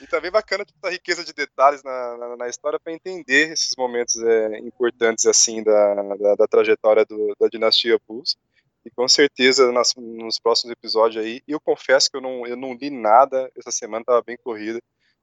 E 0.00 0.06
também 0.06 0.30
bacana 0.30 0.64
tipo, 0.64 0.84
a 0.86 0.90
riqueza 0.90 1.24
de 1.24 1.32
detalhes 1.32 1.82
na, 1.82 2.16
na, 2.16 2.36
na 2.36 2.48
história 2.48 2.80
para 2.80 2.92
entender 2.92 3.52
esses 3.52 3.74
momentos 3.76 4.16
é, 4.16 4.58
importantes 4.58 5.26
assim 5.26 5.62
da, 5.62 5.94
da, 5.94 6.34
da 6.34 6.46
trajetória 6.46 7.04
do, 7.04 7.34
da 7.38 7.48
dinastia 7.48 8.00
Bulls. 8.08 8.36
E 8.84 8.90
com 8.90 9.06
certeza 9.06 9.70
nas, 9.70 9.94
nos 9.94 10.40
próximos 10.40 10.72
episódios 10.72 11.24
aí, 11.24 11.40
eu 11.46 11.60
confesso 11.60 12.10
que 12.10 12.16
eu 12.16 12.20
não, 12.20 12.46
eu 12.46 12.56
não 12.56 12.74
li 12.74 12.90
nada 12.90 13.50
essa 13.56 13.70
semana, 13.70 14.00
estava 14.00 14.22
bem 14.22 14.36
corrida. 14.42 14.80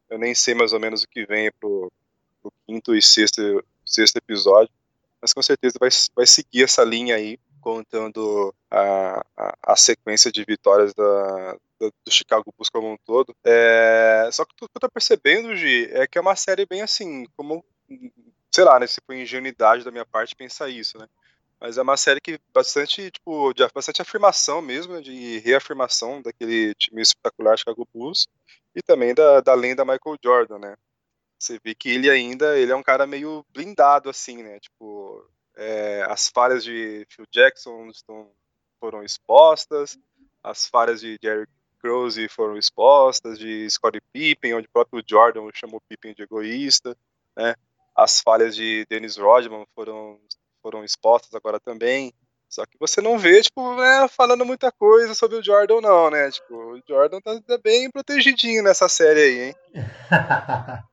Eu 0.10 0.18
nem 0.18 0.34
sei 0.34 0.54
mais 0.54 0.72
ou 0.72 0.80
menos 0.80 1.04
o 1.04 1.08
que 1.08 1.26
vem 1.26 1.52
pro, 1.60 1.92
pro 2.42 2.54
quinto 2.66 2.96
e 2.96 3.02
sexto, 3.02 3.64
sexto 3.90 4.18
episódio, 4.18 4.72
mas 5.22 5.34
com 5.34 5.42
certeza 5.42 5.78
vai, 5.80 5.90
vai 6.16 6.26
seguir 6.26 6.64
essa 6.64 6.84
linha 6.84 7.16
aí 7.16 7.38
contando 7.60 8.54
a, 8.72 9.26
a, 9.36 9.58
a 9.74 9.76
sequência 9.76 10.32
de 10.32 10.46
vitórias 10.46 10.94
da, 10.94 11.58
do, 11.80 11.94
do 12.06 12.12
Chicago 12.12 12.54
Bulls 12.56 12.70
como 12.70 12.92
um 12.92 12.98
todo. 13.06 13.36
É, 13.44 14.30
só 14.32 14.46
que 14.46 14.54
o 14.54 14.56
que 14.56 14.64
eu 14.64 14.82
tô 14.82 14.90
percebendo, 14.90 15.56
Gi, 15.56 15.90
é 15.92 16.08
que 16.08 16.18
é 16.18 16.22
uma 16.22 16.36
série 16.36 16.66
bem 16.66 16.82
assim, 16.82 17.26
como, 17.36 17.64
sei 18.52 18.64
lá, 18.64 18.80
né, 18.80 18.88
se 18.88 19.02
foi 19.06 19.22
ingenuidade 19.22 19.84
da 19.84 19.92
minha 19.92 20.06
parte 20.06 20.36
pensar 20.36 20.70
isso, 20.70 20.98
né? 20.98 21.08
Mas 21.60 21.78
é 21.78 21.82
uma 21.82 21.98
série 21.98 22.22
que 22.22 22.40
bastante, 22.54 23.12
tipo, 23.12 23.54
de 23.54 23.68
bastante 23.74 24.02
afirmação 24.02 24.62
mesmo, 24.62 24.94
né, 24.94 25.02
de 25.02 25.40
reafirmação 25.40 26.22
daquele 26.22 26.74
time 26.76 27.02
espetacular 27.02 27.58
Chicago 27.58 27.88
Bulls 27.94 28.28
e 28.74 28.82
também 28.82 29.14
da, 29.14 29.42
da 29.42 29.54
lenda 29.54 29.84
Michael 29.84 30.18
Jordan, 30.24 30.60
né? 30.60 30.76
Você 31.40 31.58
vê 31.64 31.74
que 31.74 31.90
ele 31.90 32.10
ainda, 32.10 32.60
ele 32.60 32.72
é 32.72 32.76
um 32.76 32.84
cara 32.84 33.08
meio 33.08 33.46
blindado, 33.54 34.10
assim, 34.10 34.44
né? 34.44 34.60
Tipo, 34.60 35.26
é, 35.56 36.06
as 36.10 36.28
falhas 36.30 36.64
de 36.64 37.08
Phil 37.10 37.26
Jackson 37.32 37.88
estão, 37.88 38.30
foram 38.80 39.04
expostas, 39.04 39.98
as 40.44 40.68
falhas 40.68 41.00
de 41.00 41.18
Jerry 41.24 41.48
Croce 41.80 42.28
foram 42.28 42.58
expostas, 42.58 43.40
de 43.40 43.70
Scottie 43.70 44.02
Pippen, 44.12 44.54
onde 44.54 44.68
o 44.68 44.72
próprio 44.72 45.02
Jordan 45.08 45.50
chamou 45.54 45.82
Pippen 45.88 46.14
de 46.14 46.24
egoísta, 46.24 46.96
né? 47.36 47.56
As 47.96 48.20
falhas 48.22 48.56
de 48.56 48.86
Dennis 48.90 49.18
Rodman 49.18 49.66
foram, 49.74 50.20
foram 50.62 50.84
expostas 50.84 51.34
agora 51.34 51.60
também. 51.60 52.14
Só 52.50 52.66
que 52.66 52.78
você 52.80 53.00
não 53.00 53.18
vê, 53.18 53.42
tipo, 53.42 53.76
né, 53.76 54.08
falando 54.10 54.44
muita 54.44 54.72
coisa 54.72 55.14
sobre 55.14 55.38
o 55.38 55.44
Jordan, 55.44 55.82
não, 55.82 56.10
né? 56.10 56.32
Tipo, 56.32 56.56
o 56.56 56.82
Jordan 56.88 57.22
tá, 57.22 57.40
tá 57.46 57.60
bem 57.64 57.92
protegidinho 57.92 58.64
nessa 58.64 58.90
série 58.90 59.20
aí, 59.22 59.40
hein? 59.40 59.56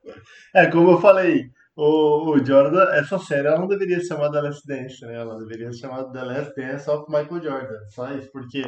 é, 0.55 0.67
como 0.71 0.91
eu 0.91 1.01
falei, 1.01 1.47
o, 1.75 2.31
o 2.33 2.45
Jordan, 2.45 2.85
essa 2.93 3.19
série 3.19 3.47
ela 3.47 3.59
não 3.59 3.67
deveria 3.69 4.01
ser 4.01 4.09
chamada 4.09 4.33
The 4.33 4.49
Last 4.49 4.67
Dance, 4.67 5.07
né? 5.07 5.15
Ela 5.15 5.39
deveria 5.39 5.73
ser 5.73 5.81
chamada 5.81 6.13
The 6.13 6.25
Last 6.25 6.55
Dance 6.57 6.91
of 6.91 7.05
Michael 7.09 7.43
Jordan. 7.43 7.79
Só 7.89 8.13
isso, 8.13 8.31
porque, 8.33 8.63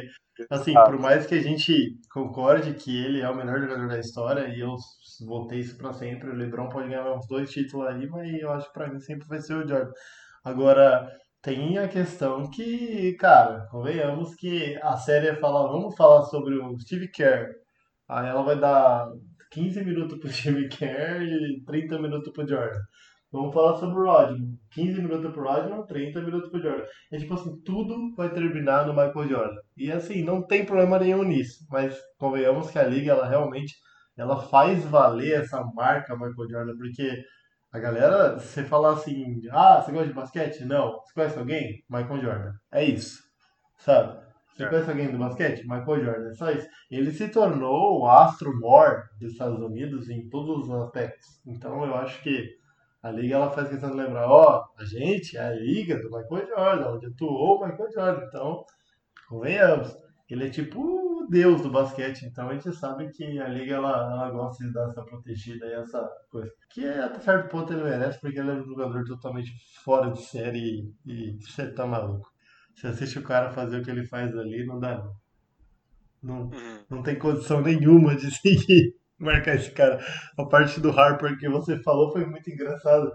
assim, 0.49 0.75
Ah. 0.75 0.83
por 0.83 0.99
mais 0.99 1.27
que 1.27 1.35
a 1.35 1.41
gente 1.41 1.95
concorde 2.11 2.73
que 2.73 3.05
ele 3.05 3.21
é 3.21 3.29
o 3.29 3.35
melhor 3.35 3.59
jogador 3.61 3.87
da 3.87 3.99
história, 3.99 4.47
e 4.47 4.59
eu 4.59 4.75
voltei 5.27 5.59
isso 5.59 5.77
pra 5.77 5.93
sempre, 5.93 6.29
o 6.29 6.35
LeBron 6.35 6.69
pode 6.69 6.89
ganhar 6.89 7.11
uns 7.11 7.27
dois 7.27 7.51
títulos 7.51 7.87
aí, 7.87 8.07
mas 8.07 8.33
eu 8.41 8.51
acho 8.51 8.67
que 8.67 8.73
pra 8.73 8.87
mim 8.87 8.99
sempre 8.99 9.27
vai 9.27 9.39
ser 9.39 9.53
o 9.53 9.67
Jordan. 9.67 9.91
Agora, 10.43 11.07
tem 11.41 11.77
a 11.77 11.87
questão 11.87 12.49
que, 12.49 13.13
cara, 13.13 13.67
convenhamos 13.71 14.35
que 14.35 14.77
a 14.81 14.97
série 14.97 15.35
fala, 15.35 15.71
vamos 15.71 15.95
falar 15.95 16.23
sobre 16.23 16.55
o 16.55 16.77
Steve 16.79 17.09
Kerr, 17.09 17.59
Aí 18.09 18.27
ela 18.27 18.41
vai 18.41 18.59
dar 18.59 19.07
15 19.51 19.85
minutos 19.85 20.17
pro 20.19 20.29
Jimmy 20.31 20.67
Kerr 20.67 21.21
e 21.21 21.63
30 21.65 21.99
minutos 21.99 22.33
pro 22.33 22.47
Jordan. 22.47 22.79
Vamos 23.31 23.53
falar 23.53 23.77
sobre 23.77 23.99
o 23.99 24.05
Rodman. 24.05 24.57
15 24.71 25.01
minutos 25.03 25.31
pro 25.31 25.43
Rodman, 25.43 25.85
30 25.85 26.21
minutos 26.21 26.49
pro 26.49 26.59
Jordan. 26.59 26.85
É 27.11 27.17
tipo 27.17 27.35
assim, 27.35 27.61
tudo 27.61 28.15
vai 28.15 28.33
terminar 28.33 28.87
no 28.87 28.93
Michael 28.93 29.29
Jordan. 29.29 29.61
E 29.77 29.91
assim, 29.91 30.23
não 30.23 30.41
tem 30.45 30.65
problema 30.65 30.97
nenhum 30.97 31.23
nisso. 31.23 31.63
Mas 31.69 31.95
convenhamos 32.17 32.71
que 32.71 32.79
a 32.79 32.83
liga, 32.83 33.11
ela 33.11 33.29
realmente 33.29 33.75
ela 34.17 34.41
faz 34.41 34.83
valer 34.85 35.41
essa 35.41 35.63
marca 35.75 36.15
Michael 36.15 36.49
Jordan, 36.49 36.77
porque 36.77 37.23
a 37.71 37.79
galera, 37.79 38.39
você 38.39 38.63
falar 38.63 38.93
assim, 38.93 39.41
ah, 39.51 39.81
você 39.81 39.91
gosta 39.91 40.07
de 40.07 40.13
basquete? 40.13 40.65
Não. 40.65 40.99
Você 41.01 41.13
conhece 41.13 41.37
alguém? 41.37 41.83
Michael 41.89 42.21
Jordan. 42.21 42.53
É 42.71 42.83
isso. 42.83 43.23
Sabe? 43.77 44.19
Você 44.55 44.63
É. 44.63 44.67
conhece 44.67 44.89
alguém 44.89 45.11
do 45.11 45.17
basquete? 45.17 45.61
Michael 45.67 46.03
Jordan. 46.03 46.29
É 46.29 46.33
só 46.33 46.51
isso. 46.51 46.67
Ele 46.89 47.11
se 47.11 47.29
tornou 47.29 48.01
o 48.01 48.07
astro 48.07 48.57
mor 48.59 49.03
dos 49.19 49.31
Estados 49.33 49.59
Unidos 49.61 50.09
em 50.09 50.27
todos 50.29 50.67
os 50.67 50.71
aspectos. 50.71 51.41
Então 51.45 51.85
eu 51.85 51.95
acho 51.95 52.21
que 52.23 52.57
a 53.01 53.11
liga 53.11 53.35
ela 53.35 53.51
faz 53.51 53.69
questão 53.69 53.91
de 53.91 53.97
lembrar, 53.97 54.27
ó, 54.29 54.65
a 54.77 54.83
gente 54.83 55.37
é 55.37 55.41
a 55.41 55.53
liga 55.53 55.95
do 56.01 56.09
Michael 56.09 56.47
Jordan, 56.47 56.91
onde 56.95 57.05
atuou 57.05 57.57
o 57.57 57.65
Michael 57.65 57.91
Jordan. 57.93 58.25
Então, 58.27 58.65
convenhamos. 59.29 59.95
Ele 60.29 60.47
é 60.47 60.49
tipo 60.49 61.08
deus 61.29 61.61
do 61.61 61.69
basquete, 61.71 62.23
então 62.25 62.49
a 62.49 62.53
gente 62.53 62.73
sabe 62.75 63.09
que 63.11 63.39
a 63.39 63.47
liga 63.47 63.75
ela, 63.75 63.91
ela 64.11 64.31
gosta 64.31 64.63
de 64.65 64.73
dar 64.73 64.85
essa 64.87 65.03
protegida 65.03 65.65
e 65.67 65.73
essa 65.73 66.07
coisa. 66.29 66.51
Que 66.71 66.85
até 66.87 67.19
certo 67.19 67.49
ponto 67.49 67.71
ele 67.73 67.83
merece, 67.83 68.19
porque 68.19 68.39
ele 68.39 68.49
é 68.51 68.53
um 68.53 68.63
jogador 68.65 69.03
totalmente 69.05 69.51
fora 69.83 70.11
de 70.11 70.21
série 70.21 70.91
e 71.05 71.37
você 71.41 71.71
tá 71.71 71.85
maluco. 71.85 72.27
Você 72.75 72.87
assiste 72.87 73.19
o 73.19 73.23
cara 73.23 73.51
fazer 73.51 73.79
o 73.79 73.83
que 73.83 73.91
ele 73.91 74.05
faz 74.07 74.35
ali, 74.37 74.65
não 74.65 74.79
dá 74.79 74.97
não. 74.97 75.13
Não, 76.21 76.41
Uhum. 76.49 76.83
não 76.89 77.03
tem 77.03 77.17
condição 77.17 77.61
nenhuma 77.61 78.15
de 78.15 78.29
seguir, 78.41 78.95
marcar 79.17 79.55
esse 79.55 79.71
cara. 79.71 79.99
A 80.37 80.45
parte 80.45 80.79
do 80.81 80.91
Harper 80.91 81.37
que 81.37 81.47
você 81.49 81.81
falou 81.81 82.11
foi 82.11 82.25
muito 82.25 82.49
engraçado. 82.49 83.11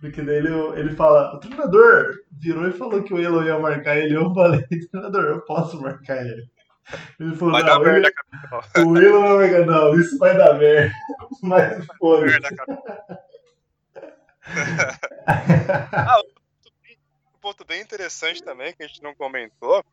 Porque 0.00 0.22
daí 0.22 0.36
ele, 0.36 0.50
ele 0.78 0.90
fala, 0.94 1.34
o 1.34 1.40
treinador 1.40 2.04
virou 2.30 2.68
e 2.68 2.72
falou 2.72 3.02
que 3.02 3.14
o 3.14 3.18
Elon 3.18 3.44
ia 3.44 3.58
marcar 3.58 3.96
ele. 3.96 4.14
Eu 4.16 4.32
falei, 4.34 4.62
treinador, 4.90 5.24
eu 5.24 5.44
posso 5.44 5.80
marcar 5.80 6.24
ele. 6.24 6.44
Ele 7.18 7.34
falou, 7.36 7.52
Vai 7.52 7.64
dar 7.64 7.80
merda, 7.80 8.08
ele, 8.76 8.86
o 8.86 8.96
Elon 8.98 9.20
não 9.28 9.36
vai 9.38 9.64
não, 9.64 10.00
isso 10.00 10.18
vai 10.18 10.36
dar 10.36 10.54
merda. 10.54 10.92
Mas 11.42 11.86
foda 11.98 12.26
Merda, 12.26 12.54
capitão. 12.54 13.18
Um 17.34 17.38
ponto 17.40 17.64
bem 17.64 17.80
interessante 17.80 18.42
também, 18.42 18.72
que 18.74 18.82
a 18.82 18.86
gente 18.86 19.02
não 19.02 19.14
comentou, 19.14 19.84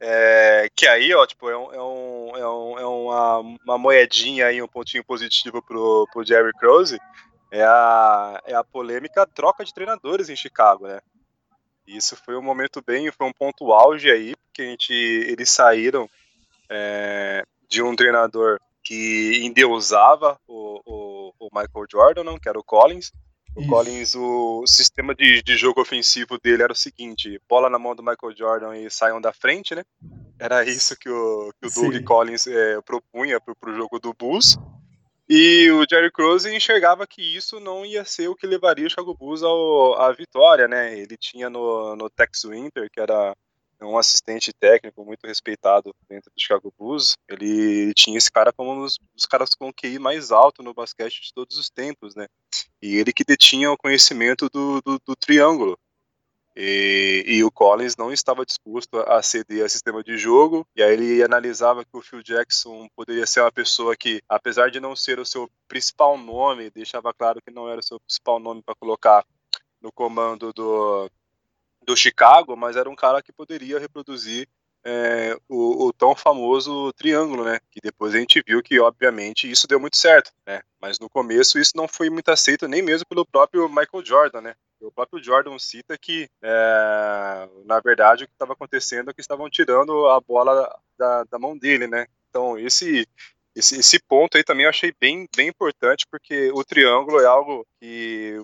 é 0.00 0.68
que 0.74 0.86
aí, 0.86 1.14
ó, 1.14 1.26
tipo, 1.26 1.48
é, 1.48 1.56
um, 1.56 1.72
é, 1.72 1.82
um, 1.82 2.36
é, 2.36 2.46
um- 2.48 2.78
é 2.78 2.86
uma, 2.86 3.38
uma 3.64 3.78
moedinha 3.78 4.46
aí, 4.46 4.60
um 4.62 4.68
pontinho 4.68 5.04
positivo 5.04 5.62
pro, 5.62 6.06
pro 6.12 6.24
Jerry 6.24 6.52
Krause, 6.58 6.98
é 7.50 7.62
a, 7.64 8.40
é 8.44 8.54
a 8.54 8.62
polêmica 8.64 9.26
troca 9.26 9.64
de 9.64 9.72
treinadores 9.72 10.28
em 10.28 10.36
Chicago, 10.36 10.86
né? 10.86 11.00
Isso 11.86 12.16
foi 12.16 12.36
um 12.36 12.42
momento 12.42 12.82
bem, 12.86 13.10
foi 13.10 13.26
um 13.26 13.32
ponto 13.32 13.72
auge 13.72 14.10
aí, 14.10 14.36
porque 14.36 14.62
a 14.62 14.66
gente, 14.66 14.92
eles 14.92 15.50
saíram 15.50 16.08
é, 16.70 17.44
de 17.68 17.82
um 17.82 17.94
treinador 17.96 18.58
que 18.82 19.40
endeusava 19.42 20.38
o, 20.46 20.80
o, 20.86 21.32
o 21.38 21.48
Michael 21.52 21.86
Jordan, 21.90 22.24
não, 22.24 22.38
que 22.38 22.48
era 22.48 22.58
o 22.58 22.64
Collins. 22.64 23.12
O 23.54 23.60
Isso. 23.60 23.68
Collins, 23.68 24.14
o 24.14 24.64
sistema 24.66 25.14
de, 25.14 25.42
de 25.42 25.56
jogo 25.56 25.80
ofensivo 25.80 26.38
dele 26.38 26.62
era 26.62 26.72
o 26.72 26.76
seguinte: 26.76 27.40
bola 27.48 27.68
na 27.68 27.78
mão 27.78 27.94
do 27.94 28.02
Michael 28.02 28.36
Jordan 28.36 28.76
e 28.76 28.90
saiam 28.90 29.20
da 29.20 29.32
frente, 29.32 29.74
né? 29.74 29.82
Era 30.38 30.64
isso 30.64 30.96
que 30.96 31.10
o, 31.10 31.52
que 31.60 31.68
o 31.68 31.70
Doug 31.70 31.94
Sim. 31.94 32.04
Collins 32.04 32.46
é, 32.46 32.80
propunha 32.80 33.40
pro, 33.40 33.54
pro 33.56 33.74
jogo 33.74 33.98
do 33.98 34.14
Bulls. 34.14 34.56
E 35.28 35.70
o 35.70 35.84
Jerry 35.88 36.10
Krause 36.10 36.52
enxergava 36.52 37.06
que 37.06 37.22
isso 37.22 37.60
não 37.60 37.86
ia 37.86 38.04
ser 38.04 38.28
o 38.28 38.34
que 38.34 38.48
levaria 38.48 38.86
o 38.86 38.90
Chicago 38.90 39.14
Bulls 39.14 39.44
ao, 39.44 39.94
à 40.00 40.12
vitória, 40.12 40.66
né? 40.66 40.98
Ele 40.98 41.16
tinha 41.16 41.48
no, 41.48 41.94
no 41.94 42.10
Tex 42.10 42.44
Winter, 42.44 42.88
que 42.90 42.98
era 42.98 43.36
um 43.86 43.98
assistente 43.98 44.52
técnico 44.52 45.04
muito 45.04 45.26
respeitado 45.26 45.94
dentro 46.08 46.30
do 46.30 46.40
Chicago 46.40 46.72
Bulls. 46.78 47.16
Ele 47.28 47.92
tinha 47.94 48.18
esse 48.18 48.30
cara 48.30 48.52
como 48.52 48.72
um 48.72 48.82
dos, 48.82 48.98
dos 49.14 49.26
caras 49.26 49.54
com 49.54 49.72
QI 49.72 49.98
mais 49.98 50.30
alto 50.30 50.62
no 50.62 50.74
basquete 50.74 51.20
de 51.22 51.32
todos 51.34 51.56
os 51.56 51.70
tempos, 51.70 52.14
né? 52.14 52.26
E 52.82 52.96
ele 52.96 53.12
que 53.12 53.24
detinha 53.24 53.70
o 53.70 53.76
conhecimento 53.76 54.48
do, 54.48 54.80
do, 54.82 55.00
do 55.04 55.16
triângulo. 55.16 55.78
E, 56.56 57.24
e 57.26 57.44
o 57.44 57.50
Collins 57.50 57.96
não 57.96 58.12
estava 58.12 58.44
disposto 58.44 58.98
a 58.98 59.22
ceder 59.22 59.64
a 59.64 59.68
sistema 59.68 60.02
de 60.02 60.18
jogo, 60.18 60.66
e 60.74 60.82
aí 60.82 60.92
ele 60.92 61.22
analisava 61.22 61.84
que 61.84 61.96
o 61.96 62.02
Phil 62.02 62.22
Jackson 62.22 62.88
poderia 62.94 63.26
ser 63.26 63.40
uma 63.40 63.52
pessoa 63.52 63.96
que, 63.96 64.20
apesar 64.28 64.70
de 64.70 64.80
não 64.80 64.96
ser 64.96 65.18
o 65.20 65.24
seu 65.24 65.48
principal 65.68 66.18
nome, 66.18 66.70
deixava 66.70 67.14
claro 67.14 67.40
que 67.40 67.52
não 67.52 67.68
era 67.68 67.80
o 67.80 67.84
seu 67.84 68.00
principal 68.00 68.40
nome 68.40 68.62
para 68.62 68.74
colocar 68.74 69.24
no 69.80 69.92
comando 69.92 70.52
do, 70.52 71.08
do 71.90 71.96
Chicago, 71.96 72.56
mas 72.56 72.76
era 72.76 72.88
um 72.88 72.94
cara 72.94 73.20
que 73.20 73.32
poderia 73.32 73.78
reproduzir 73.78 74.48
é, 74.84 75.36
o, 75.48 75.86
o 75.88 75.92
tão 75.92 76.14
famoso 76.14 76.92
triângulo, 76.92 77.44
né? 77.44 77.58
Que 77.70 77.80
depois 77.82 78.14
a 78.14 78.18
gente 78.18 78.42
viu 78.46 78.62
que, 78.62 78.78
obviamente, 78.80 79.50
isso 79.50 79.66
deu 79.66 79.78
muito 79.80 79.96
certo, 79.96 80.32
né? 80.46 80.62
Mas 80.80 80.98
no 80.98 81.10
começo 81.10 81.58
isso 81.58 81.72
não 81.74 81.86
foi 81.88 82.08
muito 82.08 82.30
aceito 82.30 82.66
nem 82.68 82.80
mesmo 82.80 83.06
pelo 83.06 83.26
próprio 83.26 83.68
Michael 83.68 84.04
Jordan, 84.04 84.40
né? 84.40 84.54
O 84.80 84.90
próprio 84.90 85.22
Jordan 85.22 85.58
cita 85.58 85.98
que, 85.98 86.28
é, 86.42 87.48
na 87.66 87.80
verdade, 87.80 88.24
o 88.24 88.26
que 88.26 88.32
estava 88.32 88.54
acontecendo 88.54 89.10
é 89.10 89.12
que 89.12 89.20
estavam 89.20 89.50
tirando 89.50 90.06
a 90.06 90.20
bola 90.20 90.74
da, 90.98 91.24
da 91.24 91.38
mão 91.38 91.58
dele, 91.58 91.86
né? 91.86 92.06
Então, 92.30 92.58
esse, 92.58 93.06
esse, 93.54 93.80
esse 93.80 93.98
ponto 93.98 94.36
aí 94.36 94.44
também 94.44 94.64
eu 94.64 94.70
achei 94.70 94.94
bem, 94.98 95.28
bem 95.36 95.48
importante, 95.48 96.06
porque 96.10 96.50
o 96.54 96.64
triângulo 96.64 97.20
é 97.20 97.26
algo 97.26 97.66
que, 97.78 98.40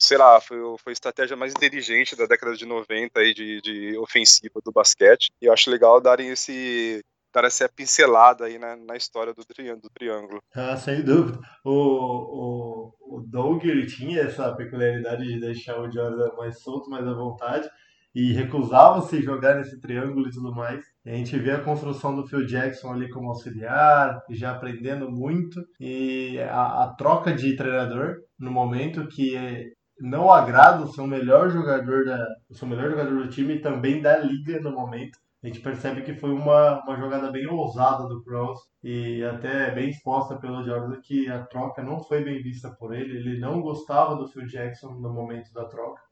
sei 0.00 0.16
lá, 0.18 0.40
foi, 0.40 0.58
foi 0.78 0.92
a 0.92 0.94
estratégia 0.94 1.36
mais 1.36 1.52
inteligente 1.52 2.16
da 2.16 2.26
década 2.26 2.56
de 2.56 2.64
90 2.66 3.20
aí 3.20 3.34
de, 3.34 3.60
de 3.60 3.98
ofensiva 3.98 4.60
do 4.64 4.72
basquete. 4.72 5.28
E 5.40 5.46
eu 5.46 5.52
acho 5.52 5.70
legal 5.70 6.00
darem 6.00 6.30
esse, 6.30 7.00
dar 7.34 7.44
essa 7.44 7.68
pincelada 7.68 8.46
aí 8.46 8.58
na, 8.58 8.76
na 8.76 8.96
história 8.96 9.32
do, 9.34 9.44
triân- 9.44 9.78
do 9.78 9.88
triângulo. 9.90 10.40
Ah, 10.54 10.76
sem 10.76 11.02
dúvida. 11.02 11.38
O, 11.64 12.90
o, 13.10 13.18
o 13.18 13.20
Doug 13.26 13.64
ele 13.64 13.86
tinha 13.86 14.22
essa 14.22 14.54
peculiaridade 14.54 15.24
de 15.24 15.40
deixar 15.40 15.78
o 15.80 15.90
Jordan 15.90 16.34
mais 16.36 16.60
solto, 16.60 16.90
mais 16.90 17.06
à 17.06 17.12
vontade, 17.12 17.68
e 18.14 18.32
recusava-se 18.32 19.22
jogar 19.22 19.56
nesse 19.56 19.80
triângulo 19.80 20.28
e 20.28 20.32
tudo 20.32 20.52
mais. 20.52 20.84
A 21.06 21.10
gente 21.10 21.38
vê 21.38 21.52
a 21.52 21.62
construção 21.62 22.14
do 22.14 22.26
Phil 22.26 22.44
Jackson 22.44 22.92
ali 22.92 23.08
como 23.08 23.28
auxiliar, 23.28 24.20
já 24.30 24.50
aprendendo 24.52 25.10
muito, 25.10 25.60
e 25.78 26.38
a, 26.40 26.84
a 26.84 26.94
troca 26.96 27.32
de 27.32 27.54
treinador 27.54 28.16
no 28.38 28.50
momento 28.50 29.06
que 29.06 29.72
não 30.00 30.32
agrada 30.32 30.84
o 30.84 30.92
seu 30.92 31.06
melhor 31.06 31.50
jogador 31.50 32.04
da, 32.04 32.26
o 32.48 32.54
seu 32.54 32.66
melhor 32.66 32.90
jogador 32.90 33.22
do 33.22 33.28
time 33.28 33.54
e 33.54 33.60
também 33.60 34.00
da 34.00 34.18
liga 34.18 34.60
no 34.60 34.72
momento. 34.72 35.18
A 35.42 35.46
gente 35.46 35.60
percebe 35.60 36.02
que 36.02 36.14
foi 36.14 36.32
uma, 36.32 36.82
uma 36.84 36.96
jogada 36.96 37.30
bem 37.30 37.46
ousada 37.46 38.06
do 38.06 38.22
Cross 38.22 38.60
e 38.82 39.24
até 39.24 39.70
bem 39.70 39.88
exposta 39.88 40.36
pelo 40.38 40.62
Jordan 40.62 41.00
que 41.02 41.30
a 41.30 41.44
troca 41.46 41.82
não 41.82 41.98
foi 42.02 42.22
bem 42.22 42.42
vista 42.42 42.70
por 42.78 42.94
ele. 42.94 43.16
Ele 43.16 43.38
não 43.38 43.62
gostava 43.62 44.16
do 44.16 44.28
Phil 44.28 44.46
Jackson 44.46 44.90
no 45.00 45.12
momento 45.12 45.50
da 45.52 45.64
troca. 45.64 46.02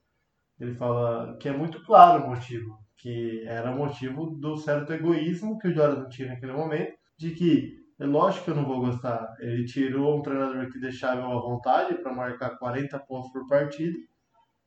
Ele 0.59 0.75
fala 0.75 1.37
que 1.39 1.49
é 1.49 1.53
muito 1.53 1.85
claro 1.85 2.25
o 2.25 2.29
motivo, 2.31 2.79
que 2.97 3.45
era 3.47 3.75
motivo 3.75 4.31
do 4.31 4.57
certo 4.57 4.93
egoísmo 4.93 5.59
que 5.59 5.69
o 5.69 5.75
Jordan 5.75 6.09
tinha 6.09 6.29
naquele 6.29 6.53
momento, 6.53 6.95
de 7.19 7.33
que 7.33 7.77
é 8.01 8.07
lógico 8.07 8.45
que 8.45 8.51
eu 8.51 8.55
não 8.55 8.65
vou 8.65 8.81
gostar. 8.81 9.35
Ele 9.41 9.65
tirou 9.65 10.19
um 10.19 10.23
treinador 10.23 10.71
que 10.71 10.79
deixava 10.79 11.21
eu 11.21 11.39
à 11.39 11.41
vontade 11.41 11.95
para 11.97 12.15
marcar 12.15 12.57
40 12.59 12.99
pontos 13.01 13.31
por 13.33 13.47
partida 13.47 13.99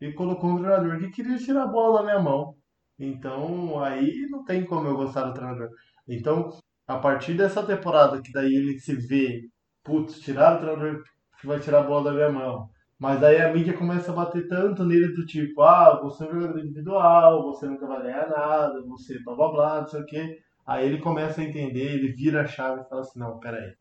e 0.01 0.11
colocou 0.13 0.49
um 0.49 0.57
treinador 0.57 0.99
que 0.99 1.09
queria 1.09 1.37
tirar 1.37 1.63
a 1.63 1.67
bola 1.67 1.99
da 1.99 2.03
minha 2.03 2.19
mão. 2.19 2.55
Então 2.99 3.81
aí 3.83 4.27
não 4.29 4.43
tem 4.43 4.65
como 4.65 4.87
eu 4.87 4.95
gostar 4.95 5.23
do 5.23 5.33
treinador. 5.33 5.69
Então, 6.07 6.49
a 6.87 6.97
partir 6.97 7.35
dessa 7.35 7.65
temporada 7.65 8.21
que 8.21 8.31
daí 8.31 8.53
ele 8.53 8.79
se 8.79 8.95
vê, 8.95 9.41
putz, 9.83 10.19
tiraram 10.19 10.57
o 10.57 10.59
treinador 10.59 11.03
que 11.39 11.47
vai 11.47 11.59
tirar 11.59 11.79
a 11.79 11.83
bola 11.83 12.11
da 12.11 12.13
minha 12.13 12.31
mão. 12.31 12.69
Mas 12.99 13.19
daí 13.19 13.41
a 13.41 13.51
mídia 13.51 13.73
começa 13.75 14.11
a 14.11 14.15
bater 14.15 14.47
tanto 14.47 14.83
nele 14.85 15.07
do 15.15 15.25
tipo, 15.25 15.61
ah, 15.63 15.99
você 16.03 16.23
é 16.23 16.27
um 16.27 16.33
jogador 16.33 16.59
individual, 16.59 17.43
você 17.43 17.65
nunca 17.65 17.87
vai 17.87 18.03
ganhar 18.03 18.29
nada, 18.29 18.81
você 18.85 19.17
blá 19.23 19.35
blá 19.35 19.51
blá, 19.51 19.81
não 19.81 19.87
sei 19.87 20.01
o 20.01 20.05
quê. 20.05 20.39
Aí 20.65 20.85
ele 20.85 20.99
começa 20.99 21.41
a 21.41 21.43
entender, 21.43 21.93
ele 21.93 22.11
vira 22.13 22.41
a 22.41 22.47
chave 22.47 22.81
e 22.81 22.89
fala 22.89 23.01
assim, 23.01 23.19
não, 23.19 23.39
peraí. 23.39 23.73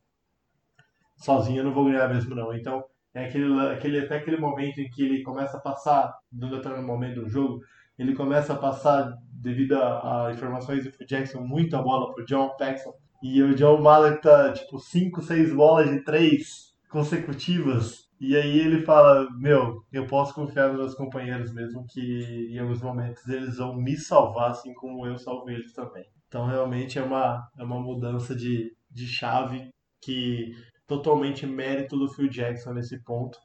Sozinho 1.17 1.61
eu 1.61 1.65
não 1.65 1.75
vou 1.75 1.85
ganhar 1.85 2.09
mesmo 2.09 2.35
não. 2.35 2.55
Então, 2.55 2.85
é 3.13 3.27
aquele, 3.27 3.61
aquele, 3.69 4.01
até 4.01 4.17
aquele 4.17 4.39
momento 4.39 4.81
em 4.81 4.89
que 4.89 5.03
ele 5.03 5.23
começa 5.23 5.57
a 5.57 5.61
passar, 5.61 6.17
no 6.33 6.49
determinado 6.49 6.87
momento 6.87 7.23
do 7.23 7.29
jogo, 7.29 7.61
ele 7.99 8.15
começa 8.15 8.55
a 8.55 8.57
passar, 8.57 9.15
devido 9.31 9.75
a, 9.75 10.29
a 10.29 10.33
informações 10.33 10.85
do 10.85 11.07
Jackson, 11.07 11.41
muita 11.41 11.83
bola 11.83 12.13
pro 12.15 12.25
John 12.25 12.57
Paxson. 12.57 12.95
E 13.23 13.43
o 13.43 13.55
John 13.55 13.83
Mallett 13.83 14.23
tá, 14.23 14.53
tipo, 14.53 14.79
5, 14.79 15.21
6 15.23 15.55
bolas 15.55 15.91
de 15.91 16.03
3 16.03 16.75
consecutivas. 16.89 18.09
E 18.19 18.37
aí 18.37 18.59
ele 18.59 18.83
fala, 18.83 19.29
meu, 19.39 19.85
eu 19.93 20.07
posso 20.07 20.35
confiar 20.35 20.69
nos 20.69 20.79
meus 20.79 20.95
companheiros 20.95 21.53
mesmo 21.53 21.87
que 21.87 22.49
em 22.51 22.59
alguns 22.59 22.81
momentos 22.83 23.27
eles 23.29 23.57
vão 23.57 23.75
me 23.77 23.97
salvar, 23.97 24.51
assim 24.51 24.73
como 24.75 25.07
eu 25.07 25.19
salvei 25.19 25.57
eles 25.57 25.73
também. 25.73 26.05
Então 26.31 26.47
realmente 26.47 26.97
é 26.97 27.03
uma, 27.03 27.51
é 27.59 27.65
uma 27.65 27.81
mudança 27.81 28.37
de, 28.37 28.73
de 28.89 29.05
chave 29.05 29.69
que 30.01 30.55
totalmente 30.87 31.45
mérito 31.45 31.99
do 31.99 32.09
Phil 32.09 32.29
Jackson 32.29 32.73
nesse 32.73 33.03
ponto, 33.03 33.37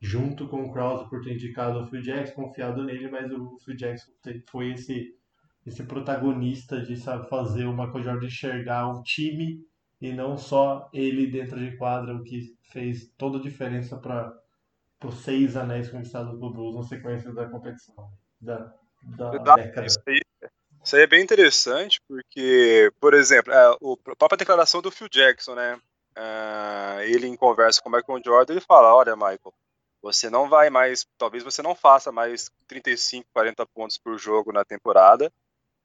junto 0.00 0.46
com 0.46 0.62
o 0.62 0.72
Krause 0.72 1.10
por 1.10 1.20
ter 1.20 1.34
indicado 1.34 1.80
o 1.80 1.86
Phil 1.88 2.00
Jackson, 2.00 2.34
confiado 2.34 2.84
nele, 2.84 3.10
mas 3.10 3.32
o 3.32 3.58
Phil 3.64 3.76
Jackson 3.76 4.12
foi 4.48 4.70
esse, 4.72 5.16
esse 5.66 5.82
protagonista 5.82 6.80
de 6.80 6.96
sabe, 6.96 7.28
fazer 7.28 7.64
o 7.64 7.72
Michael 7.72 8.04
Jordan 8.04 8.26
enxergar 8.26 8.88
um 8.88 9.02
time 9.02 9.60
e 10.00 10.12
não 10.12 10.38
só 10.38 10.88
ele 10.92 11.26
dentro 11.26 11.58
de 11.58 11.76
quadra, 11.76 12.14
o 12.14 12.22
que 12.22 12.56
fez 12.70 13.12
toda 13.18 13.38
a 13.38 13.42
diferença 13.42 13.98
para 13.98 14.32
os 15.04 15.16
seis 15.16 15.56
anéis 15.56 15.90
conquistados 15.90 16.38
pelo 16.38 16.52
Bulls 16.52 16.76
na 16.76 16.82
sequência 16.84 17.32
da 17.32 17.48
competição, 17.48 18.12
da, 18.40 18.72
da 19.02 19.30
Verdade, 19.30 19.62
década. 19.62 19.86
Isso 19.88 19.98
aí, 20.06 20.20
isso 20.88 20.96
aí 20.96 21.02
é 21.02 21.06
bem 21.06 21.22
interessante, 21.22 22.00
porque, 22.08 22.90
por 22.98 23.12
exemplo, 23.12 23.52
é, 23.52 23.76
o, 23.80 23.98
a 24.06 24.16
própria 24.16 24.38
declaração 24.38 24.80
do 24.80 24.90
Phil 24.90 25.08
Jackson, 25.08 25.54
né? 25.54 25.78
ah, 26.16 26.98
ele 27.04 27.26
em 27.26 27.36
conversa 27.36 27.82
com 27.82 27.88
o 27.88 27.92
Michael 27.92 28.22
Jordan, 28.24 28.54
ele 28.54 28.60
fala, 28.60 28.94
olha, 28.94 29.14
Michael, 29.14 29.54
você 30.00 30.30
não 30.30 30.48
vai 30.48 30.70
mais, 30.70 31.06
talvez 31.18 31.44
você 31.44 31.60
não 31.60 31.74
faça 31.74 32.10
mais 32.10 32.50
35, 32.66 33.28
40 33.34 33.66
pontos 33.66 33.98
por 33.98 34.18
jogo 34.18 34.50
na 34.50 34.64
temporada, 34.64 35.30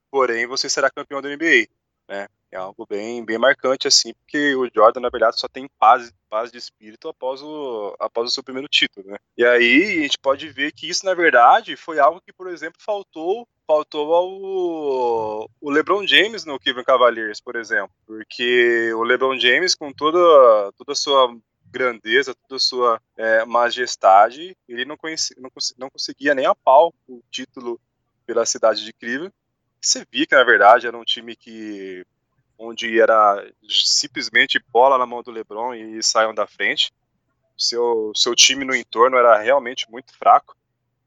porém 0.09 0.47
você 0.47 0.69
será 0.69 0.89
campeão 0.89 1.21
da 1.21 1.29
NBA, 1.29 1.67
né? 2.07 2.27
É 2.49 2.55
algo 2.55 2.85
bem, 2.85 3.25
bem 3.25 3.37
marcante, 3.37 3.87
assim, 3.87 4.13
porque 4.13 4.55
o 4.55 4.69
Jordan, 4.73 5.01
na 5.01 5.09
verdade, 5.09 5.39
só 5.39 5.47
tem 5.49 5.67
paz, 5.79 6.13
paz 6.29 6.51
de 6.51 6.59
espírito 6.59 7.09
após 7.09 7.41
o, 7.41 7.95
após 7.99 8.29
o 8.29 8.33
seu 8.33 8.43
primeiro 8.43 8.69
título, 8.69 9.09
né? 9.09 9.17
E 9.35 9.43
aí 9.43 9.97
a 9.97 10.01
gente 10.03 10.17
pode 10.19 10.47
ver 10.49 10.71
que 10.71 10.87
isso, 10.87 11.05
na 11.05 11.13
verdade, 11.13 11.75
foi 11.75 11.99
algo 11.99 12.21
que, 12.21 12.31
por 12.31 12.47
exemplo, 12.47 12.79
faltou 12.79 13.47
faltou 13.67 14.13
ao 14.13 15.49
o 15.61 15.69
LeBron 15.69 16.05
James 16.05 16.45
no 16.45 16.59
Cleveland 16.59 16.85
Cavaliers, 16.85 17.39
por 17.39 17.55
exemplo, 17.55 17.91
porque 18.05 18.91
o 18.93 19.03
LeBron 19.03 19.39
James, 19.39 19.75
com 19.75 19.91
toda, 19.91 20.19
toda 20.73 20.91
a 20.91 20.95
sua 20.95 21.35
grandeza, 21.71 22.35
toda 22.35 22.57
a 22.57 22.59
sua 22.59 23.01
é, 23.17 23.45
majestade, 23.45 24.55
ele 24.67 24.85
não, 24.85 24.95
conhecia, 24.95 25.35
não, 25.39 25.49
não 25.77 25.89
conseguia 25.89 26.35
nem 26.35 26.45
a 26.45 26.53
pau 26.53 26.93
o 27.07 27.21
título 27.31 27.79
pela 28.25 28.45
cidade 28.45 28.85
de 28.85 28.93
Cleveland. 28.93 29.33
Você 29.81 30.05
via 30.11 30.25
que, 30.25 30.35
na 30.35 30.43
verdade, 30.43 30.87
era 30.87 30.97
um 30.97 31.03
time 31.03 31.35
que 31.35 32.05
onde 32.57 32.99
era 32.99 33.45
simplesmente 33.67 34.63
bola 34.71 34.97
na 34.97 35.05
mão 35.05 35.23
do 35.23 35.31
LeBron 35.31 35.73
e 35.73 36.01
saiam 36.01 36.33
da 36.33 36.47
frente. 36.47 36.93
Seu, 37.57 38.11
seu 38.15 38.35
time 38.35 38.63
no 38.63 38.75
entorno 38.75 39.17
era 39.17 39.37
realmente 39.39 39.89
muito 39.89 40.15
fraco. 40.17 40.55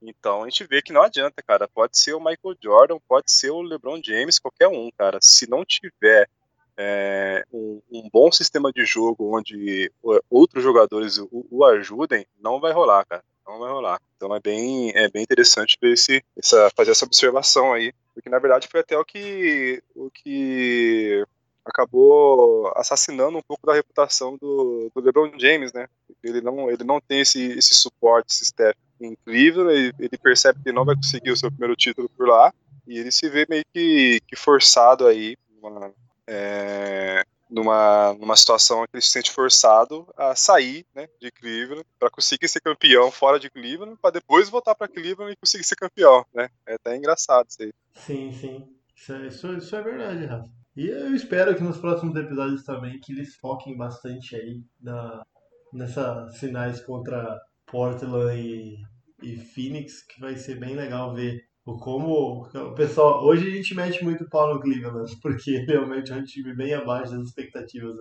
Então 0.08 0.42
a 0.42 0.48
gente 0.48 0.66
vê 0.66 0.80
que 0.80 0.92
não 0.92 1.02
adianta, 1.02 1.42
cara. 1.42 1.68
Pode 1.68 1.98
ser 1.98 2.14
o 2.14 2.20
Michael 2.20 2.56
Jordan, 2.62 2.98
pode 3.08 3.32
ser 3.32 3.50
o 3.50 3.62
LeBron 3.62 4.00
James, 4.02 4.38
qualquer 4.38 4.68
um, 4.68 4.90
cara. 4.96 5.18
Se 5.20 5.48
não 5.48 5.64
tiver 5.64 6.28
é, 6.76 7.44
um, 7.52 7.80
um 7.90 8.08
bom 8.10 8.30
sistema 8.30 8.70
de 8.72 8.84
jogo 8.84 9.36
onde 9.36 9.90
outros 10.30 10.62
jogadores 10.62 11.18
o, 11.18 11.46
o 11.50 11.64
ajudem, 11.64 12.26
não 12.38 12.60
vai 12.60 12.72
rolar, 12.72 13.04
cara. 13.06 13.24
Não 13.46 13.58
vai 13.58 13.70
rolar. 13.70 14.00
Então 14.16 14.34
é 14.34 14.40
bem, 14.40 14.90
é 14.94 15.08
bem 15.08 15.22
interessante 15.22 15.78
ver 15.80 15.92
esse, 15.92 16.22
essa, 16.36 16.70
fazer 16.76 16.90
essa 16.90 17.04
observação 17.04 17.72
aí. 17.72 17.92
Porque 18.12 18.28
na 18.28 18.38
verdade 18.38 18.68
foi 18.68 18.80
até 18.80 18.96
o 18.98 19.04
que, 19.04 19.82
o 19.94 20.10
que 20.10 21.24
acabou 21.66 22.72
assassinando 22.76 23.36
um 23.36 23.42
pouco 23.42 23.66
da 23.66 23.74
reputação 23.74 24.36
do, 24.40 24.90
do 24.94 25.00
LeBron 25.00 25.32
James, 25.38 25.72
né? 25.72 25.88
Ele 26.22 26.40
não, 26.40 26.70
ele 26.70 26.84
não 26.84 27.00
tem 27.00 27.20
esse, 27.20 27.42
esse 27.58 27.74
suporte, 27.74 28.32
esse 28.32 28.44
staff 28.44 28.78
incrível, 29.00 29.70
ele, 29.70 29.92
ele 29.98 30.16
percebe 30.16 30.62
que 30.62 30.72
não 30.72 30.84
vai 30.84 30.94
conseguir 30.94 31.30
o 31.30 31.36
seu 31.36 31.50
primeiro 31.50 31.76
título 31.76 32.08
por 32.16 32.28
lá, 32.28 32.52
e 32.86 32.98
ele 32.98 33.10
se 33.10 33.28
vê 33.28 33.46
meio 33.48 33.64
que, 33.74 34.20
que 34.26 34.36
forçado 34.36 35.06
aí, 35.06 35.36
numa, 35.60 35.92
é, 36.26 37.24
numa, 37.50 38.14
numa 38.14 38.36
situação 38.36 38.84
que 38.84 38.96
ele 38.96 39.02
se 39.02 39.10
sente 39.10 39.30
forçado 39.30 40.08
a 40.16 40.34
sair 40.34 40.86
né, 40.94 41.08
de 41.20 41.30
Cleveland 41.30 41.84
para 41.98 42.10
conseguir 42.10 42.48
ser 42.48 42.60
campeão 42.60 43.10
fora 43.10 43.38
de 43.38 43.50
Cleveland, 43.50 43.96
para 44.00 44.12
depois 44.12 44.48
voltar 44.48 44.74
para 44.74 44.88
Cleveland 44.88 45.32
e 45.32 45.36
conseguir 45.36 45.64
ser 45.64 45.76
campeão, 45.76 46.24
né? 46.32 46.48
É 46.64 46.74
até 46.74 46.96
engraçado 46.96 47.48
isso 47.48 47.62
aí. 47.62 47.72
Sim, 47.94 48.32
sim. 48.32 48.68
Isso 48.94 49.12
é, 49.12 49.26
isso, 49.26 49.52
isso 49.54 49.76
é 49.76 49.82
verdade, 49.82 50.24
Rafa. 50.24 50.48
E 50.76 50.88
eu 50.88 51.14
espero 51.14 51.56
que 51.56 51.62
nos 51.62 51.78
próximos 51.78 52.14
episódios 52.16 52.62
também 52.62 53.00
que 53.00 53.10
eles 53.10 53.34
foquem 53.36 53.74
bastante 53.74 54.36
aí 54.36 54.60
na, 54.78 55.24
nessas 55.72 56.38
finais 56.38 56.80
contra 56.82 57.40
Portland 57.64 58.38
e, 58.38 58.76
e 59.22 59.36
Phoenix, 59.38 60.02
que 60.02 60.20
vai 60.20 60.36
ser 60.36 60.60
bem 60.60 60.76
legal 60.76 61.14
ver 61.14 61.46
o 61.64 61.78
como 61.78 62.42
o 62.42 62.74
pessoal. 62.74 63.24
Hoje 63.24 63.46
a 63.46 63.50
gente 63.50 63.74
mete 63.74 64.04
muito 64.04 64.28
pau 64.28 64.52
no 64.52 64.60
Cleveland, 64.60 65.10
porque 65.22 65.64
realmente 65.66 66.12
é 66.12 66.16
um 66.16 66.24
time 66.24 66.54
bem 66.54 66.74
abaixo 66.74 67.12
das 67.12 67.28
expectativas. 67.28 67.96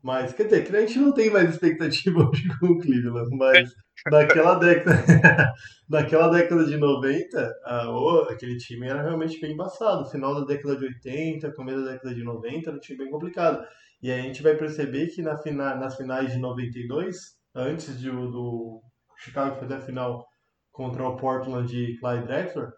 Mas, 0.00 0.32
quer 0.32 0.44
dizer, 0.44 0.64
que 0.64 0.76
a 0.76 0.80
gente 0.80 1.00
não 1.00 1.12
tem 1.12 1.28
mais 1.30 1.50
expectativa 1.50 2.20
hoje 2.30 2.48
com 2.60 2.66
o 2.66 2.78
Cleveland, 2.78 3.36
mas 3.36 3.74
naquela 4.06 4.54
década, 4.54 4.96
naquela 5.88 6.28
década 6.28 6.64
de 6.64 6.76
90, 6.76 7.54
ah, 7.64 7.90
ô, 7.90 8.20
aquele 8.30 8.56
time 8.56 8.86
era 8.86 9.02
realmente 9.02 9.40
bem 9.40 9.52
embaçado. 9.52 10.08
Final 10.10 10.40
da 10.40 10.46
década 10.46 10.76
de 10.76 10.84
80, 10.84 11.52
começo 11.52 11.84
da 11.84 11.92
década 11.92 12.14
de 12.14 12.22
90, 12.22 12.70
era 12.70 12.76
um 12.76 12.80
time 12.80 12.98
bem 12.98 13.10
complicado. 13.10 13.66
E 14.02 14.10
aí 14.10 14.20
a 14.20 14.22
gente 14.22 14.42
vai 14.42 14.54
perceber 14.54 15.08
que 15.08 15.22
na 15.22 15.36
fina, 15.36 15.74
nas 15.74 15.96
finais 15.96 16.32
de 16.32 16.38
92, 16.38 17.16
antes 17.54 17.98
de, 17.98 18.10
do 18.10 18.80
Chicago 19.16 19.56
fazer 19.56 19.74
a 19.74 19.80
final 19.80 20.26
contra 20.70 21.06
o 21.06 21.16
Portland 21.16 21.68
de 21.68 21.98
Clyde 21.98 22.26
Drexler, 22.26 22.70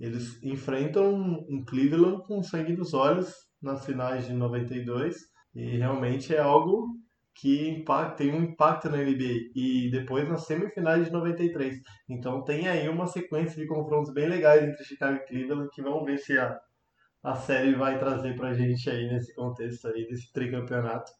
eles 0.00 0.42
enfrentam 0.42 1.14
um 1.48 1.64
Cleveland 1.64 2.22
com 2.26 2.42
sangue 2.42 2.74
nos 2.74 2.94
olhos 2.94 3.32
nas 3.60 3.84
finais 3.84 4.26
de 4.26 4.32
92 4.32 5.16
e 5.54 5.76
realmente 5.76 6.34
é 6.34 6.40
algo 6.40 6.88
que 7.34 7.68
impacta, 7.68 8.16
tem 8.16 8.32
um 8.34 8.42
impacto 8.42 8.90
na 8.90 8.98
NBA 8.98 9.50
e 9.54 9.90
depois 9.90 10.28
nas 10.28 10.46
semifinais 10.46 11.06
de 11.06 11.12
93. 11.12 11.80
Então 12.08 12.42
tem 12.44 12.68
aí 12.68 12.88
uma 12.88 13.06
sequência 13.06 13.60
de 13.60 13.66
confrontos 13.66 14.12
bem 14.12 14.28
legais 14.28 14.62
entre 14.62 14.84
Chicago 14.84 15.16
e 15.16 15.26
Cleveland 15.26 15.70
que 15.72 15.82
vamos 15.82 16.04
ver 16.04 16.18
se 16.18 16.38
a, 16.38 16.58
a 17.22 17.34
série 17.34 17.74
vai 17.74 17.98
trazer 17.98 18.36
pra 18.36 18.54
gente 18.54 18.88
aí 18.90 19.08
nesse 19.08 19.34
contexto 19.34 19.88
aí 19.88 20.06
desse 20.06 20.32
tricampeonato. 20.32 21.10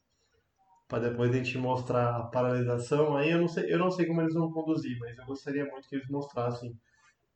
Para 0.86 1.08
depois 1.08 1.30
a 1.30 1.38
gente 1.38 1.56
mostrar 1.56 2.16
a 2.16 2.22
paralisação. 2.24 3.16
Aí 3.16 3.30
eu 3.30 3.38
não 3.38 3.48
sei, 3.48 3.72
eu 3.72 3.78
não 3.78 3.90
sei 3.90 4.06
como 4.06 4.20
eles 4.20 4.34
vão 4.34 4.52
conduzir, 4.52 4.98
mas 4.98 5.16
eu 5.16 5.24
gostaria 5.24 5.64
muito 5.64 5.88
que 5.88 5.96
eles 5.96 6.08
mostrassem 6.08 6.76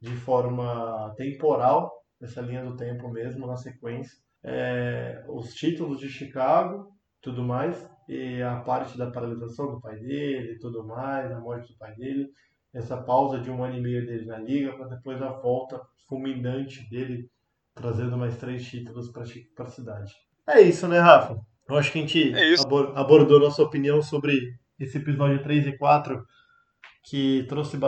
de 0.00 0.14
forma 0.16 1.14
temporal, 1.16 1.90
essa 2.20 2.42
linha 2.42 2.62
do 2.62 2.76
tempo 2.76 3.08
mesmo, 3.08 3.46
na 3.46 3.56
sequência, 3.56 4.18
é, 4.44 5.24
os 5.28 5.54
títulos 5.54 5.98
de 5.98 6.08
Chicago, 6.08 6.92
tudo 7.20 7.42
mais, 7.42 7.88
e 8.08 8.42
a 8.42 8.56
parte 8.56 8.96
da 8.96 9.10
paralisação 9.10 9.72
do 9.72 9.80
pai 9.80 9.98
dele 9.98 10.52
e 10.52 10.58
tudo 10.58 10.86
mais, 10.86 11.30
a 11.32 11.40
morte 11.40 11.72
do 11.72 11.78
pai 11.78 11.94
dele, 11.96 12.28
essa 12.72 12.96
pausa 12.96 13.40
de 13.40 13.50
um 13.50 13.64
ano 13.64 13.76
e 13.76 13.80
meio 13.80 14.06
dele 14.06 14.26
na 14.26 14.38
liga, 14.38 14.72
para 14.72 14.88
depois 14.88 15.20
a 15.22 15.30
volta 15.30 15.80
fulminante 16.08 16.88
dele, 16.88 17.28
trazendo 17.74 18.16
mais 18.16 18.36
três 18.38 18.64
títulos 18.64 19.10
para 19.10 19.64
a 19.64 19.70
cidade. 19.70 20.12
É 20.46 20.60
isso, 20.60 20.86
né, 20.86 20.98
Rafa? 20.98 21.40
Eu 21.68 21.76
acho 21.76 21.90
que 21.90 21.98
a 21.98 22.00
gente 22.02 22.32
É 22.32 22.54
abordou 22.94 23.40
nossa 23.40 23.62
opinião 23.62 24.00
sobre 24.00 24.54
esse 24.78 24.98
episódio 24.98 25.42
3 25.42 25.66
e 25.66 25.76
4 25.76 26.24
que 27.02 27.44
trouxe, 27.48 27.78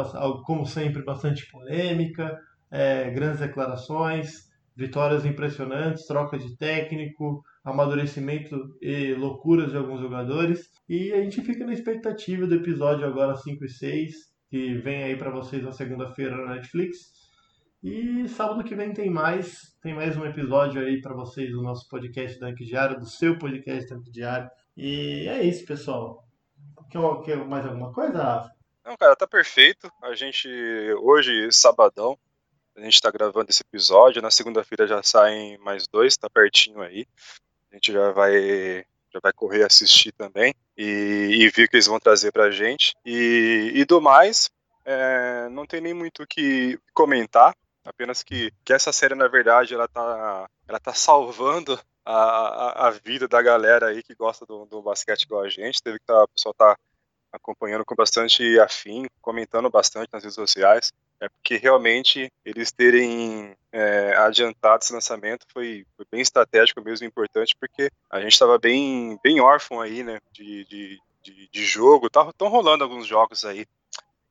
como 0.45 0.67
sempre, 0.67 1.03
bastante 1.03 1.49
polêmica, 1.51 2.39
é, 2.71 3.11
grandes 3.11 3.41
declarações, 3.41 4.48
vitórias 4.79 5.27
impressionantes, 5.27 6.07
troca 6.07 6.39
de 6.39 6.57
técnico, 6.57 7.43
amadurecimento 7.65 8.57
e 8.81 9.13
loucuras 9.13 9.73
de 9.73 9.77
alguns 9.77 10.01
jogadores. 10.01 10.71
E 10.89 11.13
a 11.13 11.21
gente 11.21 11.43
fica 11.43 11.67
na 11.67 11.73
expectativa 11.73 12.47
do 12.47 12.55
episódio 12.55 13.05
agora 13.05 13.35
5 13.35 13.65
e 13.65 13.69
6, 13.69 14.15
que 14.49 14.75
vem 14.75 15.03
aí 15.03 15.17
para 15.17 15.33
vocês 15.33 15.65
na 15.65 15.73
segunda-feira 15.73 16.37
na 16.37 16.55
Netflix. 16.55 16.97
E 17.83 18.29
sábado 18.29 18.63
que 18.63 18.77
vem 18.77 18.93
tem 18.93 19.11
mais, 19.11 19.77
tem 19.83 19.95
mais 19.95 20.17
um 20.17 20.25
episódio 20.25 20.81
aí 20.81 21.01
para 21.01 21.13
vocês 21.15 21.51
do 21.51 21.61
nosso 21.61 21.89
podcast 21.89 22.39
Dunk 22.39 22.65
Diário, 22.65 23.01
do 23.01 23.07
seu 23.07 23.37
podcast 23.37 23.93
Dunk 23.93 24.09
Diário. 24.13 24.49
E 24.77 25.27
é 25.29 25.43
isso, 25.43 25.67
pessoal. 25.67 26.25
Quer, 27.25 27.37
mais 27.49 27.67
alguma 27.67 27.93
coisa? 27.93 28.49
Não, 28.87 28.97
cara, 28.97 29.17
tá 29.17 29.27
perfeito. 29.27 29.91
A 30.05 30.15
gente, 30.15 30.49
hoje, 31.03 31.51
sabadão, 31.51 32.17
a 32.79 32.85
gente 32.85 33.01
tá 33.01 33.11
gravando 33.11 33.51
esse 33.51 33.63
episódio. 33.63 34.23
Na 34.23 34.31
segunda-feira 34.31 34.87
já 34.87 35.03
saem 35.03 35.59
mais 35.59 35.87
dois, 35.87 36.17
tá 36.17 36.29
pertinho 36.31 36.81
aí. 36.81 37.07
A 37.71 37.75
gente 37.75 37.93
já 37.93 38.11
vai, 38.13 38.85
já 39.13 39.21
vai 39.23 39.33
correr 39.33 39.65
assistir 39.65 40.13
também 40.13 40.55
e, 40.77 41.39
e 41.41 41.49
ver 41.51 41.65
o 41.65 41.69
que 41.69 41.77
eles 41.77 41.87
vão 41.87 42.01
trazer 42.01 42.33
pra 42.33 42.51
gente. 42.51 42.95
E, 43.05 43.73
e 43.75 43.85
do 43.85 44.01
mais, 44.01 44.51
é, 44.85 45.49
não 45.51 45.67
tem 45.67 45.81
nem 45.81 45.95
muito 45.95 46.23
o 46.23 46.27
que 46.27 46.79
comentar. 46.95 47.55
Apenas 47.85 48.23
que, 48.23 48.53
que 48.65 48.73
essa 48.73 48.93
série, 48.93 49.15
na 49.15 49.29
verdade, 49.29 49.75
ela 49.75 49.89
tá, 49.89 50.49
ela 50.67 50.79
tá 50.79 50.95
salvando 50.95 51.79
a, 52.05 52.15
a, 52.15 52.89
a 52.89 52.91
vida 52.91 53.27
da 53.27 53.41
galera 53.43 53.89
aí 53.89 54.03
que 54.03 54.15
gosta 54.15 54.47
do, 54.47 54.67
do 54.67 54.83
basquete 54.83 55.23
igual 55.23 55.43
a 55.43 55.49
gente. 55.49 55.83
Teve 55.83 55.99
que 55.99 56.07
tá, 56.07 56.23
o 56.23 56.29
pessoal 56.29 56.55
tá 56.55 56.77
acompanhando 57.33 57.85
com 57.85 57.95
bastante 57.95 58.59
afim, 58.61 59.07
comentando 59.21 59.71
bastante 59.71 60.09
nas 60.13 60.23
redes 60.23 60.35
sociais, 60.35 60.93
é 61.21 61.29
porque 61.29 61.57
realmente 61.57 62.31
eles 62.45 62.71
terem 62.71 63.57
é, 63.73 64.15
adiantado 64.17 64.83
esse 64.83 64.93
lançamento, 64.93 65.47
foi, 65.53 65.85
foi 65.97 66.07
bem 66.11 66.21
estratégico 66.21 66.83
mesmo, 66.83 67.07
importante, 67.07 67.57
porque 67.59 67.91
a 68.11 68.21
gente 68.21 68.33
estava 68.33 68.59
bem, 68.59 69.19
bem 69.23 69.41
órfão 69.41 69.81
aí, 69.81 70.03
né, 70.03 70.19
de, 70.33 70.65
de, 70.65 70.99
de, 71.23 71.49
de 71.51 71.65
jogo, 71.65 72.07
estão 72.07 72.33
tá, 72.33 72.49
rolando 72.49 72.85
alguns 72.85 73.07
jogos 73.07 73.45
aí 73.45 73.67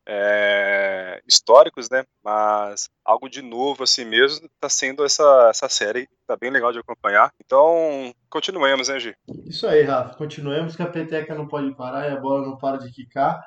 é, 0.10 1.22
históricos, 1.28 1.90
né? 1.90 2.06
Mas 2.24 2.90
algo 3.04 3.30
de 3.30 3.42
novo 3.42 3.84
assim 3.84 4.06
mesmo 4.06 4.46
está 4.46 4.70
sendo 4.70 5.04
essa, 5.04 5.50
essa 5.50 5.68
série, 5.68 6.08
tá 6.26 6.38
bem 6.38 6.50
legal 6.50 6.72
de 6.72 6.80
acompanhar. 6.80 7.32
Então, 7.44 8.14
continuemos, 8.30 8.88
né, 8.88 9.00
Gi? 9.00 9.16
Isso 9.46 9.68
aí, 9.68 9.84
Rafa. 9.84 10.16
Continuemos 10.16 10.78
que 10.78 10.82
a 10.82 10.88
peteca 10.88 11.36
não 11.36 11.48
pode 11.48 11.76
parar 11.76 12.10
e 12.10 12.14
a 12.14 12.20
bola 12.20 12.48
não 12.48 12.58
para 12.58 12.78
de 12.78 12.90
quicar. 12.90 13.44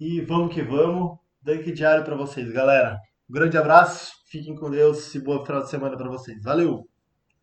E 0.00 0.20
vamos 0.20 0.52
que 0.52 0.62
vamos. 0.62 1.16
Dunk 1.42 1.72
diário 1.72 2.04
para 2.04 2.16
vocês, 2.16 2.50
galera. 2.50 2.98
Um 3.28 3.32
grande 3.32 3.56
abraço, 3.56 4.12
fiquem 4.26 4.54
com 4.54 4.70
Deus 4.70 5.14
e 5.14 5.20
boa 5.20 5.44
final 5.44 5.62
de 5.62 5.70
semana 5.70 5.96
para 5.96 6.08
vocês. 6.08 6.42
Valeu! 6.42 6.88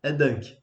É 0.02 0.12
Dunk. 0.12 0.58